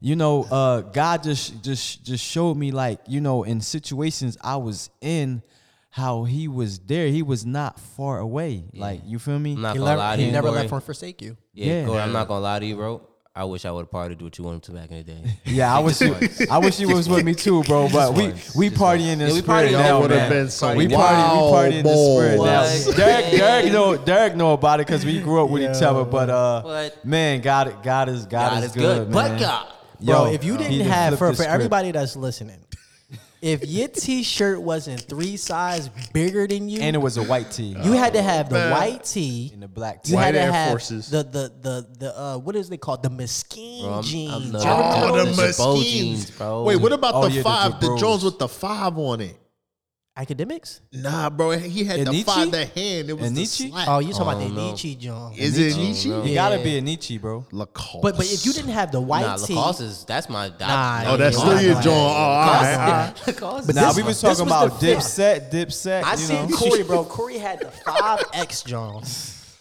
you 0.00 0.16
know, 0.16 0.44
uh, 0.44 0.80
God 0.80 1.22
just 1.22 1.62
just 1.62 2.02
just 2.02 2.24
showed 2.24 2.56
me 2.56 2.70
like 2.70 3.00
you 3.06 3.20
know 3.20 3.42
in 3.42 3.60
situations 3.60 4.38
I 4.40 4.56
was 4.56 4.88
in, 5.02 5.42
how 5.94 6.24
He 6.24 6.48
was 6.48 6.80
there. 6.80 7.06
He 7.06 7.22
was 7.22 7.46
not 7.46 7.78
far 7.78 8.18
away. 8.18 8.64
Like 8.74 9.02
you 9.04 9.18
feel 9.20 9.38
me? 9.38 9.52
I'm 9.52 9.62
not 9.62 9.72
He, 9.74 9.78
gonna 9.78 9.90
never, 9.92 9.98
lie 10.00 10.16
to 10.16 10.20
he 10.22 10.26
you, 10.26 10.32
never 10.32 10.48
Corey. 10.48 10.60
left 10.62 10.72
or 10.72 10.80
forsake 10.80 11.22
you. 11.22 11.36
Yeah, 11.52 11.66
Yeah. 11.82 11.86
Corey, 11.86 12.00
I'm 12.00 12.12
not 12.12 12.26
gonna 12.26 12.40
lie 12.40 12.58
to 12.58 12.66
you, 12.66 12.74
bro. 12.76 13.08
I 13.36 13.44
wish 13.44 13.64
I 13.64 13.70
would 13.72 13.86
have 13.86 13.90
partied 13.90 14.22
what 14.22 14.36
you 14.38 14.44
wanted 14.44 14.62
to 14.64 14.72
back 14.72 14.90
in 14.92 14.96
the 14.98 15.02
day. 15.04 15.22
Yeah, 15.44 15.72
I 15.76 15.80
wish 15.80 16.00
you, 16.00 16.14
I 16.50 16.58
wish 16.58 16.78
you 16.80 16.88
was 16.88 17.08
with 17.08 17.24
me 17.24 17.34
too, 17.34 17.62
bro. 17.64 17.88
But 17.92 18.14
we 18.14 18.26
we 18.56 18.70
partying 18.70 19.12
in 19.12 19.18
the 19.20 19.26
Yeah, 19.26 19.32
we 19.32 19.38
spirit 19.40 19.68
partying 19.70 19.72
now, 19.72 19.78
now, 19.82 20.00
would 20.02 20.10
have 20.12 20.30
man. 20.30 20.42
been 20.44 20.50
some 20.50 20.76
we 20.76 20.86
party, 20.88 20.94
we 20.94 20.96
wild 20.96 21.52
party 21.52 21.76
in 21.78 21.84
the 21.84 21.96
spirit 21.96 22.36
boys. 22.38 22.46
now. 22.46 22.62
What? 22.62 22.96
Derek, 22.96 23.30
Derek 23.32 23.72
know, 23.72 23.96
Derek 23.96 24.36
know 24.36 24.52
about 24.52 24.80
it 24.80 24.86
because 24.86 25.04
we 25.04 25.20
grew 25.20 25.44
up 25.44 25.50
with 25.50 25.62
each 25.62 25.82
other. 25.82 26.04
But 26.04 26.28
uh, 26.30 26.62
What? 26.62 27.04
man, 27.04 27.40
God, 27.40 27.82
God 27.84 28.08
is 28.08 28.26
God, 28.26 28.50
God 28.50 28.58
is 28.58 28.64
is 28.70 28.72
good, 28.76 28.82
good, 29.08 29.10
man. 29.14 29.30
but 29.32 29.40
God. 29.40 29.68
Bro, 30.00 30.26
Yo, 30.26 30.32
if 30.32 30.44
you 30.44 30.56
didn't 30.58 30.86
have, 30.86 31.18
for, 31.18 31.32
for 31.32 31.44
everybody 31.44 31.90
that's 31.92 32.14
listening, 32.16 32.58
if 33.44 33.66
your 33.68 33.88
t-shirt 33.88 34.60
wasn't 34.60 35.00
three 35.02 35.36
size 35.36 35.88
bigger 36.12 36.46
than 36.46 36.68
you, 36.68 36.80
and 36.80 36.96
it 36.96 36.98
was 36.98 37.16
a 37.18 37.22
white 37.22 37.50
tee 37.50 37.76
you 37.84 37.92
had 37.92 38.14
to 38.14 38.22
have 38.22 38.48
the 38.48 38.54
man. 38.56 38.70
white 38.70 39.04
tee. 39.04 39.50
and 39.52 39.62
the 39.62 39.68
black 39.68 40.00
You 40.04 40.10
tee. 40.10 40.14
White 40.16 40.24
had 40.24 40.32
to 40.32 40.40
Air 40.40 40.52
have 40.52 40.68
Forces. 40.70 41.10
the 41.10 41.22
the 41.22 41.52
the 41.60 41.86
the 41.98 42.18
uh, 42.18 42.38
what 42.38 42.56
is 42.56 42.68
they 42.70 42.76
called 42.78 43.02
the 43.02 43.10
mesquite 43.10 43.82
Bro, 43.82 43.90
I'm- 43.90 43.98
I'm 43.98 44.02
jeans. 44.04 44.52
the- 44.52 44.58
Oh, 44.64 45.16
the 45.18 45.24
Those 45.24 45.36
those? 45.36 45.56
Girbaud 45.58 45.82
jeans, 45.84 46.30
bro. 46.30 46.62
Wait, 46.64 46.76
what 46.76 46.92
about 46.92 47.14
Oh, 47.14 47.28
the 47.28 47.34
yeah, 47.34 47.42
five? 47.42 47.80
The, 47.80 47.86
Jabros. 47.88 47.98
Jones 48.00 48.24
with 48.24 48.38
the 48.38 48.48
five 48.48 48.96
on 48.98 49.20
it. 49.20 49.36
Academics. 50.16 50.80
Nah, 50.92 51.28
bro, 51.30 51.50
he 51.58 51.84
had 51.84 52.00
the 52.00 52.04
Anichi? 52.10 52.24
five. 52.24 52.50
The 52.50 52.64
hand. 52.66 53.10
It 53.10 53.18
was 53.18 53.32
the 53.32 53.42
Anichi? 53.42 53.70
slap. 53.70 53.88
Oh, 53.88 53.98
you 53.98 54.12
talking 54.12 54.22
about 54.28 54.38
the 54.38 54.48
no. 54.54 54.70
Nietzsche 54.70 54.94
John? 54.94 55.32
Is 55.34 55.58
it 55.58 55.74
Oh, 55.74 55.78
Nietzsche? 55.78 56.08
no. 56.10 56.22
You 56.24 56.34
gotta 56.34 56.58
be 56.58 56.78
a 56.78 56.80
Nietzsche, 56.80 57.18
bro. 57.18 57.44
Lacoste. 57.52 58.02
But 58.02 58.16
but 58.16 58.30
if 58.32 58.46
you 58.46 58.52
didn't 58.52 58.70
have 58.72 58.92
the 58.92 59.00
white 59.00 59.22
Nah, 59.22 59.36
tee, 59.36 59.54
Lacoste 59.54 59.80
is 59.82 60.04
that's 60.04 60.28
my. 60.28 60.48
That, 60.50 60.60
Nah, 61.06 61.12
Oh, 61.12 61.16
that's 61.16 61.36
Yeah, 61.36 61.42
still 61.44 61.60
your 61.62 61.74
yeah. 61.74 61.80
John. 61.82 61.92
Oh, 61.92 61.96
all 61.98 62.46
right, 62.46 62.74
all 62.74 62.88
right. 62.90 63.22
Lacoste. 63.26 63.66
But 63.66 63.74
Now 63.76 63.88
this 63.88 63.96
we 63.96 64.02
was- 64.02 64.22
was 64.22 64.38
talking 64.38 64.50
was 64.52 64.60
the 64.60 64.66
about 64.66 64.80
fifth. 64.80 64.98
Dipset, 64.98 65.50
Dipset. 65.50 66.04
I 66.04 66.10
you 66.12 66.16
seen 66.18 66.50
know? 66.50 66.56
Corey, 66.56 66.82
bro. 66.82 67.04
Corey 67.16 67.38
had 67.38 67.60
the 67.60 67.70
five 67.70 68.22
X 68.32 68.62
John. 68.62 69.02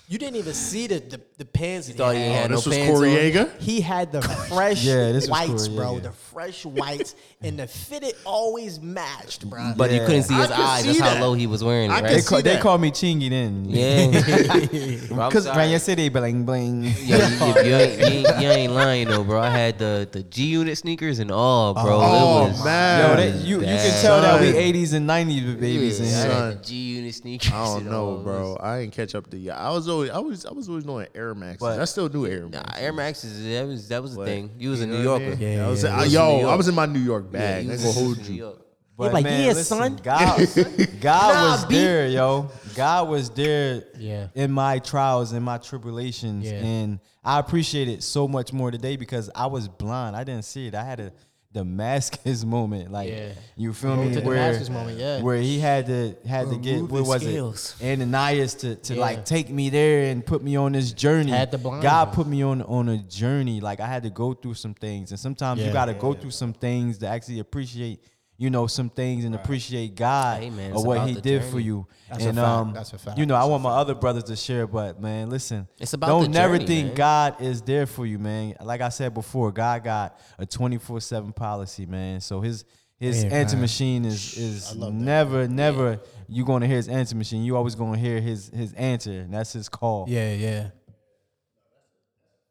You 0.09 0.19
didn't 0.19 0.35
even 0.35 0.53
see 0.53 0.85
the 0.87 0.99
the, 0.99 1.21
the 1.45 1.51
pants. 1.51 1.87
he 1.87 1.93
thought 1.93 2.15
he 2.15 2.21
had. 2.21 2.31
had 2.31 2.51
Oh, 2.51 2.55
this 2.55 2.65
no 2.65 2.69
was 2.69 2.77
pants 2.77 2.99
Corey 2.99 3.37
on. 3.39 3.49
He 3.59 3.81
had 3.81 4.11
the 4.11 4.21
fresh 4.49 4.83
Yeah, 4.83 5.11
this 5.11 5.27
was 5.27 5.29
whites, 5.29 5.67
bro. 5.67 5.95
Yeager. 5.95 6.03
The 6.03 6.11
fresh 6.11 6.65
whites, 6.65 7.15
and 7.41 7.59
the 7.59 7.67
fitted 7.67 8.15
always 8.25 8.79
matched, 8.79 9.49
bro. 9.49 9.73
But 9.75 9.91
you 9.91 9.97
Yeah. 9.97 10.05
couldn't 10.05 10.23
see 10.23 10.33
his 10.35 10.51
I 10.51 10.55
can 10.55 10.65
eyes. 10.65 10.81
see 10.83 10.99
That's 10.99 11.15
how 11.15 11.21
low 11.21 11.33
he 11.33 11.47
was 11.47 11.63
wearing 11.63 11.89
it, 11.91 11.93
I 11.93 11.95
can 11.97 12.03
right? 12.05 12.11
They, 12.13 12.21
see 12.21 12.27
call, 12.29 12.41
they 12.41 12.53
that. 12.53 12.61
call 12.61 12.77
me 12.77 12.91
Chingy 12.91 13.29
then. 13.29 13.65
Yeah. 13.69 15.07
Bro, 15.07 15.19
I'm 15.23 15.29
Because 15.29 15.43
sorry. 15.45 15.57
man, 15.57 15.69
you 15.71 15.79
city 15.79 16.09
bling 16.09 16.45
bling. 16.45 16.83
Yeah, 17.03 17.27
you, 17.27 17.35
you, 17.35 17.69
you 17.69 17.75
ain't, 17.75 17.99
you, 17.99 18.05
ain't, 18.05 18.41
you 18.41 18.49
ain't 18.49 18.73
lying 18.73 19.07
though, 19.09 19.23
bro. 19.23 19.39
I 19.41 19.49
had 19.49 19.77
the, 19.79 20.07
the 20.11 20.23
G 20.23 20.45
Unit 20.45 20.77
sneakers 20.77 21.19
and 21.19 21.31
all, 21.31 21.73
bro. 21.73 21.99
Oh 22.01 22.45
it 22.45 22.49
was, 22.51 22.63
man, 22.63 23.09
Yo, 23.09 23.15
they, 23.17 23.37
you 23.39 23.55
you 23.55 23.57
can 23.59 23.65
Bad. 23.75 24.01
tell 24.01 24.21
that 24.21 24.41
we 24.41 24.51
Son. 24.51 24.61
80s 24.61 24.93
and 24.93 25.09
90s 25.09 25.59
babies 25.59 25.99
in 25.99 26.05
Yeah, 26.07 26.11
I 26.11 26.45
had 26.45 26.59
the 26.59 26.63
G 26.65 26.75
Unit 26.75 27.15
sneakers. 27.15 27.51
I 27.51 27.63
don't 27.65 27.77
and 27.81 27.89
know, 27.89 28.17
bro. 28.23 28.55
I 28.57 28.79
ain't 28.79 28.93
catch 28.93 29.15
up 29.15 29.29
to 29.31 29.37
you. 29.37 29.51
I 29.51 29.69
was 29.71 29.87
always, 29.89 30.09
I 30.11 30.19
was, 30.19 30.45
I 30.45 30.51
was 30.53 30.69
always 30.69 30.85
knowing 30.85 31.07
Air 31.15 31.32
Max. 31.35 31.59
But- 31.59 31.79
I 31.79 31.85
still 31.85 32.09
knew 32.09 32.25
Air 32.25 32.41
Nah, 32.41 32.49
Max. 32.59 32.79
Air 32.79 32.93
Maxes, 32.93 33.43
that 33.45 33.67
was 33.67 33.87
that 33.89 34.01
was 34.01 34.11
the 34.11 34.17
But, 34.17 34.27
thing. 34.27 34.51
You 34.57 34.69
was 34.71 34.81
a 34.81 34.85
you 34.85 34.91
New 34.93 35.03
know 35.03 35.11
what 35.13 35.21
I 35.21 35.25
Yorker. 35.25 35.39
mean? 35.39 35.51
Yeah, 35.57 35.65
I 35.65 35.69
was, 35.69 35.83
yeah, 35.83 35.95
I- 35.97 36.03
yeah. 36.05 36.19
yo, 36.19 36.31
New 36.35 36.39
York. 36.41 36.51
I 36.51 36.55
was 36.55 36.67
in 36.67 36.75
my 36.75 36.85
New 36.85 36.99
York 36.99 37.31
bag. 37.31 37.65
you 37.65 37.71
I 37.73 37.75
gonna 37.77 37.91
hold 37.91 38.17
you. 38.19 38.53
But 38.95 39.11
like, 39.11 39.23
man, 39.23 39.41
yeah, 39.41 39.47
listen, 39.53 39.63
son. 39.77 39.99
God, 40.03 40.37
God 41.01 41.33
Nah, 41.33 41.51
was 41.53 41.65
B. 41.65 41.75
there, 41.75 42.07
yo. 42.07 42.51
God 42.75 43.09
was 43.09 43.31
there 43.31 43.83
Yeah. 43.97 44.27
in 44.35 44.51
my 44.51 44.77
trials 44.79 45.31
and 45.31 45.43
my 45.43 45.57
tribulations. 45.57 46.45
Yeah. 46.45 46.53
And 46.63 46.99
I 47.23 47.39
appreciate 47.39 47.87
it 47.89 48.03
so 48.03 48.27
much 48.27 48.53
more 48.53 48.69
today 48.69 48.95
because 48.95 49.31
I 49.33 49.47
was 49.47 49.67
blind. 49.67 50.15
I 50.15 50.23
didn't 50.23 50.45
see 50.45 50.67
it. 50.67 50.75
I 50.75 50.83
had 50.83 50.99
a 50.99 51.11
Damascus 51.53 52.43
moment. 52.57 52.91
Like 52.91 53.09
Yeah. 53.09 53.29
you 53.55 53.73
feel 53.73 53.95
me? 53.95 54.09
the 54.09 54.21
where, 54.21 54.35
Damascus 54.35 54.69
moment, 54.69 54.97
yeah. 54.99 55.21
Where 55.21 55.37
he 55.37 55.59
had 55.59 55.85
to 55.85 56.15
had 56.27 56.49
to 56.49 56.57
get 56.57 56.75
Remove 56.75 56.91
what 56.91 57.05
was 57.05 57.21
scales. 57.21 57.75
it? 57.79 57.93
Ananias 58.01 58.55
to, 58.55 58.75
to 58.75 58.95
Yeah. 58.95 59.01
like 59.01 59.25
take 59.25 59.49
me 59.49 59.69
there 59.69 60.11
and 60.11 60.25
put 60.25 60.43
me 60.43 60.55
on 60.55 60.71
this 60.73 60.91
journey. 60.91 61.31
Had 61.31 61.51
God 61.61 62.13
put 62.13 62.27
me 62.27 62.43
on 62.43 62.61
on 62.63 62.89
a 62.89 62.97
journey. 62.97 63.61
Like 63.61 63.79
I 63.79 63.87
had 63.87 64.03
to 64.03 64.09
go 64.09 64.33
through 64.33 64.55
some 64.55 64.73
things. 64.73 65.11
And 65.11 65.19
sometimes 65.19 65.61
you 65.61 65.71
gotta 65.71 65.93
go 65.93 66.13
through 66.13 66.31
some 66.31 66.53
things 66.53 66.97
to 66.99 67.07
actually 67.07 67.39
appreciate 67.39 67.99
you 68.43 68.49
know, 68.49 68.67
some 68.67 68.89
things 68.89 69.23
and 69.23 69.33
appreciate 69.35 69.95
God 69.95 70.43
Hey, 70.43 70.49
man, 70.49 70.73
or 70.73 70.83
what 70.83 71.07
He 71.07 71.13
the 71.13 71.21
did 71.21 71.45
for 71.45 71.61
you. 71.61 71.87
That's 72.09 72.25
a 72.25 72.27
and 72.27 72.37
fact. 72.37 72.45
um, 72.47 72.73
That's 72.73 72.91
a 72.91 72.97
fact. 72.97 73.17
you 73.17 73.25
know, 73.25 73.35
I 73.35 73.37
That's 73.39 73.47
a 73.47 73.51
want 73.51 73.63
my 73.63 73.69
other 73.69 73.95
brothers 73.95 74.25
to 74.25 74.35
share, 74.35 74.67
but 74.67 74.99
man, 75.01 75.29
listen, 75.29 75.65
It's 75.79 75.93
about 75.93 76.07
don't 76.07 76.23
the 76.23 76.29
never 76.39 76.55
journey, 76.57 76.67
think 76.67 76.87
man. 76.89 76.95
God 76.95 77.41
is 77.41 77.61
there 77.61 77.85
for 77.85 78.05
you, 78.05 78.19
man. 78.19 78.55
Like 78.61 78.81
I 78.81 78.89
said 78.89 79.13
before, 79.13 79.53
God 79.53 79.85
got 79.85 80.19
a 80.37 80.45
twenty 80.45 80.77
four 80.77 80.99
seven 80.99 81.31
policy, 81.31 81.85
man. 81.85 82.19
So 82.19 82.41
his 82.41 82.65
his 82.99 83.23
Amen. 83.23 83.31
answer 83.33 83.55
machine 83.55 84.03
is 84.03 84.37
is 84.37 84.75
never 84.75 85.47
never 85.47 86.01
you 86.27 86.43
gonna 86.43 86.67
hear 86.67 86.75
his 86.75 86.89
answer 86.89 87.15
machine. 87.15 87.43
You 87.43 87.55
always 87.55 87.75
gonna 87.75 87.97
hear 87.97 88.19
his 88.19 88.49
his 88.49 88.73
answer, 88.73 89.21
and 89.21 89.33
that's 89.33 89.53
his 89.53 89.69
call. 89.69 90.05
Yeah, 90.09 90.33
yeah. 90.33 90.69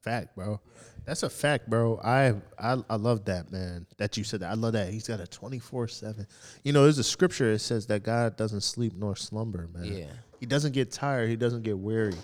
Fact, 0.03 0.35
bro. 0.35 0.59
That's 1.05 1.23
a 1.23 1.31
fact, 1.31 1.69
bro. 1.69 2.01
I, 2.03 2.35
I 2.59 2.83
I 2.89 2.97
love 2.97 3.25
that, 3.27 3.51
man. 3.51 3.87
That 3.99 4.17
you 4.17 4.25
said 4.25 4.41
that. 4.41 4.51
I 4.51 4.55
love 4.55 4.75
that. 4.75 4.91
He's 4.93 5.09
got 5.09 5.21
a 5.21 5.25
24/7. 5.25 6.27
You 6.65 6.73
know, 6.73 6.85
there's 6.85 6.99
a 6.99 7.05
scripture 7.05 7.53
that 7.53 7.59
says 7.59 7.87
that 7.87 8.03
God 8.03 8.37
doesn't 8.37 8.63
sleep 8.63 8.93
nor 8.97 9.17
slumber, 9.17 9.69
man. 9.73 9.85
Yeah. 9.85 10.07
He 10.39 10.47
doesn't 10.47 10.73
get 10.73 10.91
tired, 10.91 11.29
he 11.29 11.37
doesn't 11.37 11.63
get 11.63 11.79
weary. 11.79 12.15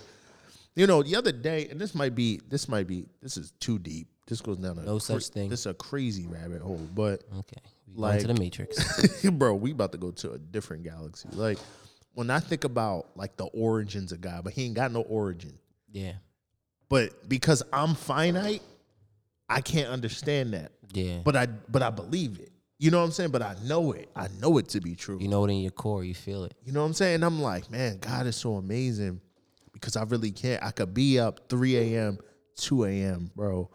You 0.75 0.87
know, 0.87 1.03
the 1.03 1.17
other 1.17 1.33
day, 1.33 1.69
and 1.69 1.81
this 1.81 1.95
might 1.95 2.15
be 2.15 2.41
this 2.49 2.69
might 2.69 2.87
be 2.87 3.07
this 3.21 3.37
is 3.37 3.53
too 3.59 3.79
deep. 3.79 4.09
This 4.27 4.41
goes 4.41 4.59
down 4.59 4.79
a 4.79 4.83
No 4.83 4.99
such 4.99 5.29
thing. 5.29 5.49
This 5.49 5.61
is 5.61 5.67
a 5.67 5.75
crazy 5.75 6.27
rabbit 6.27 6.63
hole, 6.63 6.87
but 6.95 7.25
Okay. 7.39 7.61
We 7.95 8.03
like, 8.03 8.21
to 8.21 8.27
the 8.27 8.35
Matrix. 8.35 9.23
bro, 9.31 9.55
we 9.55 9.73
about 9.73 9.93
to 9.93 9.99
go 9.99 10.11
to 10.11 10.33
a 10.33 10.39
different 10.39 10.85
galaxy. 10.85 11.29
Like 11.33 11.59
when 12.15 12.31
I 12.31 12.39
think 12.41 12.65
about 12.65 13.07
like 13.17 13.37
the 13.37 13.47
origins 13.47 14.13
of 14.13 14.21
God, 14.21 14.45
but 14.45 14.53
he 14.53 14.65
ain't 14.67 14.75
got 14.75 14.93
no 14.93 15.01
origin. 15.03 15.59
yeah. 15.91 16.13
But 16.89 17.29
because 17.29 17.63
I'm 17.73 17.95
finite, 17.95 18.63
I 19.49 19.61
can't 19.61 19.89
understand 19.89 20.55
that. 20.55 20.73
Yeah. 20.93 21.19
But 21.25 21.37
I 21.37 21.47
but 21.47 21.83
I 21.83 21.91
believe 21.91 22.39
it. 22.39 22.51
You 22.79 22.91
know 22.91 22.99
what 22.99 23.05
I'm 23.07 23.11
saying? 23.11 23.31
But 23.31 23.43
I 23.43 23.57
know 23.65 23.93
it. 23.93 24.09
I 24.15 24.29
know 24.41 24.59
it 24.59 24.69
to 24.71 24.81
be 24.81 24.95
true. 24.95 25.19
you 25.21 25.29
know 25.29 25.45
it 25.45 25.51
in 25.51 25.59
your 25.59 25.73
core. 25.73 26.05
You 26.05 26.15
feel 26.15 26.45
it. 26.45 26.55
You 26.65 26.73
know 26.73 26.81
what 26.81 26.87
I'm 26.87 26.95
saying? 26.95 27.23
I'm 27.25 27.43
like, 27.43 27.71
man, 27.71 27.99
God 27.99 28.27
is 28.27 28.37
so 28.37 28.55
amazing 28.55 29.21
because 29.73 29.97
I 29.97 30.05
really 30.05 30.31
can't. 30.31 30.63
I 30.63 30.71
could 30.71 30.95
be 30.95 31.19
up 31.19 31.49
3 31.49 31.77
a.m., 31.77 32.19
2 32.57 32.85
a.m., 32.85 33.33
bro, 33.35 33.69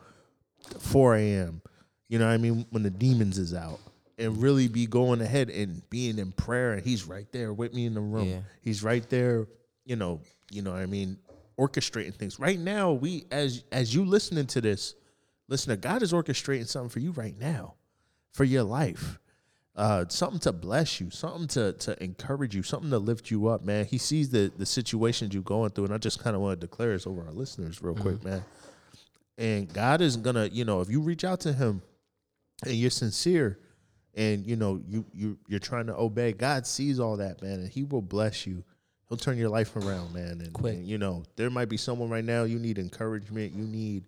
4 0.80 1.16
a.m. 1.16 1.62
You 2.08 2.20
know 2.20 2.28
what 2.28 2.34
I 2.34 2.38
mean? 2.38 2.66
When 2.70 2.84
the 2.84 2.90
demons 2.90 3.38
is 3.38 3.54
out. 3.54 3.80
And 4.18 4.42
really 4.42 4.68
be 4.68 4.86
going 4.86 5.22
ahead 5.22 5.50
and 5.50 5.82
being 5.90 6.20
in 6.20 6.32
prayer. 6.32 6.74
And 6.74 6.84
he's 6.86 7.04
right 7.04 7.30
there 7.32 7.52
with 7.52 7.74
me 7.74 7.86
in 7.86 7.96
the 7.96 8.02
room. 8.02 8.30
Yeah. 8.30 8.40
He's 8.62 8.84
right 8.84 9.08
there, 9.10 9.48
you 9.86 9.96
know, 9.96 10.22
you 10.52 10.62
know 10.62 10.72
what 10.72 10.82
I 10.82 10.86
mean, 10.86 11.18
orchestrating 11.58 12.16
things. 12.16 12.40
Right 12.40 12.60
now, 12.60 12.94
we 12.94 13.26
as 13.32 13.64
as 13.72 13.94
you 13.94 14.06
listening 14.06 14.48
to 14.48 14.62
this, 14.62 14.96
listener, 15.48 15.76
God 15.76 16.02
is 16.02 16.14
orchestrating 16.14 16.68
something 16.68 16.90
for 16.90 17.00
you 17.00 17.12
right 17.12 17.38
now, 17.40 17.76
for 18.32 18.44
your 18.44 18.64
life 18.64 19.20
uh, 19.76 20.06
something 20.08 20.40
to 20.40 20.52
bless 20.52 21.02
you, 21.02 21.10
something 21.10 21.48
to 21.48 21.74
to 21.74 22.04
encourage 22.04 22.56
you, 22.56 22.62
something 22.62 22.92
to 22.92 23.00
lift 23.00 23.32
you 23.32 23.48
up, 23.48 23.64
man. 23.64 23.86
He 23.86 23.98
sees 23.98 24.30
the 24.30 24.52
the 24.58 24.66
situations 24.66 25.34
you're 25.34 25.44
going 25.44 25.72
through, 25.72 25.86
and 25.86 25.94
I 25.94 25.98
just 25.98 26.20
kind 26.20 26.36
of 26.36 26.42
want 26.42 26.60
to 26.60 26.68
declare 26.68 26.94
this 26.94 27.08
over 27.08 27.24
our 27.26 27.32
listeners 27.32 27.82
real 27.82 27.96
quick, 27.96 28.24
man. 28.24 28.44
And 29.38 29.72
God 29.74 30.02
is 30.02 30.16
gonna, 30.16 30.46
you 30.46 30.64
know, 30.64 30.82
if 30.82 30.90
you 30.90 31.02
reach 31.02 31.24
out 31.24 31.40
to 31.42 31.54
Him 31.54 31.82
and 32.64 32.76
you're 32.76 32.92
sincere, 32.92 33.58
and 34.14 34.46
you 34.46 34.56
know 34.56 34.80
you 34.88 35.06
you 35.12 35.40
you're 35.48 35.60
trying 35.60 35.88
to 35.88 35.96
obey, 35.96 36.34
God 36.34 36.68
sees 36.68 37.00
all 37.00 37.18
that, 37.18 37.42
man, 37.42 37.60
and 37.62 37.70
He 37.70 37.84
will 37.84 38.04
bless 38.04 38.46
you. 38.46 38.64
He'll 39.10 39.18
turn 39.18 39.38
your 39.38 39.50
life 39.50 39.76
around, 39.76 40.14
man. 40.14 40.42
And, 40.42 40.54
Quick. 40.54 40.76
and, 40.76 40.88
you 40.88 40.98
know, 40.98 41.24
there 41.36 41.50
might 41.50 41.70
be 41.70 41.78
someone 41.78 42.10
right 42.10 42.24
now 42.24 42.44
you 42.44 42.58
need 42.58 42.80
encouragement, 42.80 43.54
you 43.54 43.64
need 43.64 44.04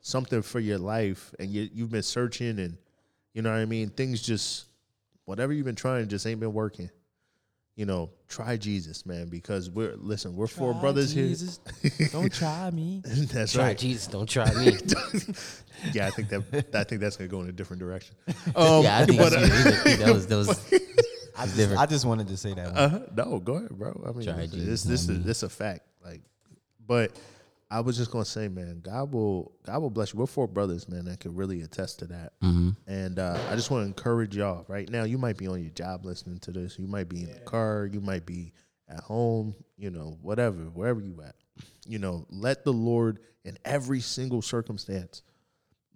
something 0.00 0.42
for 0.42 0.60
your 0.60 0.78
life, 0.78 1.34
and 1.38 1.48
you 1.50 1.68
you've 1.72 1.90
been 1.90 2.02
searching, 2.02 2.58
and 2.58 2.76
you 3.34 3.42
know 3.42 3.50
what 3.50 3.60
I 3.60 3.64
mean. 3.64 3.88
Things 3.88 4.20
just 4.20 4.66
whatever 5.24 5.52
you've 5.52 5.66
been 5.66 5.74
trying 5.76 6.08
just 6.08 6.26
ain't 6.26 6.40
been 6.40 6.52
working. 6.52 6.90
You 7.76 7.86
know, 7.86 8.10
try 8.28 8.58
Jesus, 8.58 9.06
man, 9.06 9.28
because 9.28 9.70
we're 9.70 9.96
listen, 9.96 10.36
we're 10.36 10.46
four 10.46 10.74
brothers 10.74 11.12
here. 11.12 11.26
Jesus. 11.26 11.56
Don't 12.12 12.30
try 12.30 12.70
me. 12.70 13.00
That's 13.06 13.54
Try 13.54 13.68
right. 13.68 13.78
Jesus. 13.78 14.06
Don't 14.08 14.28
try 14.28 14.52
me. 14.54 14.76
Yeah, 15.92 16.06
I 16.06 16.10
think 16.10 16.28
that 16.28 16.66
I 16.74 16.84
think 16.84 17.00
that's 17.00 17.16
gonna 17.16 17.26
go 17.26 17.40
in 17.40 17.48
a 17.48 17.52
different 17.52 17.80
direction. 17.80 18.14
yeah, 18.56 18.98
I 18.98 19.04
think 19.04 19.20
um, 19.20 19.30
but, 19.30 19.32
so. 19.32 19.40
that 19.40 20.14
was 20.14 20.26
that 20.28 20.36
was. 20.36 20.72
Uh, 20.72 20.78
I 21.36 21.46
just, 21.46 21.76
I 21.76 21.86
just 21.86 22.04
wanted 22.04 22.28
to 22.28 22.36
say 22.36 22.54
that. 22.54 22.66
One. 22.66 22.76
Uh, 22.76 23.06
no, 23.16 23.38
go 23.38 23.54
ahead, 23.54 23.70
bro. 23.70 24.02
I 24.06 24.12
mean, 24.12 24.24
Try 24.24 24.46
this, 24.46 24.52
this, 24.52 24.82
this 24.84 25.08
is 25.08 25.24
this 25.24 25.42
a 25.42 25.48
fact. 25.48 25.86
Like, 26.04 26.20
but 26.86 27.12
I 27.70 27.80
was 27.80 27.96
just 27.96 28.10
gonna 28.10 28.24
say, 28.24 28.48
man, 28.48 28.80
God 28.80 29.12
will 29.12 29.52
God 29.64 29.80
will 29.80 29.90
bless 29.90 30.12
you. 30.12 30.20
We're 30.20 30.26
four 30.26 30.46
brothers, 30.46 30.88
man, 30.88 31.06
that 31.06 31.20
can 31.20 31.34
really 31.34 31.62
attest 31.62 32.00
to 32.00 32.06
that. 32.06 32.32
And 32.86 33.18
uh, 33.18 33.38
I 33.50 33.54
just 33.56 33.70
want 33.70 33.82
to 33.82 33.86
encourage 33.86 34.36
y'all. 34.36 34.64
Right 34.68 34.88
now, 34.90 35.04
you 35.04 35.16
might 35.16 35.38
be 35.38 35.46
on 35.46 35.60
your 35.60 35.70
job 35.70 36.04
listening 36.04 36.38
to 36.40 36.50
this. 36.50 36.78
You 36.78 36.86
might 36.86 37.08
be 37.08 37.22
in 37.22 37.32
the 37.32 37.40
car. 37.40 37.88
You 37.90 38.00
might 38.00 38.26
be 38.26 38.52
at 38.88 39.00
home. 39.00 39.54
You 39.78 39.90
know, 39.90 40.18
whatever, 40.20 40.58
wherever 40.58 41.00
you 41.00 41.22
at. 41.26 41.34
You 41.86 41.98
know, 41.98 42.26
let 42.30 42.64
the 42.64 42.72
Lord 42.72 43.20
in 43.44 43.56
every 43.64 44.00
single 44.00 44.42
circumstance. 44.42 45.22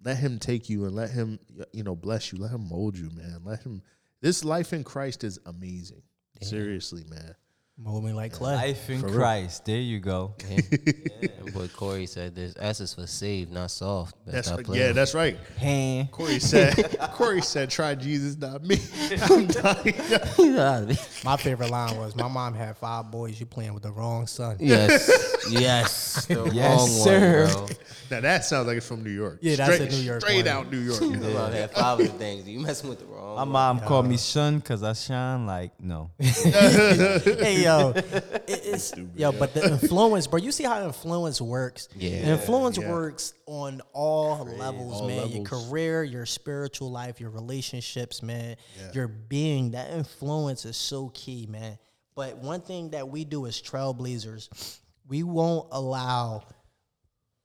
Let 0.03 0.17
him 0.17 0.39
take 0.39 0.69
you 0.69 0.85
and 0.85 0.95
let 0.95 1.09
him, 1.09 1.39
you 1.73 1.83
know, 1.83 1.95
bless 1.95 2.31
you. 2.31 2.39
Let 2.39 2.51
him 2.51 2.67
mold 2.69 2.97
you, 2.97 3.09
man. 3.13 3.41
Let 3.43 3.61
him. 3.63 3.81
This 4.21 4.43
life 4.43 4.73
in 4.73 4.83
Christ 4.83 5.23
is 5.23 5.39
amazing. 5.45 6.01
Seriously, 6.41 7.03
man. 7.09 7.35
Mold 7.79 8.03
me 8.05 8.11
like 8.11 8.33
clay. 8.33 8.55
Life 8.55 8.89
in 8.89 9.01
For 9.01 9.07
real. 9.07 9.15
Christ. 9.17 9.65
There 9.65 9.77
you 9.77 9.99
go. 9.99 10.33
And 10.49 11.53
boy 11.53 11.67
Corey 11.67 12.05
said, 12.07 12.35
"There's 12.35 12.55
S 12.57 12.79
is 12.81 12.93
for 12.95 13.05
saved, 13.07 13.51
not 13.51 13.69
soft." 13.71 14.15
Best 14.25 14.33
That's 14.33 14.47
stop 14.47 14.57
right. 14.67 14.77
yeah, 14.77 14.91
that's 14.91 15.13
right. 15.13 15.37
Hand. 15.57 16.11
Corey 16.11 16.39
said. 16.39 16.97
Corey 17.13 17.41
said, 17.41 17.69
"Try 17.69 17.93
Jesus, 17.95 18.35
not 18.37 18.63
me." 18.63 18.77
I'm 19.29 19.45
dying. 19.47 20.97
My 21.23 21.37
favorite 21.37 21.69
line 21.69 21.97
was, 21.97 22.15
"My 22.15 22.27
mom 22.27 22.53
had 22.55 22.77
five 22.77 23.11
boys. 23.11 23.39
You 23.39 23.45
playing 23.45 23.73
with 23.75 23.83
the 23.83 23.91
wrong 23.91 24.25
son." 24.27 24.57
yes, 24.59 25.09
yes, 25.49 26.25
the 26.29 26.49
Yes, 26.53 26.77
wrong 26.79 26.87
sir. 26.87 27.45
one, 27.47 27.53
bro. 27.67 27.75
now 28.11 28.21
that 28.21 28.45
sounds 28.45 28.67
like 28.67 28.77
it's 28.77 28.87
from 28.87 29.03
New 29.03 29.09
York. 29.11 29.39
Yeah, 29.41 29.55
that's 29.57 29.79
a 29.79 29.89
New 29.89 29.97
York 30.03 30.21
Straight 30.21 30.45
one. 30.45 30.47
out 30.47 30.71
New 30.71 30.79
York. 30.79 31.01
You 31.01 31.15
know? 31.17 31.27
Well, 31.33 31.45
I 31.47 31.55
had 31.55 31.71
five 31.71 31.99
of 31.99 32.05
the 32.07 32.13
things. 32.13 32.47
You 32.47 32.59
messing 32.59 32.89
with 32.89 32.99
the 32.99 33.05
wrong. 33.05 33.35
My 33.35 33.43
one. 33.43 33.49
mom 33.51 33.79
called 33.81 34.07
me 34.07 34.17
son 34.17 34.59
because 34.59 34.81
I 34.83 34.93
shine 34.93 35.45
like 35.45 35.71
no. 35.79 36.11
hey 36.19 37.63
yo, 37.63 37.91
it- 37.95 38.43
it's 38.47 38.93
yo, 39.15 39.31
but 39.31 39.53
the 39.53 39.69
influence, 39.71 40.27
bro. 40.27 40.39
You 40.39 40.51
see 40.51 40.63
how 40.63 40.83
influence 40.83 41.39
works. 41.41 41.89
Yeah. 41.95 42.09
influence 42.33 42.77
Yeah. 42.77 42.91
works 42.91 43.33
on 43.45 43.81
all 43.93 44.45
levels, 44.45 45.01
All 45.01 45.07
man. 45.07 45.27
Your 45.29 45.43
career, 45.43 46.03
your 46.03 46.25
spiritual 46.25 46.91
life, 46.91 47.19
your 47.19 47.29
relationships, 47.29 48.21
man. 48.23 48.55
Your 48.93 49.07
being. 49.07 49.71
That 49.71 49.91
influence 49.91 50.65
is 50.65 50.77
so 50.77 51.09
key, 51.13 51.45
man. 51.49 51.77
But 52.15 52.37
one 52.37 52.61
thing 52.61 52.91
that 52.91 53.07
we 53.09 53.25
do 53.25 53.45
as 53.45 53.61
trailblazers, 53.61 54.79
we 55.07 55.23
won't 55.23 55.67
allow 55.71 56.43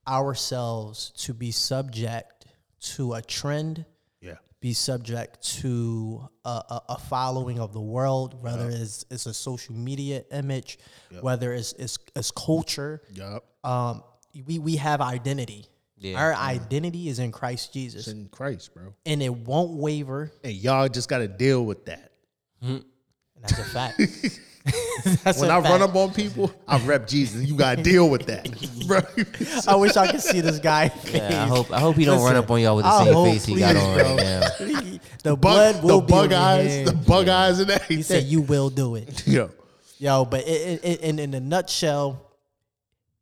ourselves 0.06 1.12
to 1.16 1.32
be 1.34 1.50
subject 1.50 2.46
to 2.80 3.14
a 3.14 3.22
trend 3.22 3.84
Yeah. 4.20 4.34
be 4.60 4.72
subject 4.72 5.42
to 5.60 6.28
a, 6.44 6.48
a, 6.48 6.82
a 6.90 6.98
following 6.98 7.60
of 7.60 7.72
the 7.72 7.80
world, 7.80 8.40
whether 8.42 8.68
it's, 8.68 9.04
it's 9.10 9.26
a 9.26 9.34
social 9.34 9.74
media 9.74 10.24
image, 10.32 10.78
whether 11.20 11.52
it's, 11.52 11.72
it's, 11.74 11.98
it's 12.16 12.30
culture. 12.32 13.02
Yup. 13.12 13.44
Um, 13.62 14.02
we, 14.46 14.58
we 14.58 14.76
have 14.76 15.00
identity. 15.00 15.66
Yeah. 15.98 16.18
Our 16.20 16.34
identity 16.34 17.08
is 17.08 17.20
in 17.20 17.30
Christ 17.30 17.66
It's 17.66 17.74
Jesus, 17.74 18.08
in 18.08 18.26
Christ, 18.28 18.74
bro. 18.74 18.92
and 19.06 19.22
it 19.22 19.32
won't 19.32 19.74
waver. 19.74 20.32
And 20.42 20.52
y'all 20.52 20.88
just 20.88 21.08
got 21.08 21.18
to 21.18 21.28
deal 21.28 21.64
with 21.64 21.84
that. 21.84 22.10
And 22.60 22.84
that's 23.40 23.58
a 23.58 23.64
fact. 23.64 24.00
That's 25.24 25.40
When 25.40 25.50
a 25.50 25.54
I 25.54 25.58
run 25.60 25.82
up 25.82 25.94
on 25.96 26.12
people, 26.12 26.52
I 26.68 26.78
rep 26.78 27.08
Jesus. 27.08 27.42
You 27.44 27.56
got 27.56 27.78
to 27.78 27.82
deal 27.82 28.08
with 28.08 28.26
that, 28.26 28.48
bro. 28.86 29.00
I 29.66 29.74
wish 29.76 29.96
I 29.96 30.10
could 30.10 30.20
see 30.20 30.40
this 30.40 30.58
guy. 30.60 30.92
Yeah, 31.12 31.44
I 31.44 31.46
hope 31.48 31.70
I 31.72 31.80
hope 31.80 31.96
he 31.96 32.04
don't 32.04 32.22
run 32.22 32.36
up 32.36 32.50
on 32.50 32.60
y'all 32.60 32.76
with 32.76 32.84
the 32.84 32.90
I 32.90 33.04
same 33.04 33.12
hope, 33.14 33.26
face 33.28 33.44
he 33.44 33.58
got 33.58 33.76
on 33.76 33.96
bro. 33.98 34.04
right 34.04 34.16
now. 34.16 34.40
the 35.24 35.36
Bug, 35.36 35.40
blood 35.40 35.82
will 35.82 36.00
the 36.00 36.06
be 36.06 36.12
on 36.14 36.20
bug 36.22 36.30
your 36.30 36.40
eyes, 36.40 36.66
hand. 36.74 36.88
the 36.88 36.92
bug 36.92 37.28
eyes, 37.28 37.58
and 37.60 37.70
everything. 37.70 37.96
He 37.96 38.02
said, 38.02 38.24
"You 38.24 38.40
will 38.42 38.70
do 38.70 38.94
it." 38.94 39.26
Yo, 39.26 39.50
Yo, 39.98 40.24
but 40.24 40.46
it, 40.46 40.80
it, 40.84 41.00
in 41.00 41.18
in 41.18 41.34
a 41.34 41.40
nutshell, 41.40 42.30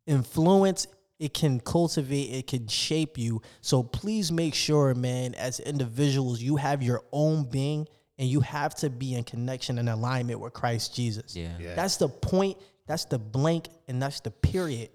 influence 0.06 0.86
it 1.18 1.34
can 1.34 1.60
cultivate, 1.60 2.30
it 2.32 2.46
can 2.46 2.66
shape 2.66 3.18
you. 3.18 3.42
So 3.60 3.82
please 3.82 4.32
make 4.32 4.54
sure, 4.54 4.94
man, 4.94 5.34
as 5.34 5.60
individuals, 5.60 6.40
you 6.40 6.56
have 6.56 6.82
your 6.82 7.02
own 7.12 7.44
being, 7.44 7.86
and 8.20 8.28
you 8.28 8.40
have 8.40 8.74
to 8.74 8.90
be 8.90 9.14
in 9.14 9.24
connection 9.24 9.78
and 9.78 9.88
alignment 9.88 10.38
with 10.40 10.52
Christ 10.52 10.94
Jesus. 10.94 11.34
Yeah. 11.34 11.48
Yeah. 11.58 11.74
that's 11.74 11.96
the 11.96 12.08
point. 12.08 12.58
That's 12.86 13.06
the 13.06 13.18
blank, 13.18 13.68
and 13.88 14.00
that's 14.00 14.20
the 14.20 14.30
period. 14.30 14.90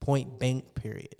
Point 0.00 0.40
blank 0.40 0.74
period. 0.74 1.14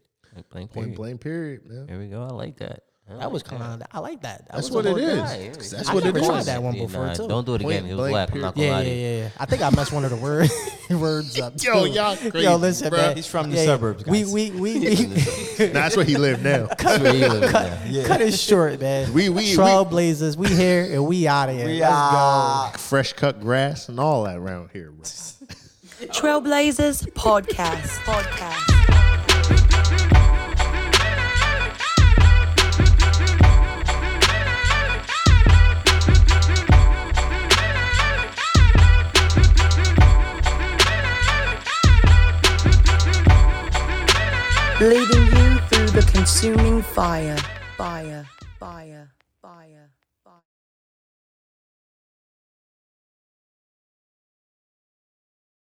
Blank 0.51 0.73
point 0.73 0.73
period. 0.73 0.97
blank 0.97 1.21
period, 1.21 1.67
man. 1.67 1.87
There 1.87 1.99
we 2.01 2.09
go. 2.09 2.23
I 2.25 2.33
like 2.33 2.57
that. 2.59 2.83
That 3.19 3.31
was 3.31 3.43
kind 3.43 3.63
of. 3.63 3.83
I 3.93 3.99
like 3.99 4.23
that. 4.23 4.47
that 4.47 4.55
That's 4.55 4.71
what 4.71 4.87
it 4.87 4.97
is. 4.97 4.97
it 4.97 5.01
little 5.03 5.25
is. 5.25 5.31
good. 5.33 5.41
Yeah, 5.45 5.53
'Cause 5.53 5.73
yeah. 5.73 5.77
That's 5.79 5.89
I 5.91 5.95
what 5.95 6.03
it 6.03 6.15
never 6.15 6.27
tried 6.27 6.45
that 6.45 6.63
one 6.63 6.75
Yeah, 6.75 6.83
before 6.87 7.07
nah, 7.07 7.15
too. 7.15 7.29
Don't 7.29 7.45
do 7.45 7.55
it 7.57 7.61
again. 7.61 7.81
Point 7.83 7.93
It 7.93 7.95
was 7.97 8.11
blank 8.11 8.15
whack. 8.15 8.29
I'm 8.35 8.41
not 8.41 8.55
gonna 8.55 8.67
Yeah, 8.67 8.73
lie 8.73 8.83
yeah, 8.83 8.93
yeah, 8.93 9.19
yeah. 9.25 9.29
I 9.39 9.45
think 9.45 9.61
I 9.63 9.71
messed 9.71 9.93
one 9.93 10.05
of 10.05 10.11
the 10.11 10.17
word, 10.17 10.49
words 10.91 11.39
up. 11.41 11.57
Too. 11.59 11.69
Yo, 11.69 11.85
y'all 11.85 12.17
crazy, 12.17 12.39
Yo, 12.41 12.57
listen, 12.57 12.91
bruh. 12.91 12.97
man. 12.97 13.17
He's 13.17 13.27
from 13.27 13.51
the 13.51 13.57
Yeah, 13.57 13.63
yeah. 13.63 13.67
suburbs, 13.67 14.07
We 14.07 14.23
guys. 14.23 14.33
we 14.33 14.51
we, 14.53 14.79
we 14.79 14.95
Nah, 15.59 15.73
that's 15.73 15.97
where 15.97 16.07
he 16.07 16.17
live 16.17 16.43
now. 16.43 16.69
That's 16.79 17.01
where 17.03 17.15
you 17.15 17.29
live 17.29 17.53
now. 17.53 18.05
cut 18.07 18.21
it 18.23 18.33
short, 18.33 18.81
man. 18.81 19.13
We- 19.13 19.29
we- 19.29 19.35
we- 19.35 19.55
trailblazers. 19.57 20.37
We 20.37 20.49
here 20.49 20.85
and 20.91 21.05
we 21.07 21.27
out 21.29 21.51
of 21.51 21.57
here. 21.57 21.67
We 21.67 21.81
Let's 21.81 21.93
are- 21.93 22.73
Fresh 22.79 23.13
cut 23.15 23.41
grass 23.41 23.89
and 23.91 24.01
all 24.01 24.25
that 24.25 24.37
around 24.39 24.71
here, 24.73 24.91
bro. 24.91 25.03
Trailblazers 26.09 27.07
Podcast. 27.13 27.99
Podcast. 28.05 28.72
Leading 44.83 45.27
you 45.27 45.59
through 45.69 45.91
the 45.91 46.11
consuming 46.13 46.83
fire. 46.83 47.39
Fire. 47.77 48.27
Fire. 48.59 49.12